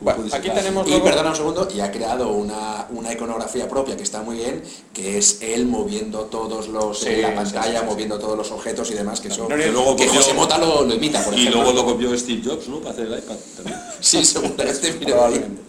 Bueno, 0.00 0.24
ser. 0.28 0.38
aquí 0.40 0.50
tenemos 0.50 0.86
Y 0.86 0.90
luego- 0.90 1.04
perdona 1.04 1.30
un 1.30 1.36
segundo, 1.36 1.68
y 1.74 1.80
ha 1.80 1.92
creado 1.92 2.32
una, 2.32 2.86
una 2.90 3.12
iconografía 3.12 3.68
propia 3.68 3.96
que 3.96 4.02
está 4.02 4.22
muy 4.22 4.36
bien, 4.36 4.62
que 4.94 5.18
es 5.18 5.42
él 5.42 5.66
moviendo 5.66 6.20
todos 6.22 6.68
los 6.68 7.00
Sí, 7.00 7.08
en 7.08 7.22
la 7.22 7.34
pantalla, 7.34 7.80
sí, 7.80 7.84
sí. 7.84 7.84
moviendo 7.86 8.18
todos 8.18 8.36
los 8.38 8.50
objetos 8.50 8.90
y 8.90 8.94
demás, 8.94 9.20
que 9.20 9.28
eso 9.28 9.46
Minority- 9.46 9.64
que 9.64 9.70
luego 9.72 9.96
que 9.96 10.06
cogió- 10.06 10.20
José 10.22 10.34
Mota 10.34 10.56
lo, 10.58 10.84
lo 10.84 10.94
imita, 10.94 11.22
por 11.22 11.34
Y 11.34 11.40
ejemplo. 11.40 11.62
luego 11.62 11.76
lo 11.78 11.84
copió 11.84 12.16
Steve 12.16 12.40
Jobs, 12.44 12.68
¿no? 12.68 12.78
Para 12.80 12.90
hacer 12.92 13.06
el 13.08 13.18
iPad 13.18 13.36
también. 13.56 13.78
Sí, 14.00 14.24
seguramente. 14.24 14.92
Probablemente. 15.04 15.62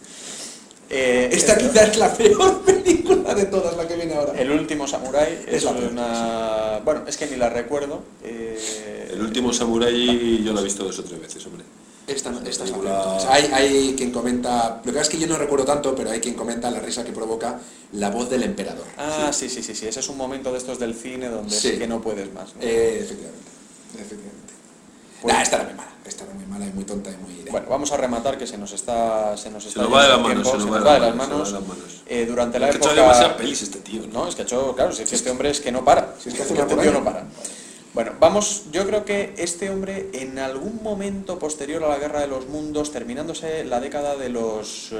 Eh, 0.94 1.30
Esta 1.32 1.54
eh, 1.54 1.58
quizás 1.60 1.90
es 1.90 1.98
la 1.98 2.14
peor 2.14 2.62
película 2.66 3.34
de 3.34 3.46
todas 3.46 3.78
la 3.78 3.88
que 3.88 3.96
viene 3.96 4.14
ahora. 4.16 4.34
El 4.40 4.52
último 4.52 4.88
Samurai 4.88 5.42
Es 5.48 5.56
es 5.56 5.64
la 5.64 5.72
peor, 5.74 5.92
una. 5.92 6.80
Bueno, 6.84 7.04
es 7.08 7.16
que 7.18 7.28
ni 7.28 7.38
la 7.38 7.50
recuerdo. 7.50 8.02
eh, 8.24 9.10
El 9.14 9.22
último 9.22 9.54
Samurai 9.54 10.42
yo 10.44 10.52
lo 10.54 10.60
he 10.60 10.64
visto 10.64 10.84
dos 10.84 11.00
o 11.00 11.04
tres 11.04 11.20
veces, 11.22 11.46
hombre. 11.46 11.64
Esta, 12.12 12.32
esta 12.46 12.64
es 12.66 12.72
la. 12.72 13.02
O 13.16 13.20
sea, 13.20 13.34
hay, 13.34 13.46
hay 13.54 13.94
quien 13.98 14.12
comenta, 14.12 14.78
lo 14.78 14.92
que 14.92 14.98
pasa 14.98 15.02
es 15.04 15.10
que 15.10 15.18
yo 15.20 15.28
no 15.28 15.38
recuerdo 15.38 15.66
tanto, 15.66 15.96
pero 15.96 16.12
hay 16.12 16.20
quien 16.20 16.36
comenta 16.36 16.70
la 16.70 16.80
risa 16.80 17.04
que 17.04 17.12
provoca 17.12 17.60
la 17.94 18.10
voz 18.10 18.30
del 18.30 18.44
emperador. 18.44 18.86
Ah, 18.98 19.32
sí, 19.34 19.50
sí, 19.50 19.64
sí, 19.64 19.74
sí. 19.76 19.88
Ese 19.88 20.00
es 20.00 20.10
un 20.10 20.18
momento 20.18 20.52
de 20.52 20.58
estos 20.58 20.80
del 20.80 20.94
cine 20.94 21.30
donde 21.30 21.56
Sí. 21.56 21.70
es 21.70 21.80
que 21.80 21.88
no 21.88 22.02
puedes 22.02 22.32
más. 22.34 22.56
¿no? 22.56 22.62
Eh, 22.62 23.00
efectivamente, 23.02 23.50
efectivamente. 23.96 24.54
Pues- 25.22 25.34
Nah, 25.36 25.42
esta 25.44 25.56
era 25.58 25.66
muy 25.66 25.74
mala, 25.76 25.92
esta 26.06 26.24
era 26.24 26.34
muy 26.34 26.46
mala 26.46 26.66
y 26.66 26.72
muy 26.72 26.84
tonta 26.84 27.12
y 27.12 27.18
muy... 27.18 27.46
Bueno, 27.52 27.68
vamos 27.70 27.92
a 27.92 27.98
rematar 27.98 28.38
que 28.40 28.48
se 28.48 28.58
nos 28.58 28.72
está 28.74 29.38
se 29.38 29.52
nos 29.52 29.62
Se 29.64 29.70
está 29.70 29.82
nos 29.84 29.94
va 29.94 30.02
de 30.04 30.10
las 30.10 30.18
yendo 30.18 30.30
el 30.32 30.36
manos, 30.38 30.52
tiempo, 30.52 30.66
se 30.66 30.72
nos 30.72 30.88
va 30.88 30.94
de 30.94 31.00
las 31.00 31.08
las 31.10 31.16
manos, 31.16 31.48
se 31.48 31.54
manos. 31.54 31.54
nos 31.54 31.72
va 31.72 31.76
de 31.76 31.82
las 31.82 31.88
manos. 31.92 32.04
Eh, 32.08 32.26
durante 32.26 32.60
la 32.60 32.70
Es 32.70 32.72
que 32.72 32.78
ha 32.78 32.80
hecho 32.80 32.90
época 32.90 33.02
demasiadas 33.04 33.34
pelis 33.38 33.62
este 33.62 33.80
tío, 33.80 34.02
¿no? 34.08 34.14
No, 34.24 34.28
es 34.28 34.36
que 34.36 34.42
ha 34.42 34.46
hecho, 34.46 34.76
claro, 34.76 34.92
si 34.94 35.04
es 35.04 35.10
que 35.10 35.16
este 35.16 35.30
hombre 35.30 35.50
es 35.52 35.62
que 35.62 35.72
no 35.72 35.86
para. 35.86 36.16
Si 36.20 36.30
es 36.30 36.36
que 36.36 36.42
hace 36.44 36.54
este 36.54 36.74
una 36.74 36.82
tío 36.84 36.92
no 36.92 37.04
para. 37.04 37.26
Bueno, 37.94 38.14
vamos, 38.22 38.64
yo 38.72 38.86
creo 38.88 39.04
que 39.04 39.34
este 39.38 39.70
hombre 39.70 40.10
en 40.14 40.40
algún 40.40 40.82
momento 40.82 41.38
posterior 41.38 41.84
a 41.84 41.90
la 41.90 41.98
Guerra 41.98 42.22
de 42.22 42.28
los 42.28 42.48
Mundos, 42.48 42.92
terminándose 42.92 43.66
la 43.66 43.82
década 43.82 44.16
de 44.16 44.30
los... 44.30 44.90
eh, 44.94 44.98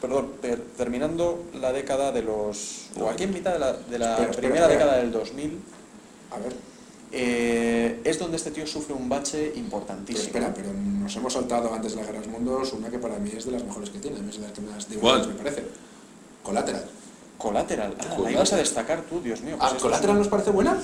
perdón, 0.00 0.32
ter- 0.40 0.60
terminando 0.76 1.44
la 1.60 1.72
década 1.72 2.10
de 2.10 2.22
los... 2.22 2.86
o 2.98 3.08
aquí 3.08 3.22
en 3.24 3.32
mitad 3.32 3.52
de 3.52 3.58
la, 3.60 3.72
de 3.74 3.98
la 3.98 4.12
Espera, 4.14 4.32
primera 4.32 4.62
espera. 4.66 4.84
década 4.86 4.96
del 5.02 5.12
2000, 5.12 5.58
A 6.32 6.38
ver, 6.38 6.52
eh, 7.12 8.00
es 8.02 8.18
donde 8.18 8.38
este 8.38 8.50
tío 8.50 8.66
sufre 8.66 8.92
un 8.94 9.08
bache 9.08 9.46
pero 9.54 9.58
importantísimo. 9.60 10.26
espera, 10.26 10.52
pero 10.52 10.72
nos 10.72 11.14
hemos 11.14 11.32
saltado 11.32 11.72
antes 11.72 11.92
de 11.92 11.98
la 12.00 12.06
Guerra 12.06 12.20
de 12.22 12.26
los 12.26 12.34
Mundos 12.34 12.72
una 12.72 12.90
que 12.90 12.98
para 12.98 13.18
mí 13.20 13.30
es 13.36 13.44
de 13.44 13.52
las 13.52 13.62
mejores 13.62 13.90
que 13.90 14.00
tiene, 14.00 14.16
es 14.28 14.34
de 14.36 14.42
las 14.42 14.50
que 14.52 14.60
más 14.62 14.88
divertidas 14.90 15.28
me 15.28 15.34
parece. 15.34 15.62
Colateral. 16.42 16.84
Colateral. 17.38 17.92
Ah, 17.92 18.02
la 18.02 18.08
Colateral. 18.08 18.32
ibas 18.32 18.52
a 18.52 18.56
destacar 18.56 19.02
tú, 19.02 19.20
Dios 19.20 19.40
mío. 19.42 19.54
pues 19.60 19.72
Ah, 19.72 19.76
¿Colateral 19.80 20.16
es 20.16 20.18
nos 20.18 20.28
parece 20.28 20.50
buena? 20.50 20.82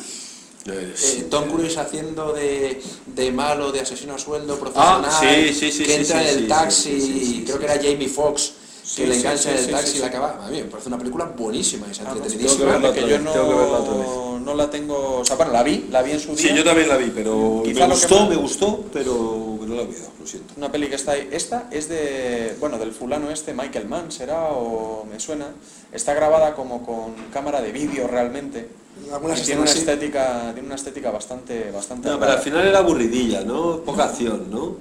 Eh, 0.66 0.94
Eh, 1.02 1.26
Tom 1.30 1.48
Cruise 1.50 1.76
haciendo 1.78 2.32
de, 2.32 2.82
de 3.06 3.32
malo, 3.32 3.72
de 3.72 3.80
asesino 3.80 4.14
a 4.14 4.18
sueldo, 4.18 4.58
profesional, 4.58 5.02
Ah, 5.06 5.20
sí, 5.20 5.54
sí, 5.54 5.72
sí, 5.72 5.82
que 5.84 5.94
entra 5.96 6.20
sí, 6.20 6.28
en 6.28 6.34
el 6.34 6.40
sí, 6.42 6.48
taxi, 6.48 7.00
sí, 7.00 7.00
sí, 7.00 7.24
sí, 7.26 7.44
creo 7.46 7.58
que 7.58 7.64
era 7.64 7.74
Jamie 7.76 8.08
Foxx, 8.08 8.52
Sí, 8.82 9.02
que 9.02 9.08
le 9.08 9.16
engancha 9.16 9.42
sí, 9.42 9.48
en 9.50 9.56
el 9.64 9.70
taxi 9.70 9.90
sí, 9.92 9.98
y 9.98 10.00
la 10.00 10.06
acaba. 10.06 10.46
A 10.46 10.50
mí 10.50 10.58
me 10.62 10.64
parece 10.64 10.88
una 10.88 10.98
película 10.98 11.24
buenísima, 11.26 11.86
es 11.90 12.00
Ah, 12.00 12.04
pues 12.18 12.32
entretenidísima. 12.32 12.72
tengo 12.80 12.92
que 12.94 13.08
yo 13.08 13.18
no, 13.18 14.40
no 14.40 14.54
la 14.54 14.70
tengo... 14.70 15.18
O 15.20 15.24
sea, 15.24 15.36
bueno, 15.36 15.52
la 15.52 15.62
vi, 15.62 15.86
la 15.90 16.02
vi 16.02 16.12
en 16.12 16.20
su 16.20 16.34
día. 16.34 16.50
Sí, 16.50 16.56
yo 16.56 16.64
también 16.64 16.88
la 16.88 16.96
vi, 16.96 17.12
pero 17.14 17.62
me 17.64 17.86
gustó, 17.86 18.26
me 18.26 18.36
gustó, 18.36 18.84
pero 18.92 19.12
no 19.12 19.47
la 19.78 19.84
he 19.84 19.86
olvidado, 19.86 20.10
lo 20.20 20.26
siento. 20.26 20.54
Una 20.56 20.70
peli 20.70 20.88
que 20.88 20.96
está 20.96 21.12
ahí. 21.12 21.28
Esta 21.32 21.68
es 21.70 21.88
de, 21.88 22.56
bueno, 22.60 22.78
del 22.78 22.92
fulano 22.92 23.30
este, 23.30 23.54
Michael 23.54 23.86
Mann, 23.88 24.12
será 24.12 24.48
o 24.50 25.04
me 25.10 25.18
suena. 25.18 25.46
Está 25.92 26.14
grabada 26.14 26.54
como 26.54 26.84
con 26.84 27.14
cámara 27.32 27.60
de 27.62 27.72
vídeo 27.72 28.06
realmente. 28.06 28.68
Algunas 29.12 29.40
Y 29.40 29.44
tiene 29.44 29.60
una 29.62 29.70
sí. 29.70 29.78
estética, 29.78 30.50
tiene 30.52 30.66
una 30.66 30.74
estética 30.76 31.10
bastante, 31.10 31.70
bastante. 31.70 32.08
No, 32.08 32.18
pero 32.18 32.32
al 32.32 32.40
final 32.40 32.66
era 32.66 32.78
aburridilla, 32.80 33.42
¿no? 33.42 33.78
Poca 33.80 34.04
acción, 34.04 34.50
¿no? 34.50 34.76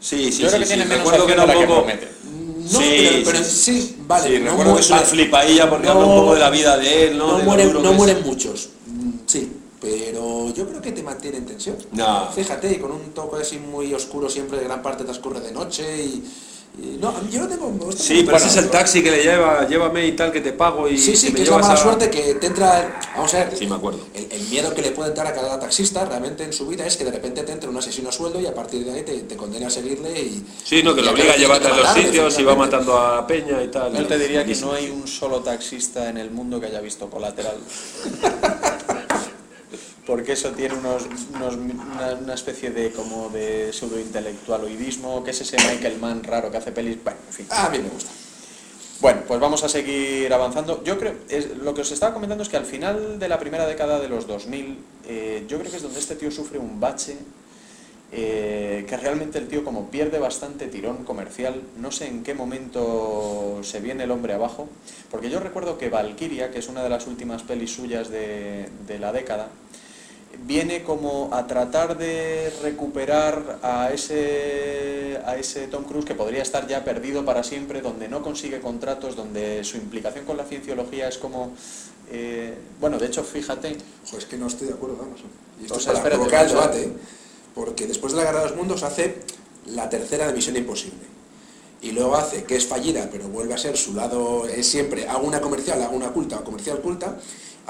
Sí, 0.00 0.32
sí, 0.32 0.42
Yo 0.42 0.48
creo 0.48 0.52
sí, 0.52 0.58
que 0.58 0.66
sí. 0.66 0.74
tiene 0.74 0.84
menos 0.86 1.04
Recuerdo 1.10 1.26
que 1.26 1.32
acción 1.32 1.50
era 1.50 1.54
de 1.54 1.60
la 1.60 1.66
que 1.66 1.72
promete. 1.74 2.08
No, 2.72 2.78
Sí, 2.78 3.08
pero, 3.10 3.24
pero 3.32 3.44
sí. 3.44 3.80
sí, 3.82 3.96
vale. 4.06 4.28
sí, 4.36 4.42
no 4.42 4.50
recuerdo 4.50 4.74
que 4.76 4.80
es 4.80 4.88
una 4.90 4.96
vale. 4.98 5.08
flipadilla 5.10 5.70
porque 5.70 5.88
habla 5.88 6.04
un 6.04 6.20
poco 6.20 6.34
de 6.34 6.40
la 6.40 6.50
vida 6.50 6.76
de 6.78 7.04
él, 7.08 7.18
¿no? 7.18 7.38
No, 7.38 7.44
mueren, 7.44 7.72
no 7.82 7.92
mueren 7.94 8.22
muchos, 8.24 8.68
sí, 9.26 9.50
pero 9.80 10.52
yo 10.54 10.68
creo 10.68 10.82
que 10.82 10.92
te 10.92 11.02
mantiene 11.02 11.38
en 11.38 11.46
tensión. 11.46 11.76
No. 11.92 12.28
Fíjate, 12.32 12.78
con 12.80 12.92
un 12.92 13.12
toque 13.12 13.42
así 13.42 13.58
muy 13.58 13.92
oscuro 13.94 14.28
siempre, 14.28 14.62
gran 14.62 14.82
parte 14.82 15.04
transcurre 15.04 15.40
de 15.40 15.52
noche 15.52 15.84
y... 16.04 16.08
y- 16.78 16.98
no, 17.00 17.12
yo 17.30 17.40
no 17.40 17.48
tengo... 17.48 17.68
me 17.70 17.84
gusta 17.84 18.02
Sí, 18.02 18.22
pero 18.24 18.36
ese 18.36 18.46
es 18.48 18.56
el 18.56 18.70
taxi 18.70 19.02
que 19.02 19.10
le 19.10 19.22
lleva, 19.22 19.66
llévame 19.66 20.06
y 20.06 20.12
tal, 20.12 20.30
que 20.30 20.40
te 20.40 20.52
pago 20.52 20.88
y 20.88 20.96
Sí, 20.98 21.16
sí, 21.16 21.28
me 21.30 21.34
que 21.36 21.42
es 21.42 21.48
la 21.50 21.58
mala 21.58 21.74
a- 21.74 21.76
suerte 21.76 22.08
que 22.10 22.34
te 22.34 22.46
entra... 22.46 23.00
Vamos 23.16 23.34
a 23.34 23.38
ver, 23.44 23.56
Sí, 23.58 23.66
me 23.66 23.74
acuerdo. 23.74 24.00
El, 24.14 24.30
el 24.30 24.42
miedo 24.48 24.72
que 24.74 24.80
le 24.82 24.92
puede 24.92 25.08
entrar 25.10 25.26
a 25.26 25.34
cada 25.34 25.58
taxista 25.58 26.04
realmente 26.04 26.44
en 26.44 26.52
su 26.52 26.66
vida 26.68 26.86
es 26.86 26.96
que 26.96 27.04
de 27.04 27.10
repente 27.10 27.42
te 27.42 27.52
entre 27.52 27.68
un 27.68 27.76
asesino 27.76 28.08
a 28.10 28.12
sueldo 28.12 28.40
y 28.40 28.46
a 28.46 28.54
partir 28.54 28.84
de 28.84 28.92
ahí 28.92 29.02
te, 29.02 29.18
te 29.20 29.36
condene 29.36 29.66
a 29.66 29.70
seguirle 29.70 30.10
y... 30.20 30.44
Sí, 30.64 30.82
no, 30.82 30.94
que 30.94 31.02
lo 31.02 31.10
obliga 31.10 31.32
a 31.32 31.36
llevarte 31.36 31.66
a 31.68 31.74
los 31.76 31.88
sitios 31.88 32.38
y 32.38 32.42
va 32.44 32.54
matando 32.54 32.96
a 32.96 33.26
peña 33.26 33.62
y 33.62 33.68
tal. 33.68 33.92
Yo 33.96 34.06
te 34.06 34.18
diría 34.18 34.44
que 34.44 34.54
no 34.56 34.72
hay 34.72 34.88
un 34.90 35.08
solo 35.08 35.40
taxista 35.40 36.08
en 36.08 36.18
el 36.18 36.30
mundo 36.30 36.60
que 36.60 36.66
haya 36.66 36.80
visto 36.80 37.10
colateral. 37.10 37.56
Porque 40.10 40.32
eso 40.32 40.50
tiene 40.50 40.74
unos, 40.74 41.06
unos- 41.36 41.54
una, 41.54 42.34
especie 42.34 42.70
de 42.70 42.90
como 42.90 43.28
de 43.28 43.72
pseudointelectualoidismo, 43.72 45.22
que 45.22 45.30
es 45.30 45.40
ese 45.40 45.56
Michael 45.56 46.00
Mann 46.00 46.24
raro 46.24 46.50
que 46.50 46.56
hace 46.56 46.72
pelis. 46.72 46.98
Bueno, 47.04 47.20
en 47.28 47.32
fin. 47.32 47.46
A 47.48 47.68
mí 47.68 47.78
me 47.78 47.88
gusta. 47.90 48.10
Bueno, 49.00 49.22
pues 49.28 49.38
vamos 49.38 49.62
a 49.62 49.68
seguir 49.68 50.34
avanzando. 50.34 50.82
Yo 50.82 50.98
creo, 50.98 51.14
es, 51.28 51.56
lo 51.58 51.74
que 51.74 51.82
os 51.82 51.92
estaba 51.92 52.12
comentando 52.12 52.42
es 52.42 52.48
que 52.48 52.56
al 52.56 52.66
final 52.66 53.20
de 53.20 53.28
la 53.28 53.38
primera 53.38 53.68
década 53.68 54.00
de 54.00 54.08
los 54.08 54.26
2000, 54.26 54.78
eh, 55.06 55.44
yo 55.46 55.60
creo 55.60 55.70
que 55.70 55.76
es 55.76 55.82
donde 55.84 56.00
este 56.00 56.16
tío 56.16 56.32
sufre 56.32 56.58
un 56.58 56.80
bache, 56.80 57.16
eh, 58.10 58.84
que 58.88 58.96
realmente 58.96 59.38
el 59.38 59.46
tío 59.46 59.62
como 59.62 59.92
pierde 59.92 60.18
bastante 60.18 60.66
tirón 60.66 61.04
comercial, 61.04 61.62
no 61.78 61.92
sé 61.92 62.08
en 62.08 62.24
qué 62.24 62.34
momento 62.34 63.60
se 63.62 63.78
viene 63.78 64.02
el 64.02 64.10
hombre 64.10 64.32
abajo, 64.32 64.68
porque 65.08 65.30
yo 65.30 65.38
recuerdo 65.38 65.78
que 65.78 65.88
Valkyria, 65.88 66.50
que 66.50 66.58
es 66.58 66.66
una 66.66 66.82
de 66.82 66.88
las 66.88 67.06
últimas 67.06 67.44
pelis 67.44 67.72
suyas 67.72 68.10
de 68.10 68.68
la 68.98 69.12
década, 69.12 69.50
viene 70.46 70.82
como 70.82 71.30
a 71.32 71.46
tratar 71.46 71.96
de 71.98 72.52
recuperar 72.62 73.58
a 73.62 73.90
ese, 73.92 75.20
a 75.24 75.36
ese 75.36 75.66
Tom 75.68 75.84
Cruise 75.84 76.04
que 76.04 76.14
podría 76.14 76.42
estar 76.42 76.66
ya 76.66 76.84
perdido 76.84 77.24
para 77.24 77.42
siempre, 77.44 77.80
donde 77.80 78.08
no 78.08 78.22
consigue 78.22 78.60
contratos, 78.60 79.16
donde 79.16 79.64
su 79.64 79.76
implicación 79.76 80.24
con 80.24 80.36
la 80.36 80.44
cienciología 80.44 81.08
es 81.08 81.18
como... 81.18 81.52
eh, 82.10 82.54
bueno, 82.80 82.98
de 82.98 83.06
hecho, 83.06 83.22
fíjate, 83.22 83.76
Pues 84.02 84.24
es 84.24 84.24
que 84.24 84.36
no 84.36 84.46
estoy 84.46 84.68
de 84.68 84.74
acuerdo, 84.74 84.96
vamos. 84.96 85.20
Y 85.60 85.64
esto 85.64 85.74
O 85.74 85.78
es 85.78 85.86
para 85.86 85.98
espérate, 85.98 86.42
el 86.42 86.48
debate, 86.48 86.92
porque 87.54 87.86
después 87.86 88.12
de 88.12 88.18
la 88.18 88.24
Guerra 88.24 88.42
de 88.42 88.48
los 88.48 88.56
Mundos 88.56 88.82
hace 88.82 89.16
la 89.66 89.88
tercera 89.88 90.26
de 90.26 90.32
Misión 90.32 90.56
Imposible. 90.56 91.10
Y 91.82 91.92
luego 91.92 92.14
hace 92.16 92.44
que 92.44 92.56
es 92.56 92.66
fallida, 92.66 93.08
pero 93.10 93.28
vuelve 93.28 93.54
a 93.54 93.58
ser 93.58 93.76
su 93.76 93.94
lado, 93.94 94.46
es 94.46 94.66
siempre, 94.66 95.08
hago 95.08 95.26
una 95.26 95.40
comercial, 95.40 95.80
hago 95.82 95.96
una 95.96 96.10
culta 96.12 96.38
o 96.38 96.44
comercial 96.44 96.80
culta. 96.80 97.16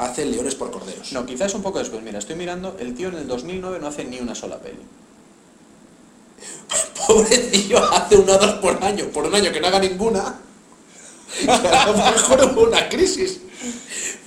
Hace 0.01 0.25
Leones 0.25 0.55
por 0.55 0.71
Corderos. 0.71 1.13
No, 1.13 1.27
quizás 1.27 1.55
un 1.55 1.63
poco 1.63 1.79
después. 1.79 2.03
Mira, 2.03 2.19
estoy 2.19 2.37
mirando, 2.37 2.77
el 2.81 2.95
tío 2.95 3.09
en 3.09 3.17
el 3.17 3.29
2009 3.29 3.79
no 3.81 3.87
hace 3.87 4.05
ni 4.05 4.19
una 4.19 4.35
sola 4.35 4.59
peli. 4.59 4.81
Pobre 7.07 7.37
tío, 7.39 7.79
hace 7.93 8.17
una 8.17 8.35
o 8.35 8.39
dos 8.39 8.53
por 8.55 8.83
año, 8.83 9.07
por 9.07 9.27
un 9.27 9.35
año 9.35 9.53
que 9.53 9.61
no 9.61 9.67
haga 9.69 9.79
ninguna. 9.79 10.41
Que 11.41 11.49
a 11.49 11.87
lo 11.87 11.93
mejor 11.93 12.45
hubo 12.53 12.63
una 12.63 12.89
crisis. 12.89 13.41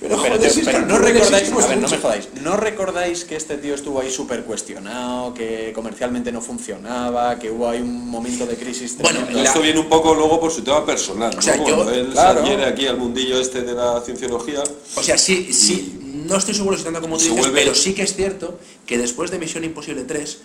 Pero, 0.00 0.16
Pero, 0.16 0.34
joder, 0.34 0.38
te- 0.40 0.50
si 0.50 0.60
pero 0.62 0.78
esto 0.78 0.88
no 0.88 0.98
recordáis, 0.98 1.32
existe 1.48 1.62
a 1.62 1.66
ver, 1.68 1.78
no 1.78 1.88
me 1.88 1.96
jodáis, 1.98 2.28
¿no 2.42 2.56
recordáis 2.56 3.24
que 3.24 3.36
este 3.36 3.56
tío 3.56 3.74
estuvo 3.74 4.00
ahí 4.00 4.10
súper 4.10 4.42
cuestionado, 4.44 5.32
que 5.32 5.72
comercialmente 5.74 6.30
no 6.32 6.40
funcionaba, 6.42 7.38
que 7.38 7.50
hubo 7.50 7.68
ahí 7.68 7.80
un 7.80 8.08
momento 8.08 8.44
de 8.44 8.56
crisis 8.56 8.98
Bueno, 8.98 9.20
tremendo? 9.20 9.42
Esto 9.42 9.60
viene 9.62 9.78
un 9.80 9.88
poco 9.88 10.14
luego 10.14 10.38
por 10.40 10.50
su 10.50 10.62
tema 10.62 10.84
personal, 10.84 11.32
¿no? 11.32 11.38
O 11.38 11.42
sea, 11.42 11.56
yo- 11.56 11.62
Cuando 11.76 11.90
él 11.92 12.08
claro. 12.12 12.44
se 12.44 12.64
aquí 12.64 12.86
al 12.86 12.98
mundillo 12.98 13.40
este 13.40 13.62
de 13.62 13.72
la 13.72 14.00
cienciología, 14.04 14.62
O 14.96 15.02
sea, 15.02 15.16
sí, 15.16 15.52
sí, 15.54 15.98
no 16.26 16.36
estoy 16.36 16.54
seguro 16.54 16.76
si 16.76 16.84
tanto 16.84 17.00
como 17.00 17.16
tú 17.16 17.22
dices, 17.24 17.38
vuelve- 17.38 17.60
pero 17.62 17.74
sí 17.74 17.94
que 17.94 18.02
es 18.02 18.14
cierto 18.14 18.58
que 18.86 18.98
después 18.98 19.30
de 19.30 19.38
Misión 19.38 19.64
Imposible 19.64 20.02
3 20.02 20.38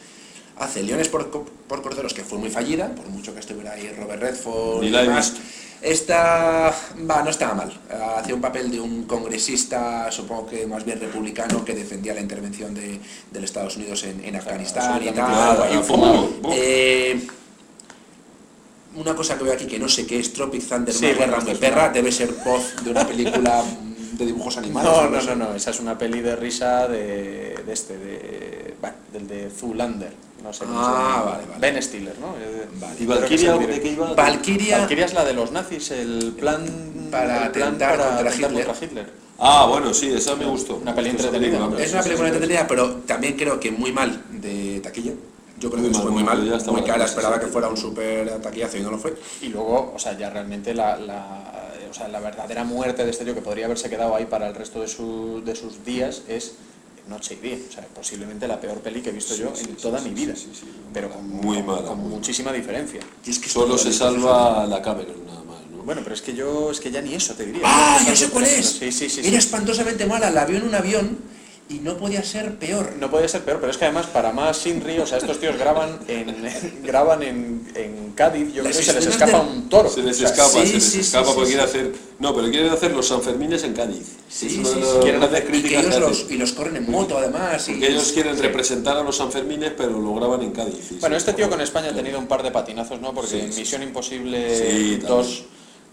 hace 0.58 0.84
Leones 0.84 1.10
por, 1.10 1.30
por 1.30 1.82
Corderos, 1.82 2.14
que 2.14 2.24
fue 2.24 2.38
muy 2.38 2.50
fallida, 2.50 2.93
por 2.95 3.08
mucho 3.08 3.34
que 3.34 3.39
estuviera 3.39 3.74
ahí 3.74 3.91
Robert 3.97 4.22
Redford 4.22 4.84
y 4.86 4.89
demás. 4.91 5.32
visto. 5.34 5.45
Esta, 5.82 6.73
va, 7.09 7.23
no 7.23 7.30
estaba 7.30 7.53
mal. 7.53 7.71
Hacía 8.17 8.36
un 8.36 8.41
papel 8.41 8.69
de 8.69 8.80
un 8.80 9.03
congresista, 9.03 10.11
supongo 10.11 10.47
que 10.47 10.67
más 10.67 10.84
bien 10.84 10.99
republicano, 10.99 11.63
que 11.63 11.73
defendía 11.73 12.13
la 12.13 12.21
intervención 12.21 12.73
de, 12.73 12.99
del 13.32 13.43
Estados 13.43 13.77
Unidos 13.77 14.03
en, 14.03 14.23
en 14.23 14.36
Afganistán 14.36 15.01
y 15.01 15.11
tal. 15.11 15.82
Buf. 15.88 16.53
Eh, 16.53 17.27
una 18.95 19.15
cosa 19.15 19.38
que 19.38 19.43
veo 19.43 19.53
aquí 19.53 19.65
que 19.65 19.80
no 19.80 19.88
sé 19.88 20.05
qué 20.05 20.19
es 20.19 20.34
Tropic 20.34 20.67
Thunder, 20.67 20.93
Sí, 20.93 21.05
una 21.05 21.15
bueno, 21.17 21.25
guerra 21.25 21.38
esto 21.38 21.45
muy 21.45 21.53
es 21.53 21.59
perra, 21.59 21.89
debe 21.89 22.11
ser 22.11 22.34
voz 22.43 22.84
de 22.84 22.89
una 22.91 23.07
película 23.07 23.63
de 24.13 24.25
dibujos 24.25 24.57
animados. 24.61 25.03
No, 25.03 25.09
no, 25.09 25.21
no, 25.21 25.36
no, 25.36 25.55
esa 25.55 25.71
es 25.71 25.80
una 25.80 25.97
peli 25.97 26.21
de 26.21 26.36
risa 26.36 26.88
de, 26.88 27.61
de 27.65 27.73
este, 27.73 27.97
de, 27.97 28.73
bueno, 28.82 28.97
del 29.13 29.27
de 29.27 29.49
Zoolander, 29.49 30.13
no 30.44 30.54
sé 30.54 30.66
cómo 30.66 30.80
Ah, 30.80 31.24
vale, 31.26 31.46
vale. 31.48 31.60
Ben 31.74 31.82
Stiller, 31.84 32.18
¿no? 32.20 32.36
Eh, 32.40 32.68
Vale. 32.80 32.96
¿Y 33.00 33.06
Valkyria 33.06 33.54
de 33.54 33.60
director. 33.60 33.84
qué 33.84 33.90
iba? 33.92 34.14
Valkyria 34.14 34.78
Valkyria 34.80 35.06
es 35.06 35.14
la 35.14 35.26
de 35.26 35.34
los 35.34 35.52
nazis, 35.52 35.92
el 35.92 36.34
plan 36.38 36.66
Para 37.12 37.46
el 37.48 37.52
plan 37.52 37.68
atentar 37.70 37.98
para 37.98 38.10
contra 38.16 38.34
Hitler. 38.36 38.66
contra 38.66 38.86
Hitler. 38.86 39.10
Ah, 39.40 39.66
bueno, 39.70 39.94
sí, 39.94 40.12
esa 40.14 40.36
me 40.36 40.46
gustó. 40.46 40.76
Una 40.78 40.92
entretenida, 40.92 41.32
película, 41.32 41.60
¿no? 41.60 41.66
hombre, 41.68 41.84
Es 41.84 41.94
una 41.94 42.04
película 42.04 42.28
entretenida, 42.28 42.68
pero 42.68 42.90
también 43.08 43.36
creo 43.38 43.60
que 43.60 43.72
muy 43.72 43.92
mal 43.92 44.22
de 44.30 44.80
taquilla. 44.82 45.14
Yo 45.60 45.70
creo 45.70 45.82
Muy 45.82 45.90
que 45.92 45.94
mal, 45.98 46.02
fue 46.04 46.12
muy 46.12 46.24
mal, 46.24 46.38
mal, 46.40 46.50
ya 46.50 46.56
está 46.58 46.72
muy 46.72 46.84
cara, 46.84 47.04
esperaba 47.06 47.36
sí. 47.36 47.42
que 47.42 47.48
fuera 47.48 47.68
un 47.68 47.76
super 47.78 48.40
taquillazo 48.42 48.78
y 48.78 48.82
no 48.82 48.92
lo 48.92 48.98
fue. 48.98 49.14
Y 49.42 49.48
luego, 49.48 49.92
o 49.94 50.00
sea, 50.00 50.18
ya 50.18 50.30
realmente 50.30 50.74
la, 50.74 50.96
la, 50.98 51.52
o 51.90 51.94
sea, 51.94 52.08
la 52.08 52.20
verdadera 52.22 52.64
muerte 52.64 53.04
de 53.04 53.12
este 53.12 53.26
tío 53.26 53.34
que 53.36 53.42
podría 53.42 53.66
haberse 53.66 53.90
quedado 53.90 54.16
ahí 54.16 54.26
para 54.26 54.48
el 54.48 54.56
resto 54.56 54.80
de, 54.82 54.88
su- 54.88 55.42
de 55.44 55.56
sus 55.58 55.84
días 55.84 56.22
es 56.30 56.54
Noche 57.10 57.38
y 57.41 57.47
Día. 57.47 57.57
O 57.68 57.72
sea, 57.72 57.84
posiblemente 57.88 58.47
la 58.47 58.60
peor 58.62 58.80
peli 58.80 59.01
que 59.01 59.10
he 59.10 59.14
visto 59.14 59.34
Sí, 59.34 59.41
yo 59.41 59.51
sí, 59.55 59.66
en 59.70 59.76
toda 59.76 59.99
mi 60.01 60.12
vida. 60.12 60.34
Pero 60.93 61.10
con, 61.10 61.28
Muy 61.28 61.57
con- 61.57 61.66
mala, 61.66 61.82
con 61.88 61.99
muy 61.99 62.10
muchísima 62.12 62.53
diferencia. 62.53 62.99
Y 63.26 63.30
es 63.32 63.39
que 63.39 63.49
Solo 63.49 63.78
se 63.78 63.91
salva 63.91 64.66
la 64.66 64.82
Cameron 64.82 65.26
nada 65.26 65.43
más, 65.43 65.57
¿no? 65.72 65.84
Bueno, 65.84 66.01
pero 66.03 66.16
es 66.16 66.22
que 66.22 66.34
yo, 66.34 66.72
es 66.72 66.80
que 66.80 66.91
ya 66.91 67.01
ni 67.01 67.14
eso 67.16 67.34
te 67.34 67.45
diría. 67.45 67.64
¡Ah, 67.66 67.99
que 68.07 68.16
sé 68.16 68.30
cuál 68.30 68.45
es! 68.45 68.80
Era 68.82 69.38
espantosamente 69.38 70.05
mala, 70.05 70.30
la 70.30 70.45
vio 70.45 70.57
en 70.57 70.64
un 70.64 70.76
avión 70.76 71.18
y 71.70 71.76
no 71.80 71.97
podía 71.97 72.24
ser 72.24 72.57
peor. 72.57 72.93
No 72.99 73.12
podía 73.12 73.28
ser 73.28 73.43
peor, 73.43 73.60
pero 73.60 73.72
es 73.72 73.78
que 73.78 73.86
además 73.86 74.07
para 74.07 74.32
más 74.32 74.57
Sinri, 74.57 74.97
o 74.99 75.05
sea, 75.05 75.20
estos 75.20 75.39
tíos 75.39 75.55
graban 75.57 75.99
en 76.07 76.36
graban 76.84 77.22
en, 77.24 77.72
en 77.76 78.09
Cádiz, 78.20 78.53
yo 78.53 78.63
creo 78.63 78.76
que 78.76 78.84
se 78.84 78.93
les 78.93 79.05
escapa 79.05 79.39
de- 79.45 79.49
un 79.49 79.70
toro. 79.70 79.89
Se 79.89 80.03
les 80.03 80.17
O 80.17 80.20
sea, 80.20 80.28
escapa, 80.30 80.49
sí, 80.61 80.67
se 80.67 80.74
les 80.74 80.84
sí, 80.84 80.99
escapa 80.99 81.28
sí, 81.28 81.32
porque 81.36 81.49
quieren 81.51 81.65
hacer... 81.65 81.91
No, 82.20 82.36
pero 82.36 82.49
quieren 82.51 82.70
hacer 82.70 82.91
los 82.91 83.07
Sanfermines 83.07 83.63
en 83.63 83.74
Cádiz. 83.74 84.05
Sí, 84.28 84.49
sí, 84.49 84.61
quieren 85.01 85.24
hacer 85.24 85.43
grandes 85.43 85.43
Y 85.43 85.47
críticas 85.47 85.86
ellos 85.86 85.99
los, 86.01 86.26
y 86.32 86.38
los 86.38 86.51
corren 86.51 86.76
en 86.76 86.91
moto 86.91 87.17
además. 87.17 87.70
y- 87.70 87.82
ellos 87.86 88.11
quieren 88.11 88.38
representar 88.38 88.97
a 88.97 89.03
los 89.03 89.15
Sanfermines, 89.15 89.72
pero 89.78 89.97
lo 89.97 90.13
graban 90.15 90.41
en 90.41 90.51
Cádiz. 90.51 90.99
Bueno, 90.99 91.15
este 91.15 91.32
tío 91.32 91.49
con 91.49 91.61
España 91.61 91.91
ha 91.91 91.95
tenido 91.95 92.20
un 92.20 92.28
par 92.28 92.43
de 92.43 92.51
patinazos, 92.51 92.99
¿no? 92.99 93.13
Porque 93.13 93.49
Misión. 93.55 93.84
Imposible 93.84 94.38
Sí, 94.57 94.97
2, 94.97 95.43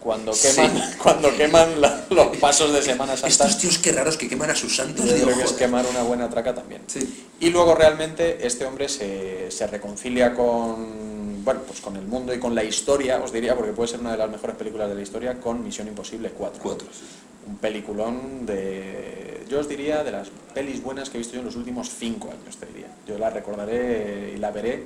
cuando 0.07 0.33
Sí. 0.33 0.49
queman, 0.55 0.83
cuando 1.03 1.37
queman 1.37 1.81
la- 1.81 2.05
los 2.11 2.37
pasos 2.41 2.73
de 2.73 2.81
Semana 2.81 3.15
Santa, 3.17 3.27
Estos 3.27 3.59
tíos 3.59 3.79
qué 3.79 3.91
raros 3.91 4.17
que 4.17 4.29
queman 4.29 4.51
a 4.51 4.55
sus 4.55 4.77
santos 4.77 5.05
yo 5.05 5.25
creo 5.25 5.37
que 5.37 5.43
es 5.43 5.53
quemar 5.53 5.85
una 5.85 6.03
buena 6.03 6.31
traca 6.31 6.55
también. 6.55 6.83
Sí. 6.87 7.27
Y 7.41 7.51
luego 7.51 7.75
realmente 7.75 8.47
este 8.47 8.65
hombre 8.65 8.89
se, 8.89 9.51
se 9.51 9.67
reconcilia 9.67 10.33
con, 10.33 11.45
bueno, 11.45 11.63
pues 11.67 11.81
con 11.81 11.97
el 11.97 12.07
mundo 12.07 12.33
y 12.33 12.39
con 12.39 12.55
la 12.55 12.63
historia, 12.63 13.19
os 13.21 13.33
diría, 13.33 13.57
porque 13.57 13.73
puede 13.73 13.89
ser 13.89 13.99
una 13.99 14.13
de 14.13 14.19
las 14.19 14.31
mejores 14.31 14.55
películas 14.55 14.89
de 14.89 14.95
la 14.95 15.03
historia, 15.03 15.41
con 15.41 15.65
Misión 15.65 15.89
Imposible 15.89 16.31
4. 16.31 16.61
Cuatro, 16.63 16.87
sí. 16.93 17.05
Un 17.49 17.57
peliculón 17.59 18.47
de, 18.47 19.45
yo 19.49 19.59
os 19.59 19.69
diría, 19.69 20.05
de 20.05 20.13
las 20.13 20.29
pelis 20.55 20.81
buenas 20.83 21.11
que 21.11 21.17
he 21.17 21.19
visto 21.19 21.35
yo 21.35 21.41
en 21.41 21.47
los 21.47 21.57
últimos 21.57 21.91
cinco 21.91 22.29
años, 22.31 22.57
te 22.59 22.67
diría. 22.67 22.89
Yo 23.09 23.19
la 23.19 23.31
recordaré 23.31 24.33
y 24.37 24.39
la 24.39 24.53
veré 24.53 24.85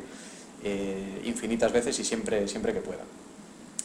eh, 0.65 1.21
infinitas 1.25 1.73
veces 1.73 1.99
y 2.01 2.05
siempre, 2.05 2.49
siempre 2.49 2.73
que 2.73 2.81
pueda. 2.81 3.03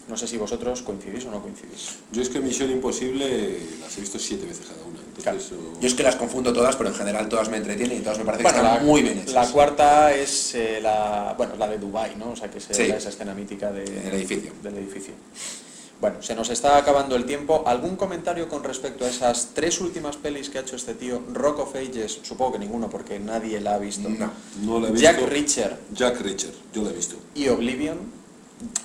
No 0.07 0.15
sé 0.15 0.27
si 0.27 0.37
vosotros 0.37 0.83
coincidís 0.83 1.25
o 1.25 1.31
no 1.31 1.41
coincidís. 1.41 1.95
Yo 2.11 2.21
es 2.21 2.29
que 2.29 2.39
Misión 2.39 2.69
Imposible 2.69 3.57
las 3.81 3.97
he 3.97 4.01
visto 4.01 4.19
siete 4.19 4.45
veces 4.45 4.67
cada 4.67 4.83
una. 4.83 4.99
Entonces, 5.17 5.51
o- 5.53 5.79
Yo 5.81 5.87
es 5.87 5.95
que 5.95 6.03
las 6.03 6.15
confundo 6.15 6.53
todas, 6.53 6.75
pero 6.75 6.89
en 6.89 6.95
general 6.95 7.27
todas 7.27 7.49
me 7.49 7.57
entretienen 7.57 7.97
y 7.97 8.01
todas 8.01 8.19
me 8.19 8.25
parecen 8.25 8.43
Bueno, 8.43 8.57
que 8.59 8.63
la, 8.63 8.71
están 8.73 8.85
muy 8.85 9.01
bien 9.01 9.17
hechas. 9.17 9.33
la 9.33 9.47
cuarta 9.49 10.13
es 10.13 10.53
eh, 10.53 10.79
la, 10.81 11.33
bueno, 11.35 11.55
la 11.55 11.67
de 11.67 11.79
Dubai, 11.79 12.15
¿no? 12.17 12.31
O 12.31 12.35
sea, 12.35 12.51
que 12.51 12.59
es 12.59 12.67
Sí. 12.69 12.83
esa 12.83 13.09
escena 13.09 13.33
mítica 13.33 13.71
de- 13.71 13.83
Del 13.85 14.13
edificio. 14.13 14.51
del 14.61 14.77
edificio. 14.77 15.13
Bueno, 16.01 16.21
se 16.21 16.35
nos 16.35 16.49
está 16.49 16.77
acabando 16.77 17.15
el 17.15 17.25
tiempo. 17.25 17.63
¿Algún 17.65 17.95
comentario 17.95 18.47
con 18.49 18.63
respecto 18.63 19.05
a 19.05 19.09
esas 19.09 19.51
tres 19.55 19.79
últimas 19.81 20.17
pelis 20.17 20.49
que 20.49 20.59
ha 20.59 20.61
hecho 20.61 20.75
este 20.75 20.93
tío? 20.93 21.23
Rock 21.33 21.59
of 21.59 21.75
Ages, 21.75 22.19
supongo 22.21 22.53
que 22.53 22.59
ninguno 22.59 22.89
porque 22.89 23.17
nadie 23.17 23.59
la 23.61 23.75
ha 23.75 23.77
visto. 23.79 24.07
No. 24.09 24.29
no 24.63 24.79
la 24.81 24.89
he 24.89 24.91
visto. 24.91 25.03
Jack 25.03 25.21
Reacher 25.27 25.79
Jack 25.93 26.19
Reacher, 26.21 26.51
yo 26.73 26.83
la 26.83 26.89
he 26.91 26.93
visto. 26.93 27.15
y 27.33 27.47
Oblivion. 27.47 28.14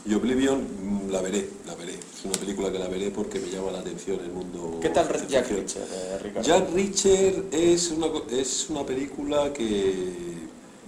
Y 0.05 0.15
Oblivion 0.15 0.61
mm, 0.61 1.11
la 1.11 1.21
veré, 1.21 1.49
la 1.67 1.75
veré. 1.75 1.95
Es 1.95 2.25
una 2.25 2.35
película 2.35 2.73
que 2.73 2.79
la 2.79 2.89
veré 2.89 3.11
porque 3.11 3.39
me 3.39 3.49
llama 3.49 3.71
la 3.71 3.81
atención 3.81 4.19
el 4.21 4.33
mundo. 4.33 4.79
¿Qué 4.81 4.89
tal 4.91 5.07
Jack. 5.29 5.49
Reacher, 5.49 5.87
eh, 5.93 6.19
Ricardo? 6.23 6.49
Jack 6.49 6.75
Reacher 6.75 7.45
es 7.53 7.91
una, 7.91 8.07
es 8.31 8.71
una 8.71 8.85
película 8.85 9.53
que. 9.53 10.41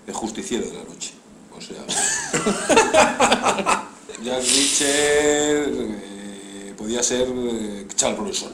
El 0.05 0.15
justiciero 0.15 0.67
de 0.67 0.73
la 0.73 0.85
noche. 0.85 1.13
O 1.57 1.61
sea. 1.61 1.85
Jack 4.25 4.43
Reacher 4.43 5.69
eh, 5.69 6.75
podía 6.77 7.03
ser 7.03 7.29
eh, 7.29 7.87
Charles 7.95 8.19
Bronson. 8.19 8.53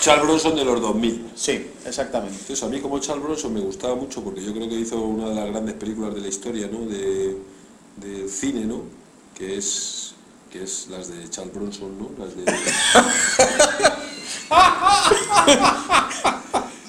Charles 0.00 0.26
Bronson 0.26 0.56
de 0.56 0.64
los 0.64 0.80
2000. 0.80 1.30
Sí, 1.34 1.66
exactamente. 1.86 2.36
Entonces 2.40 2.62
a 2.62 2.68
mí 2.68 2.80
como 2.80 2.98
Charles 2.98 3.24
Bronson 3.24 3.54
me 3.54 3.60
gustaba 3.60 3.94
mucho 3.94 4.22
porque 4.22 4.44
yo 4.44 4.52
creo 4.52 4.68
que 4.68 4.74
hizo 4.74 5.00
una 5.00 5.30
de 5.30 5.34
las 5.34 5.46
grandes 5.46 5.74
películas 5.76 6.14
de 6.14 6.20
la 6.20 6.28
historia, 6.28 6.68
¿no? 6.70 6.84
De, 6.86 7.38
del 7.96 8.28
cine, 8.28 8.66
¿no? 8.66 9.01
Que 9.34 9.56
es 9.58 10.14
que 10.50 10.62
es 10.62 10.88
las 10.88 11.08
de 11.08 11.28
Charles 11.30 11.54
Bronson, 11.54 11.98
¿no? 11.98 12.10
Las 12.18 12.36
de 12.36 12.44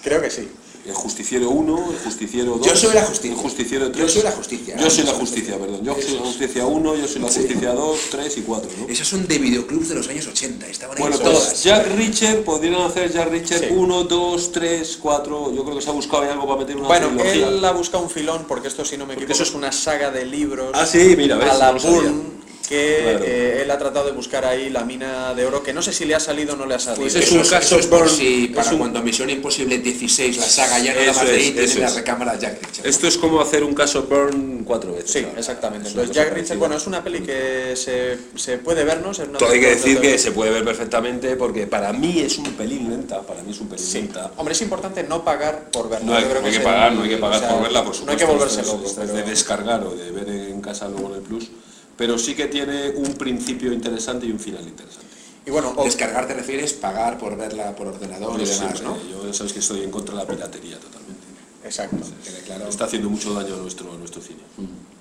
Creo 0.04 0.22
que 0.22 0.30
sí. 0.30 0.50
El 0.86 0.94
Justiciero 0.94 1.50
1, 1.50 1.92
El 1.92 1.98
Justiciero 2.00 2.58
2. 2.58 2.68
Yo 2.68 2.76
soy 2.76 2.94
la 2.94 3.04
justicia. 3.04 3.32
El 3.36 3.42
Justiciero 3.42 3.90
3. 3.92 4.04
Yo 4.06 4.10
soy 4.10 4.24
la 4.24 4.32
justicia. 4.32 4.76
Yo 4.78 4.90
soy 4.90 5.04
la 5.06 5.14
justicia, 5.14 5.58
perdón. 5.58 5.82
Yo 5.84 5.96
soy 6.02 6.16
la 6.16 6.22
justicia 6.26 6.66
1, 6.66 6.96
yo 6.98 7.08
soy 7.08 7.22
la 7.22 7.28
justicia 7.28 7.72
2, 7.72 8.00
3 8.12 8.38
y 8.38 8.42
4, 8.42 8.70
¿no? 8.82 8.88
Esas 8.90 9.08
son 9.08 9.26
de 9.26 9.38
videoclubs 9.40 9.88
de 9.90 9.96
los 9.96 10.10
años 10.10 10.28
80, 10.28 10.68
estaban 10.68 10.98
ahí 10.98 11.02
Bueno, 11.02 11.18
todas. 11.20 11.46
pues 11.52 11.64
Jack 11.64 11.88
Reacher, 11.96 12.44
podrían 12.44 12.82
hacer 12.82 13.14
Jack 13.14 13.30
Sí. 13.34 13.66
1, 13.72 14.04
2, 14.04 14.52
3, 14.52 14.98
4. 15.02 15.54
Yo 15.56 15.64
creo 15.64 15.76
que 15.78 15.82
se 15.82 15.90
ha 15.90 15.94
buscado 15.94 16.24
ahí 16.24 16.30
algo 16.30 16.46
para 16.48 16.60
meter 16.60 16.76
una 16.76 16.88
Bueno, 16.88 17.08
trilogía. 17.08 17.48
él 17.48 17.64
ha 17.64 17.72
buscado 17.72 18.04
un 18.04 18.10
filón 18.10 18.44
porque 18.46 18.68
esto, 18.68 18.84
si 18.84 18.98
no 18.98 19.06
me 19.06 19.14
equivoco, 19.14 19.32
eso 19.32 19.44
es 19.44 19.54
una 19.54 19.72
saga 19.72 20.12
de 20.12 20.26
libros. 20.26 20.72
Ah, 20.74 20.86
sí, 20.86 21.16
mira, 21.16 21.38
ves, 21.38 21.50
a 21.50 21.58
la 21.60 21.72
no. 21.72 21.80
Bourne, 21.80 22.22
que 22.68 23.00
Claro. 23.04 23.26
eh, 23.26 23.62
él 23.64 23.72
ha 23.72 23.78
tratado 23.78 24.06
de 24.06 24.14
buscar 24.14 24.46
ahí 24.46 24.70
la 24.70 24.84
mina 24.86 25.34
de 25.34 25.46
oro, 25.46 25.62
que 25.64 25.74
no 25.74 25.82
sé 25.82 25.92
si 25.94 26.06
le 26.06 26.16
ha 26.16 26.20
salido 26.20 26.54
o 26.54 26.58
no 26.58 26.66
le 26.66 26.76
ha 26.76 26.80
salido. 26.80 27.02
Pues 27.04 27.16
es 27.16 27.26
Eso 27.26 27.36
un 27.36 27.42
es, 27.42 27.50
caso 27.50 27.76
eso 27.76 27.80
es 27.80 27.88
por 27.88 28.10
si 28.10 28.46
es 28.46 28.56
para 28.56 28.72
un- 28.72 28.78
cuando 28.80 29.02
Misión 29.02 29.30
Imposible 29.30 29.78
16, 29.80 30.38
la 30.38 30.46
saga 30.46 30.80
ya 30.80 30.94
no 30.94 31.00
Eso 31.02 31.14
más 31.14 31.26
de 31.28 31.32
es, 31.36 31.38
ahí, 31.38 31.56
eso 31.66 31.80
la 31.80 31.88
es. 31.88 31.96
recámara 31.96 32.40
Jack 32.40 32.62
Reacher. 32.64 32.88
Esto 32.88 33.08
es 33.08 33.18
como 33.18 33.42
hacer 33.42 33.64
un 33.64 33.74
caso 33.76 34.04
Burn 34.04 34.64
cuatro 34.66 34.94
veces. 34.94 35.12
Sí, 35.12 35.20
ahora. 35.26 35.40
exactamente. 35.40 35.88
Es 35.88 35.94
Entonces, 35.94 36.16
Jack 36.16 36.26
Reacher, 36.28 36.36
parecida. 36.58 36.58
bueno, 36.60 36.76
es 36.78 36.88
una 36.88 37.04
peli 37.04 37.20
que 37.22 37.76
se, 37.76 38.18
se 38.36 38.58
puede 38.60 38.84
vernos. 38.86 39.20
Es 39.20 39.28
una 39.28 39.38
Todo 39.38 39.50
hay 39.52 39.60
que 39.60 39.70
decir 39.72 40.00
que 40.00 40.18
se 40.18 40.32
puede 40.32 40.52
ver 40.52 40.64
perfectamente 40.64 41.36
porque 41.36 41.68
para 41.68 41.92
mí 41.94 42.20
es 42.22 42.38
un 42.38 42.46
pelín 42.54 42.90
lenta, 42.90 43.22
para 43.22 43.44
mí 43.44 43.52
es 43.52 43.60
un 43.60 43.68
pelín 43.68 43.86
Sí. 43.86 43.98
lenta. 44.00 44.32
Hombre, 44.38 44.54
es 44.54 44.62
importante 44.62 45.04
no 45.04 45.24
pagar 45.24 45.70
por 45.70 45.90
verla. 45.90 46.06
No 46.06 46.16
hay, 46.16 46.24
Yo 46.24 46.30
creo 46.30 46.42
no 46.42 46.48
hay 46.48 46.54
es 46.54 46.60
que 46.60 46.64
el- 46.66 46.72
pagar, 46.74 46.94
no 46.94 47.04
hay 47.04 47.10
que 47.10 47.18
pagar 47.18 47.38
o 47.38 47.40
sea, 47.42 47.50
por 47.50 47.62
verla, 47.64 47.84
por 47.84 47.94
supuesto. 47.94 48.06
No 48.06 48.12
hay 48.12 48.18
que 48.18 48.26
volverse 48.26 48.62
es- 48.62 48.68
loco. 48.68 48.86
es 48.86 48.94
pero- 48.94 49.14
de 49.14 49.24
descargar 49.24 49.84
o 49.84 49.92
de 49.96 50.12
ver 50.12 50.30
en 50.30 50.62
casa 50.62 50.88
luego 50.88 51.10
en 51.10 51.16
el 51.16 51.22
plus, 51.22 51.50
pero 51.98 52.18
sí 52.18 52.36
que 52.36 52.48
tiene 52.48 52.90
un 52.90 53.14
principio 53.16 53.72
interesante 53.74 54.26
y 54.26 54.32
un 54.32 54.40
final 54.40 54.68
interesante. 54.68 55.08
Y 55.46 55.52
bueno, 55.52 55.74
o- 55.76 55.84
Descargar 55.84 56.28
te 56.28 56.34
refieres 56.34 56.74
pagar 56.74 57.18
por 57.18 57.36
verla 57.36 57.76
por 57.76 57.88
ordenador 57.88 58.40
y 58.42 58.46
demás, 58.46 58.82
¿no? 58.82 58.98
Yo 59.10 59.26
ya 59.28 59.34
sabes 59.34 59.54
que 59.54 59.60
estoy 59.60 59.84
en 59.84 59.92
contra 59.92 60.16
de 60.16 60.22
la 60.22 60.28
piratería 60.28 60.80
totalmente. 60.80 61.22
Exacto. 61.66 61.98
Claro. 62.46 62.68
Está 62.68 62.86
haciendo 62.86 63.10
mucho 63.10 63.34
daño 63.34 63.56
a 63.56 63.58
nuestro, 63.58 63.92
a 63.94 63.98
nuestro 63.98 64.22
cine. 64.22 64.40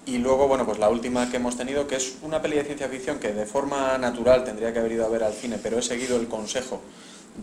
Y 0.06 0.18
luego, 0.18 0.48
bueno, 0.48 0.64
pues 0.66 0.78
la 0.78 0.88
última 0.90 1.30
que 1.30 1.36
hemos 1.36 1.56
tenido, 1.56 1.86
que 1.86 1.96
es 1.96 2.14
una 2.22 2.42
peli 2.42 2.56
de 2.56 2.64
ciencia 2.64 2.88
ficción 2.88 3.18
que 3.18 3.32
de 3.32 3.46
forma 3.46 3.98
natural 3.98 4.44
tendría 4.44 4.72
que 4.72 4.78
haber 4.80 4.92
ido 4.92 5.04
a 5.04 5.08
ver 5.08 5.22
al 5.24 5.32
cine, 5.32 5.58
pero 5.62 5.78
he 5.78 5.82
seguido 5.82 6.16
el 6.18 6.26
consejo 6.28 6.80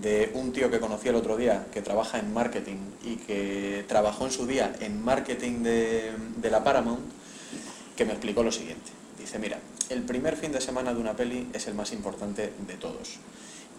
de 0.02 0.32
un 0.36 0.52
tío 0.54 0.70
que 0.70 0.80
conocí 0.80 1.08
el 1.10 1.16
otro 1.16 1.36
día, 1.38 1.68
que 1.74 1.82
trabaja 1.82 2.20
en 2.20 2.34
marketing 2.34 2.78
y 3.06 3.16
que 3.16 3.86
trabajó 3.88 4.26
en 4.26 4.32
su 4.32 4.46
día 4.46 4.74
en 4.82 5.02
marketing 5.04 5.64
de, 5.64 6.12
de 6.38 6.52
la 6.52 6.64
Paramount, 6.64 7.02
que 7.96 8.06
me 8.06 8.12
explicó 8.12 8.44
lo 8.44 8.52
siguiente. 8.52 8.92
Dice, 9.20 9.38
mira, 9.40 9.60
el 9.90 10.02
primer 10.04 10.36
fin 10.38 10.52
de 10.52 10.62
semana 10.62 10.94
de 10.94 11.00
una 11.00 11.16
peli 11.16 11.48
es 11.54 11.68
el 11.68 11.74
más 11.76 11.92
importante 11.92 12.54
de 12.68 12.74
todos. 12.76 13.18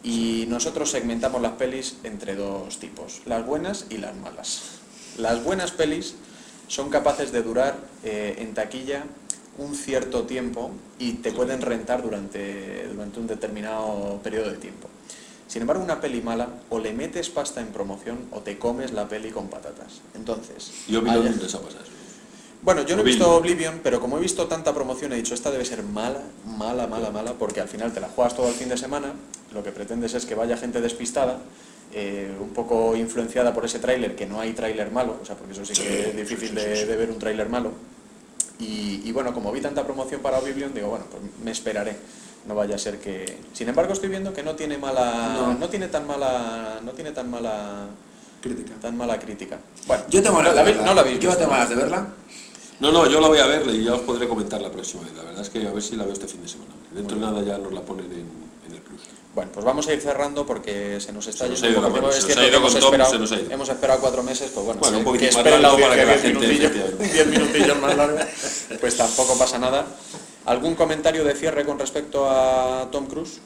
Y 0.03 0.47
nosotros 0.49 0.91
segmentamos 0.91 1.43
las 1.43 1.53
pelis 1.53 1.97
entre 2.05 2.35
dos 2.35 2.79
tipos, 2.79 3.21
las 3.27 3.45
buenas 3.45 3.87
y 3.91 3.99
las 3.99 4.17
malas. 4.17 4.61
Las 5.19 5.43
buenas 5.45 5.73
pelis 5.73 6.15
son 6.69 6.89
capaces 6.89 7.33
de 7.33 7.43
durar 7.43 7.77
eh, 8.05 8.37
en 8.39 8.55
taquilla 8.55 9.05
un 9.59 9.75
cierto 9.75 10.23
tiempo 10.23 10.71
y 10.99 11.15
te 11.15 11.33
pueden 11.33 11.61
rentar 11.61 12.03
durante, 12.03 12.87
durante 12.89 13.21
un 13.21 13.27
determinado 13.27 14.21
periodo 14.23 14.51
de 14.51 14.57
tiempo. 14.57 14.89
Sin 15.49 15.63
embargo, 15.63 15.83
una 15.83 16.01
peli 16.01 16.23
mala, 16.23 16.49
o 16.71 16.79
le 16.79 16.93
metes 16.93 17.29
pasta 17.29 17.61
en 17.61 17.67
promoción 17.69 18.19
o 18.31 18.39
te 18.41 18.57
comes 18.59 18.93
la 18.93 19.09
peli 19.09 19.31
con 19.33 19.49
patatas. 19.49 20.01
Entonces, 20.15 20.71
Y 20.87 20.95
Oblivion 20.97 21.27
allá- 21.27 21.43
les 21.43 21.55
ha 21.55 21.61
pasado 21.61 21.83
eso. 21.83 21.90
Bueno, 22.63 22.83
yo 22.83 22.95
no 22.97 23.03
he 23.03 23.05
visto 23.05 23.31
Oblivion, 23.35 23.81
pero 23.83 24.01
como 24.01 24.19
he 24.19 24.21
visto 24.21 24.47
tanta 24.47 24.75
promoción, 24.75 25.13
he 25.13 25.17
dicho, 25.17 25.35
esta 25.35 25.51
debe 25.51 25.65
ser 25.65 25.83
mala, 25.83 26.21
mala, 26.45 26.87
mala, 26.87 27.11
mala, 27.11 27.33
porque 27.35 27.61
al 27.61 27.69
final 27.69 27.93
te 27.93 28.01
la 28.01 28.09
juegas 28.09 28.35
todo 28.37 28.49
el 28.49 28.55
fin 28.55 28.69
de 28.69 28.77
semana, 28.77 29.13
lo 29.53 29.63
que 29.63 29.73
pretendes 29.73 30.15
es 30.15 30.27
que 30.27 30.35
vaya 30.35 30.57
gente 30.57 30.81
despistada, 30.81 31.39
eh, 31.93 32.31
un 32.41 32.51
poco 32.51 32.95
influenciada 32.97 33.53
por 33.55 33.65
ese 33.65 33.79
tráiler, 33.79 34.15
que 34.15 34.27
no 34.27 34.41
hay 34.41 34.53
tráiler 34.53 34.91
malo, 34.93 35.17
o 35.23 35.25
sea, 35.25 35.37
porque 35.37 35.53
eso 35.55 35.65
sí 35.65 35.73
que 35.73 35.89
Sí, 35.89 36.09
es 36.11 36.17
difícil 36.17 36.49
sí, 36.51 36.57
sí, 36.57 36.61
de, 36.69 36.77
sí. 36.77 36.85
de 36.85 36.97
ver 36.97 37.11
un 37.11 37.19
tráiler 37.19 37.49
malo. 37.49 37.73
Y, 38.59 39.01
y 39.05 39.13
bueno, 39.13 39.33
como 39.33 39.51
vi 39.53 39.61
tanta 39.63 39.85
promoción 39.85 40.21
para 40.21 40.39
Oblivion, 40.39 40.75
digo, 40.75 40.89
bueno, 40.89 41.07
pues 41.11 41.23
me 41.43 41.51
esperaré. 41.51 41.97
No 42.47 42.55
vaya 42.55 42.75
a 42.75 42.79
ser 42.79 42.99
que. 42.99 43.39
Sin 43.55 43.69
embargo, 43.69 43.93
estoy 43.93 44.09
viendo 44.11 44.33
que 44.35 44.43
no 44.43 44.55
tiene 44.55 44.77
mala. 44.79 45.35
No. 45.35 45.55
No, 45.55 45.69
tiene 45.69 45.89
tan 45.89 46.07
mala. 46.07 46.79
No 46.85 46.93
tiene 46.93 47.13
tan 47.13 47.31
mala. 47.31 47.87
Crítica. 48.43 48.73
tan 48.81 48.97
mala 48.97 49.19
crítica. 49.19 49.59
Bueno, 49.87 50.05
Yo 50.09 50.23
tengo 50.23 50.41
la 50.43 50.53
de 50.55 50.61
vi- 50.63 50.71
verla. 50.73 50.85
no 50.87 50.95
la 50.95 51.01
habéis 51.03 51.19
Yo 51.21 51.29
visto. 51.29 51.39
tengo 51.39 51.51
ganas 51.53 51.69
de 51.69 51.75
verla. 51.75 52.07
No, 52.81 52.91
no, 52.91 53.07
yo 53.07 53.21
la 53.21 53.29
voy 53.29 53.39
a 53.39 53.47
ver 53.47 53.67
y 53.75 53.85
ya 53.85 53.95
os 53.95 54.01
podré 54.01 54.27
comentar 54.27 54.61
la 54.61 54.71
próxima 54.71 55.03
vez. 55.03 55.13
La 55.15 55.23
verdad 55.23 55.43
es 55.43 55.51
que 55.51 55.67
a 55.67 55.71
ver 55.71 55.83
si 55.83 55.97
la 55.97 56.05
veo 56.05 56.15
este 56.15 56.27
fin 56.27 56.43
de 56.43 56.49
semana. 56.49 56.71
Dentro 56.93 57.17
de 57.17 57.23
nada 57.23 57.43
ya 57.43 57.59
nos 57.59 57.73
la 57.73 57.83
ponen 57.83 58.07
en, 58.07 58.27
en 58.67 58.75
el 58.75 58.81
plus. 58.81 59.03
Bueno, 59.35 59.51
pues 59.53 59.65
vamos 59.67 59.87
a 59.87 59.93
ir 59.93 60.01
cerrando 60.01 60.47
porque 60.47 60.99
se 60.99 61.13
nos 61.13 61.27
está 61.27 61.47
yendo 61.47 61.87
un 61.87 61.93
poco 61.95 62.11
se 62.13 62.21
nos 62.23 62.37
ha 62.39 62.47
ido 62.47 62.59
que 62.59 62.63
con 62.65 62.73
Tom, 62.73 62.83
esperado, 62.85 63.11
se 63.13 63.19
nos 63.19 63.33
ha 63.33 63.41
ido. 63.41 63.51
hemos 63.53 63.69
esperado 63.69 64.01
cuatro 64.01 64.23
meses, 64.23 64.51
pues 64.53 64.67
bueno, 64.67 64.81
Bueno, 64.81 64.99
un 64.99 65.05
que 65.05 65.11
poquitín 65.11 65.29
más 65.29 65.37
esperen 65.37 65.63
la 65.63 65.71
para 65.77 65.95
que 65.95 66.05
la 66.07 66.17
10 66.17 66.23
gente. 66.23 67.13
10 67.13 67.27
minutillos 67.27 67.79
más 67.81 67.97
largo, 67.97 68.19
pues 68.81 68.97
tampoco 68.97 69.39
pasa 69.39 69.59
nada. 69.59 69.87
¿Algún 70.47 70.75
comentario 70.75 71.23
de 71.23 71.35
cierre 71.35 71.67
con 71.67 71.79
respecto 71.79 72.29
a 72.29 72.89
Tom 72.91 73.07
Cruise? 73.07 73.41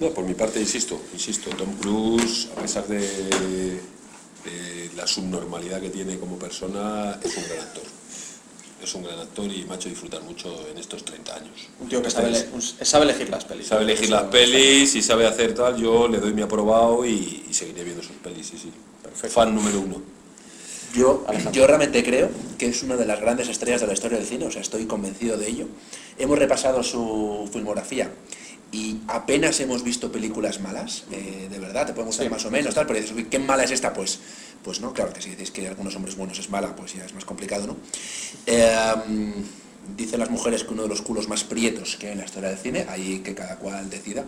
No, 0.00 0.08
por 0.10 0.24
mi 0.24 0.34
parte, 0.34 0.58
insisto, 0.58 0.98
insisto, 1.12 1.50
Tom 1.50 1.76
Cruise, 1.76 2.48
a 2.56 2.60
pesar 2.60 2.86
de, 2.88 3.78
de 4.44 4.90
la 4.96 5.06
subnormalidad 5.06 5.80
que 5.80 5.90
tiene 5.90 6.18
como 6.18 6.38
persona, 6.38 7.18
es 7.22 7.36
un 7.36 7.44
gran 7.44 7.58
actor. 7.60 7.82
Es 8.82 8.94
un 8.94 9.02
gran 9.04 9.18
actor 9.18 9.50
y 9.50 9.64
me 9.64 9.72
ha 9.72 9.76
hecho 9.76 9.88
disfrutar 9.88 10.22
mucho 10.22 10.66
en 10.70 10.76
estos 10.76 11.04
30 11.04 11.34
años. 11.36 11.68
Un 11.80 11.88
tío 11.88 12.02
que 12.02 12.10
sabe, 12.10 12.28
ele- 12.28 12.46
un- 12.52 12.60
sabe 12.60 13.04
elegir 13.04 13.30
las 13.30 13.44
pelis. 13.44 13.66
Sabe 13.66 13.82
elegir 13.84 14.10
las 14.10 14.24
pelis 14.24 14.94
y 14.94 15.02
sabe 15.02 15.26
hacer 15.26 15.54
tal, 15.54 15.76
yo 15.80 16.06
le 16.08 16.18
doy 16.18 16.34
mi 16.34 16.42
aprobado 16.42 17.04
y, 17.06 17.46
y 17.48 17.54
seguiré 17.54 17.82
viendo 17.84 18.02
sus 18.02 18.16
pelis, 18.16 18.46
sí, 18.46 18.58
sí. 18.58 18.70
Perfecto. 19.02 19.34
Fan 19.34 19.54
número 19.54 19.80
uno. 19.80 20.02
Yo, 20.94 21.24
yo 21.50 21.66
realmente 21.66 22.04
creo 22.04 22.30
que 22.56 22.66
es 22.66 22.82
una 22.84 22.94
de 22.96 23.04
las 23.06 23.20
grandes 23.20 23.48
estrellas 23.48 23.80
de 23.80 23.86
la 23.88 23.94
historia 23.94 24.18
del 24.18 24.26
cine, 24.26 24.46
o 24.46 24.50
sea, 24.50 24.60
estoy 24.60 24.84
convencido 24.86 25.36
de 25.36 25.48
ello. 25.48 25.66
Hemos 26.18 26.38
repasado 26.38 26.82
su 26.84 27.48
filmografía 27.52 28.12
y 28.74 28.98
apenas 29.06 29.60
hemos 29.60 29.84
visto 29.84 30.10
películas 30.10 30.60
malas, 30.60 31.04
eh, 31.12 31.46
de 31.48 31.58
verdad, 31.60 31.86
te 31.86 31.92
pueden 31.92 32.06
gustar 32.08 32.26
Sí. 32.26 32.30
más 32.32 32.44
o 32.44 32.50
menos, 32.50 32.74
tal, 32.74 32.86
pero 32.88 32.98
dices, 32.98 33.14
"Uy, 33.14 33.26
¿qué 33.26 33.38
mala 33.38 33.62
es 33.62 33.70
esta? 33.70 33.92
Pues, 33.92 34.18
pues 34.64 34.80
no, 34.80 34.92
claro 34.92 35.12
que 35.12 35.22
si 35.22 35.30
dices 35.30 35.52
que 35.52 35.68
algunos 35.68 35.94
hombres 35.94 36.16
buenos 36.16 36.38
es 36.40 36.50
mala, 36.50 36.74
pues 36.74 36.92
ya 36.94 37.04
es 37.04 37.14
más 37.14 37.24
complicado, 37.24 37.68
¿no? 37.68 37.76
Eh, 38.46 38.74
dicen 39.96 40.18
las 40.18 40.30
mujeres 40.30 40.64
que 40.64 40.72
uno 40.72 40.82
de 40.82 40.88
los 40.88 41.02
culos 41.02 41.28
más 41.28 41.44
prietos 41.44 41.94
que 41.96 42.06
hay 42.06 42.12
en 42.14 42.18
la 42.18 42.24
historia 42.24 42.48
del 42.48 42.58
cine, 42.58 42.86
ahí 42.88 43.20
que 43.20 43.32
cada 43.34 43.58
cual 43.58 43.88
decida. 43.90 44.24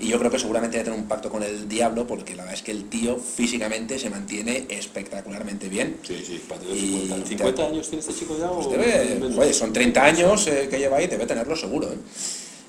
Y 0.00 0.08
yo 0.08 0.18
creo 0.18 0.28
que 0.28 0.40
seguramente 0.40 0.76
debe 0.76 0.86
tener 0.90 0.98
un 0.98 1.06
pacto 1.06 1.30
con 1.30 1.44
el 1.44 1.68
diablo, 1.68 2.04
porque 2.04 2.34
la 2.34 2.42
verdad 2.42 2.58
es 2.58 2.62
que 2.64 2.72
el 2.72 2.88
tío 2.88 3.16
físicamente 3.16 3.96
se 4.00 4.10
mantiene 4.10 4.66
espectacularmente 4.70 5.68
bien. 5.68 5.98
Sí, 6.02 6.20
sí, 6.26 6.32
Y 6.72 6.78
50. 6.80 7.14
te- 7.22 7.28
50 7.28 7.66
años 7.68 7.88
tiene 7.88 8.00
este 8.00 8.12
chico 8.14 8.36
ya 8.36 8.50
Pues 8.50 8.70
debe, 8.70 9.30
joder, 9.32 9.54
son 9.54 9.72
30 9.72 10.04
años 10.04 10.48
eh, 10.48 10.66
que 10.68 10.78
lleva 10.78 10.96
ahí, 10.96 11.06
debe 11.06 11.26
tenerlo 11.26 11.54
seguro. 11.54 11.92
¿eh? 11.92 11.96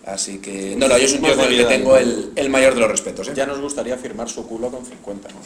Así 0.06 0.38
que, 0.38 0.76
no, 0.76 0.88
no, 0.88 0.98
yo 1.00 1.08
soy 1.08 1.18
un 1.18 1.24
tío 1.24 1.36
con 1.36 1.46
el 1.46 1.58
de 1.58 1.64
que 1.64 1.70
tengo 1.70 1.98
el, 1.98 2.32
el 2.36 2.50
mayor 2.50 2.76
de 2.76 2.80
los 2.80 2.92
respetos. 2.92 3.28
¿eh? 3.28 3.34
Ya 3.36 3.48
nos 3.48 3.60
gustaría 3.60 3.98
firmar 3.98 4.30
su 4.30 4.48
culo 4.48 4.70
con 4.70 4.86
50, 4.86 5.30
¿no? 5.30 5.40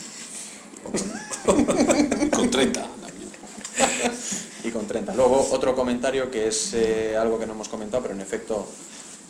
Con 2.31 2.49
30 2.49 2.81
también. 2.81 3.29
y 4.63 4.71
con 4.71 4.87
30. 4.87 5.13
Luego, 5.13 5.47
otro 5.51 5.75
comentario 5.75 6.31
que 6.31 6.47
es 6.47 6.73
eh, 6.73 7.15
algo 7.17 7.37
que 7.37 7.45
no 7.45 7.53
hemos 7.53 7.69
comentado, 7.69 8.01
pero 8.03 8.15
en 8.15 8.21
efecto 8.21 8.67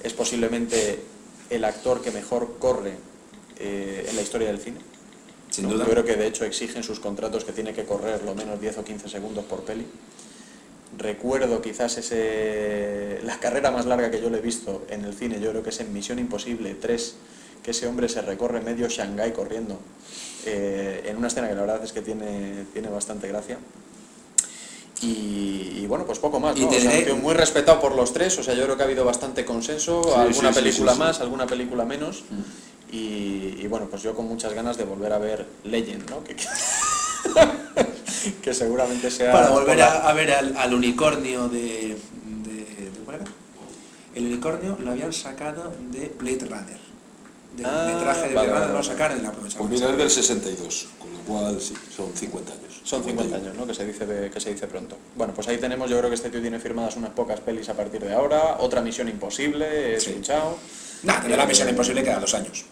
es 0.01 0.13
posiblemente 0.13 1.03
el 1.49 1.65
actor 1.65 2.01
que 2.01 2.11
mejor 2.11 2.57
corre 2.59 2.93
eh, 3.57 4.05
en 4.09 4.15
la 4.15 4.21
historia 4.21 4.47
del 4.47 4.59
cine. 4.59 4.77
Sin 5.49 5.65
¿no? 5.65 5.73
duda. 5.73 5.85
Yo 5.85 5.91
creo 5.91 6.05
que 6.05 6.15
de 6.15 6.27
hecho 6.27 6.45
exigen 6.45 6.83
sus 6.83 6.99
contratos 6.99 7.43
que 7.43 7.51
tiene 7.51 7.73
que 7.73 7.85
correr 7.85 8.23
lo 8.23 8.35
menos 8.35 8.61
10 8.61 8.77
o 8.77 8.83
15 8.83 9.09
segundos 9.09 9.45
por 9.45 9.63
peli. 9.63 9.85
Recuerdo 10.97 11.61
quizás 11.61 11.97
ese, 11.97 13.19
la 13.23 13.39
carrera 13.39 13.71
más 13.71 13.85
larga 13.85 14.09
que 14.11 14.19
yo 14.21 14.29
le 14.29 14.39
he 14.39 14.41
visto 14.41 14.85
en 14.89 15.05
el 15.05 15.13
cine, 15.13 15.39
yo 15.39 15.51
creo 15.51 15.63
que 15.63 15.69
es 15.69 15.79
en 15.79 15.93
Misión 15.93 16.19
Imposible 16.19 16.73
3, 16.73 17.15
que 17.63 17.71
ese 17.71 17.87
hombre 17.87 18.09
se 18.09 18.21
recorre 18.21 18.59
medio 18.61 18.87
Shanghái 18.89 19.31
corriendo, 19.31 19.79
eh, 20.45 21.03
en 21.05 21.17
una 21.17 21.27
escena 21.27 21.47
que 21.47 21.55
la 21.55 21.61
verdad 21.61 21.83
es 21.83 21.91
que 21.93 22.01
tiene, 22.01 22.65
tiene 22.73 22.89
bastante 22.89 23.27
gracia. 23.27 23.57
Y, 25.01 25.77
y 25.77 25.85
bueno, 25.87 26.05
pues 26.05 26.19
poco 26.19 26.39
más, 26.41 26.57
Y 26.57 26.61
¿no? 26.61 26.67
O 26.67 26.69
te 26.71 26.81
sea, 26.81 26.89
un 26.89 26.95
diré- 26.97 27.05
tío 27.05 27.15
muy 27.17 27.33
respetado 27.33 27.79
por 27.79 27.95
los 27.95 28.11
tres, 28.11 28.37
o 28.37 28.43
sea, 28.43 28.53
yo 28.53 28.63
creo 28.65 28.75
que 28.75 28.83
ha 28.83 28.85
habido 28.85 29.05
bastante 29.05 29.45
consenso, 29.45 30.03
Sí, 30.03 30.09
alguna 30.13 30.51
sí, 30.51 30.59
película 30.59 30.93
sí, 30.93 30.99
más, 30.99 31.21
alguna 31.21 31.45
película 31.47 31.85
menos. 31.85 32.23
Y, 32.91 33.55
y 33.59 33.67
bueno, 33.69 33.87
pues 33.89 34.01
yo 34.01 34.13
con 34.15 34.27
muchas 34.27 34.53
ganas 34.53 34.75
de 34.77 34.83
volver 34.83 35.13
a 35.13 35.19
ver 35.19 35.45
Legend, 35.63 36.09
¿no? 36.09 36.23
Que, 36.23 36.35
que, 36.35 36.43
que 38.41 38.53
seguramente 38.53 39.09
sea... 39.11 39.31
Para 39.31 39.49
volver 39.49 39.81
a, 39.81 40.09
a 40.09 40.13
ver 40.13 40.31
al, 40.31 40.55
al 40.57 40.73
unicornio 40.73 41.47
de, 41.47 41.59
de, 42.25 42.53
de- 42.53 42.91
¿cuál 43.05 43.17
era? 43.21 43.25
El 44.15 44.25
unicornio 44.25 44.77
lo 44.81 44.91
habían 44.91 45.13
sacado 45.13 45.73
de 45.91 46.13
Blade 46.19 46.45
Runner. 46.45 46.79
De, 47.55 47.65
Ah, 47.65 47.85
de 47.93 47.99
traje 48.01 48.29
de 48.29 48.35
vale, 48.35 48.47
Blade 48.47 48.47
Runner 48.47 48.59
vale, 48.61 48.67
lo 48.67 48.73
vale. 48.73 48.87
sacaron 48.87 49.19
y 49.19 49.21
la 49.21 49.29
aprovecharon. 49.29 49.67
Pues 49.67 49.79
mira, 49.81 49.91
es 49.91 49.97
del 49.97 50.09
62, 50.09 50.87
con 50.99 51.11
lo 51.13 51.19
cual 51.19 51.59
sí, 51.61 51.73
son 51.95 52.13
50 52.13 52.53
años. 52.53 52.81
Son 52.83 53.03
50 53.03 53.35
años, 53.35 53.55
¿no? 53.55 53.67
Que 53.67 53.73
se, 53.73 53.85
dice 53.85 54.05
de- 54.05 54.29
que 54.31 54.39
se 54.39 54.53
dice 54.53 54.67
pronto. 54.67 54.97
Bueno, 55.15 55.33
pues 55.33 55.47
ahí 55.47 55.57
tenemos, 55.57 55.89
yo 55.89 55.97
creo 55.97 56.09
que 56.09 56.15
este 56.15 56.29
tío 56.29 56.41
tiene 56.41 56.59
firmadas 56.59 56.95
unas 56.95 57.11
pocas 57.11 57.39
pelis 57.41 57.67
a 57.69 57.73
partir 57.73 58.01
de 58.01 58.13
ahora, 58.13 58.57
otra 58.59 58.81
misión 58.81 59.09
imposible, 59.09 59.95
he 59.95 59.99
Sí. 59.99 60.11
escuchado. 60.11 60.57
Nada, 61.03 61.21
de 61.27 61.37
la 61.37 61.45
misión 61.45 61.69
imposible 61.69 62.03
quedan 62.03 62.21
dos 62.21 62.33
años. 62.33 62.65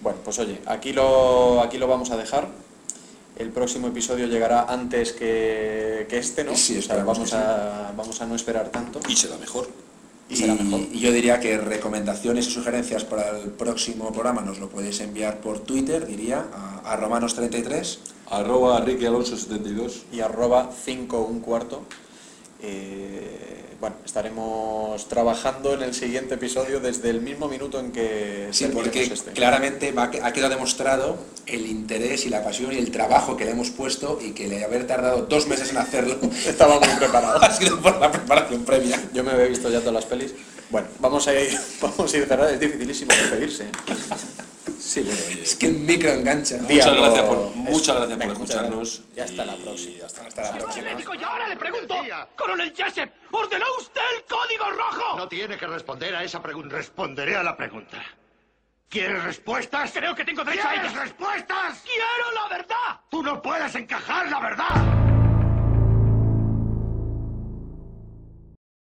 Bueno, 0.00 0.18
pues 0.24 0.38
oye, 0.38 0.60
aquí 0.66 0.92
lo, 0.92 1.60
aquí 1.62 1.76
lo 1.78 1.86
vamos 1.86 2.10
a 2.10 2.16
dejar. 2.16 2.48
El 3.40 3.48
próximo 3.48 3.88
episodio 3.88 4.26
llegará 4.26 4.66
antes 4.68 5.12
que, 5.12 6.06
que 6.10 6.18
este, 6.18 6.44
¿no? 6.44 6.54
Sí, 6.54 6.76
O 6.76 6.82
sea, 6.82 7.02
vamos, 7.02 7.32
a, 7.32 7.90
vamos 7.96 8.20
a 8.20 8.26
no 8.26 8.34
esperar 8.34 8.68
tanto. 8.68 9.00
Y 9.08 9.16
será 9.16 9.38
mejor. 9.38 9.66
Y 10.28 10.36
será 10.36 10.54
mejor. 10.54 10.80
y 10.92 11.00
yo 11.00 11.10
diría 11.10 11.40
que 11.40 11.56
recomendaciones 11.56 12.46
y 12.48 12.50
sugerencias 12.50 13.04
para 13.04 13.38
el 13.38 13.50
próximo 13.50 14.12
programa 14.12 14.42
nos 14.42 14.58
lo 14.58 14.68
podéis 14.68 15.00
enviar 15.00 15.40
por 15.40 15.60
Twitter, 15.60 16.06
diría, 16.06 16.44
a, 16.52 16.92
a 16.92 17.00
romanos33. 17.00 17.98
Arroba 18.30 18.78
Ricky 18.80 19.06
Alonso 19.06 19.38
72. 19.38 20.04
y 20.12 20.20
arroba 20.20 20.70
5 20.84 21.20
un 21.22 21.40
cuarto. 21.40 21.82
Eh, 22.62 23.69
bueno, 23.80 23.96
estaremos 24.04 25.08
trabajando 25.08 25.72
en 25.72 25.82
el 25.82 25.94
siguiente 25.94 26.34
episodio 26.34 26.80
desde 26.80 27.08
el 27.08 27.22
mismo 27.22 27.48
minuto 27.48 27.80
en 27.80 27.92
que 27.92 28.48
Sí, 28.50 28.66
porque 28.66 29.04
este. 29.04 29.32
claramente 29.32 29.92
va, 29.92 30.10
ha 30.22 30.32
quedado 30.32 30.50
demostrado 30.50 31.16
el 31.46 31.66
interés 31.66 32.26
y 32.26 32.28
la 32.28 32.44
pasión 32.44 32.72
y 32.72 32.76
el 32.76 32.90
trabajo 32.90 33.38
que 33.38 33.46
le 33.46 33.52
hemos 33.52 33.70
puesto 33.70 34.18
y 34.22 34.32
que 34.32 34.48
le 34.48 34.62
haber 34.64 34.86
tardado 34.86 35.22
dos 35.22 35.46
meses 35.46 35.70
en 35.70 35.78
hacerlo 35.78 36.18
Estaba 36.46 36.78
muy 36.78 36.94
preparado. 36.98 37.38
ha 37.42 37.50
sido 37.50 37.80
por 37.80 37.98
la 37.98 38.12
preparación 38.12 38.64
previa. 38.64 39.00
Yo 39.14 39.24
me 39.24 39.30
había 39.30 39.46
visto 39.46 39.70
ya 39.70 39.80
todas 39.80 39.94
las 39.94 40.04
pelis. 40.04 40.34
Bueno, 40.70 40.88
vamos 40.98 41.26
a 41.26 41.34
ir, 41.34 41.58
vamos 41.80 42.12
a 42.12 42.16
ir 42.16 42.26
cerrando. 42.26 42.52
Es 42.52 42.60
dificilísimo 42.60 43.12
despedirse. 43.12 43.70
Sí, 44.78 45.00
bueno, 45.02 45.20
oye. 45.28 45.42
Es 45.42 45.56
que 45.56 45.66
el 45.66 45.74
micro 45.74 46.10
engancha. 46.10 46.56
Muchas 46.56 46.68
Diablo, 46.68 47.02
gracias 47.02 47.24
por, 47.26 47.38
muchas 47.56 47.96
gracias 47.96 48.18
por 48.18 48.32
escucharnos. 48.32 49.02
gracias. 49.14 49.14
Ya 49.16 49.24
hasta 49.24 49.44
la 49.44 49.56
y 49.56 49.62
próxima. 49.62 50.06
hasta 50.06 50.26
Hasta 50.26 50.42
la 50.42 50.58
próxima. 50.58 50.86
Atlético, 50.90 51.14
y 51.14 51.22
ahora 51.24 51.48
le 51.48 51.56
pregunto, 51.56 51.94
coronel 52.36 52.74
Jessup, 52.76 53.10
¿ordenó 53.32 53.66
usted 53.78 54.00
el 54.16 54.24
código 54.24 54.70
rojo? 54.70 55.16
No 55.18 55.28
tiene 55.28 55.56
que 55.56 55.66
responder 55.66 56.14
a 56.14 56.24
esa 56.24 56.42
pregunta. 56.42 56.76
Responderé 56.76 57.36
a 57.36 57.42
la 57.42 57.56
pregunta. 57.56 57.98
¿Quieres 58.88 59.22
respuestas? 59.22 59.92
Creo 59.92 60.14
que 60.14 60.24
tengo 60.24 60.42
derecho 60.44 60.66
a 60.66 60.70
¿Quieres 60.72 60.90
ellas. 60.92 61.02
respuestas? 61.04 61.82
¡Quiero 61.84 62.32
la 62.34 62.48
verdad! 62.56 63.00
Tú 63.10 63.22
no 63.22 63.40
puedes 63.40 63.74
encajar 63.76 64.28
la 64.28 64.40
verdad. 64.40 65.19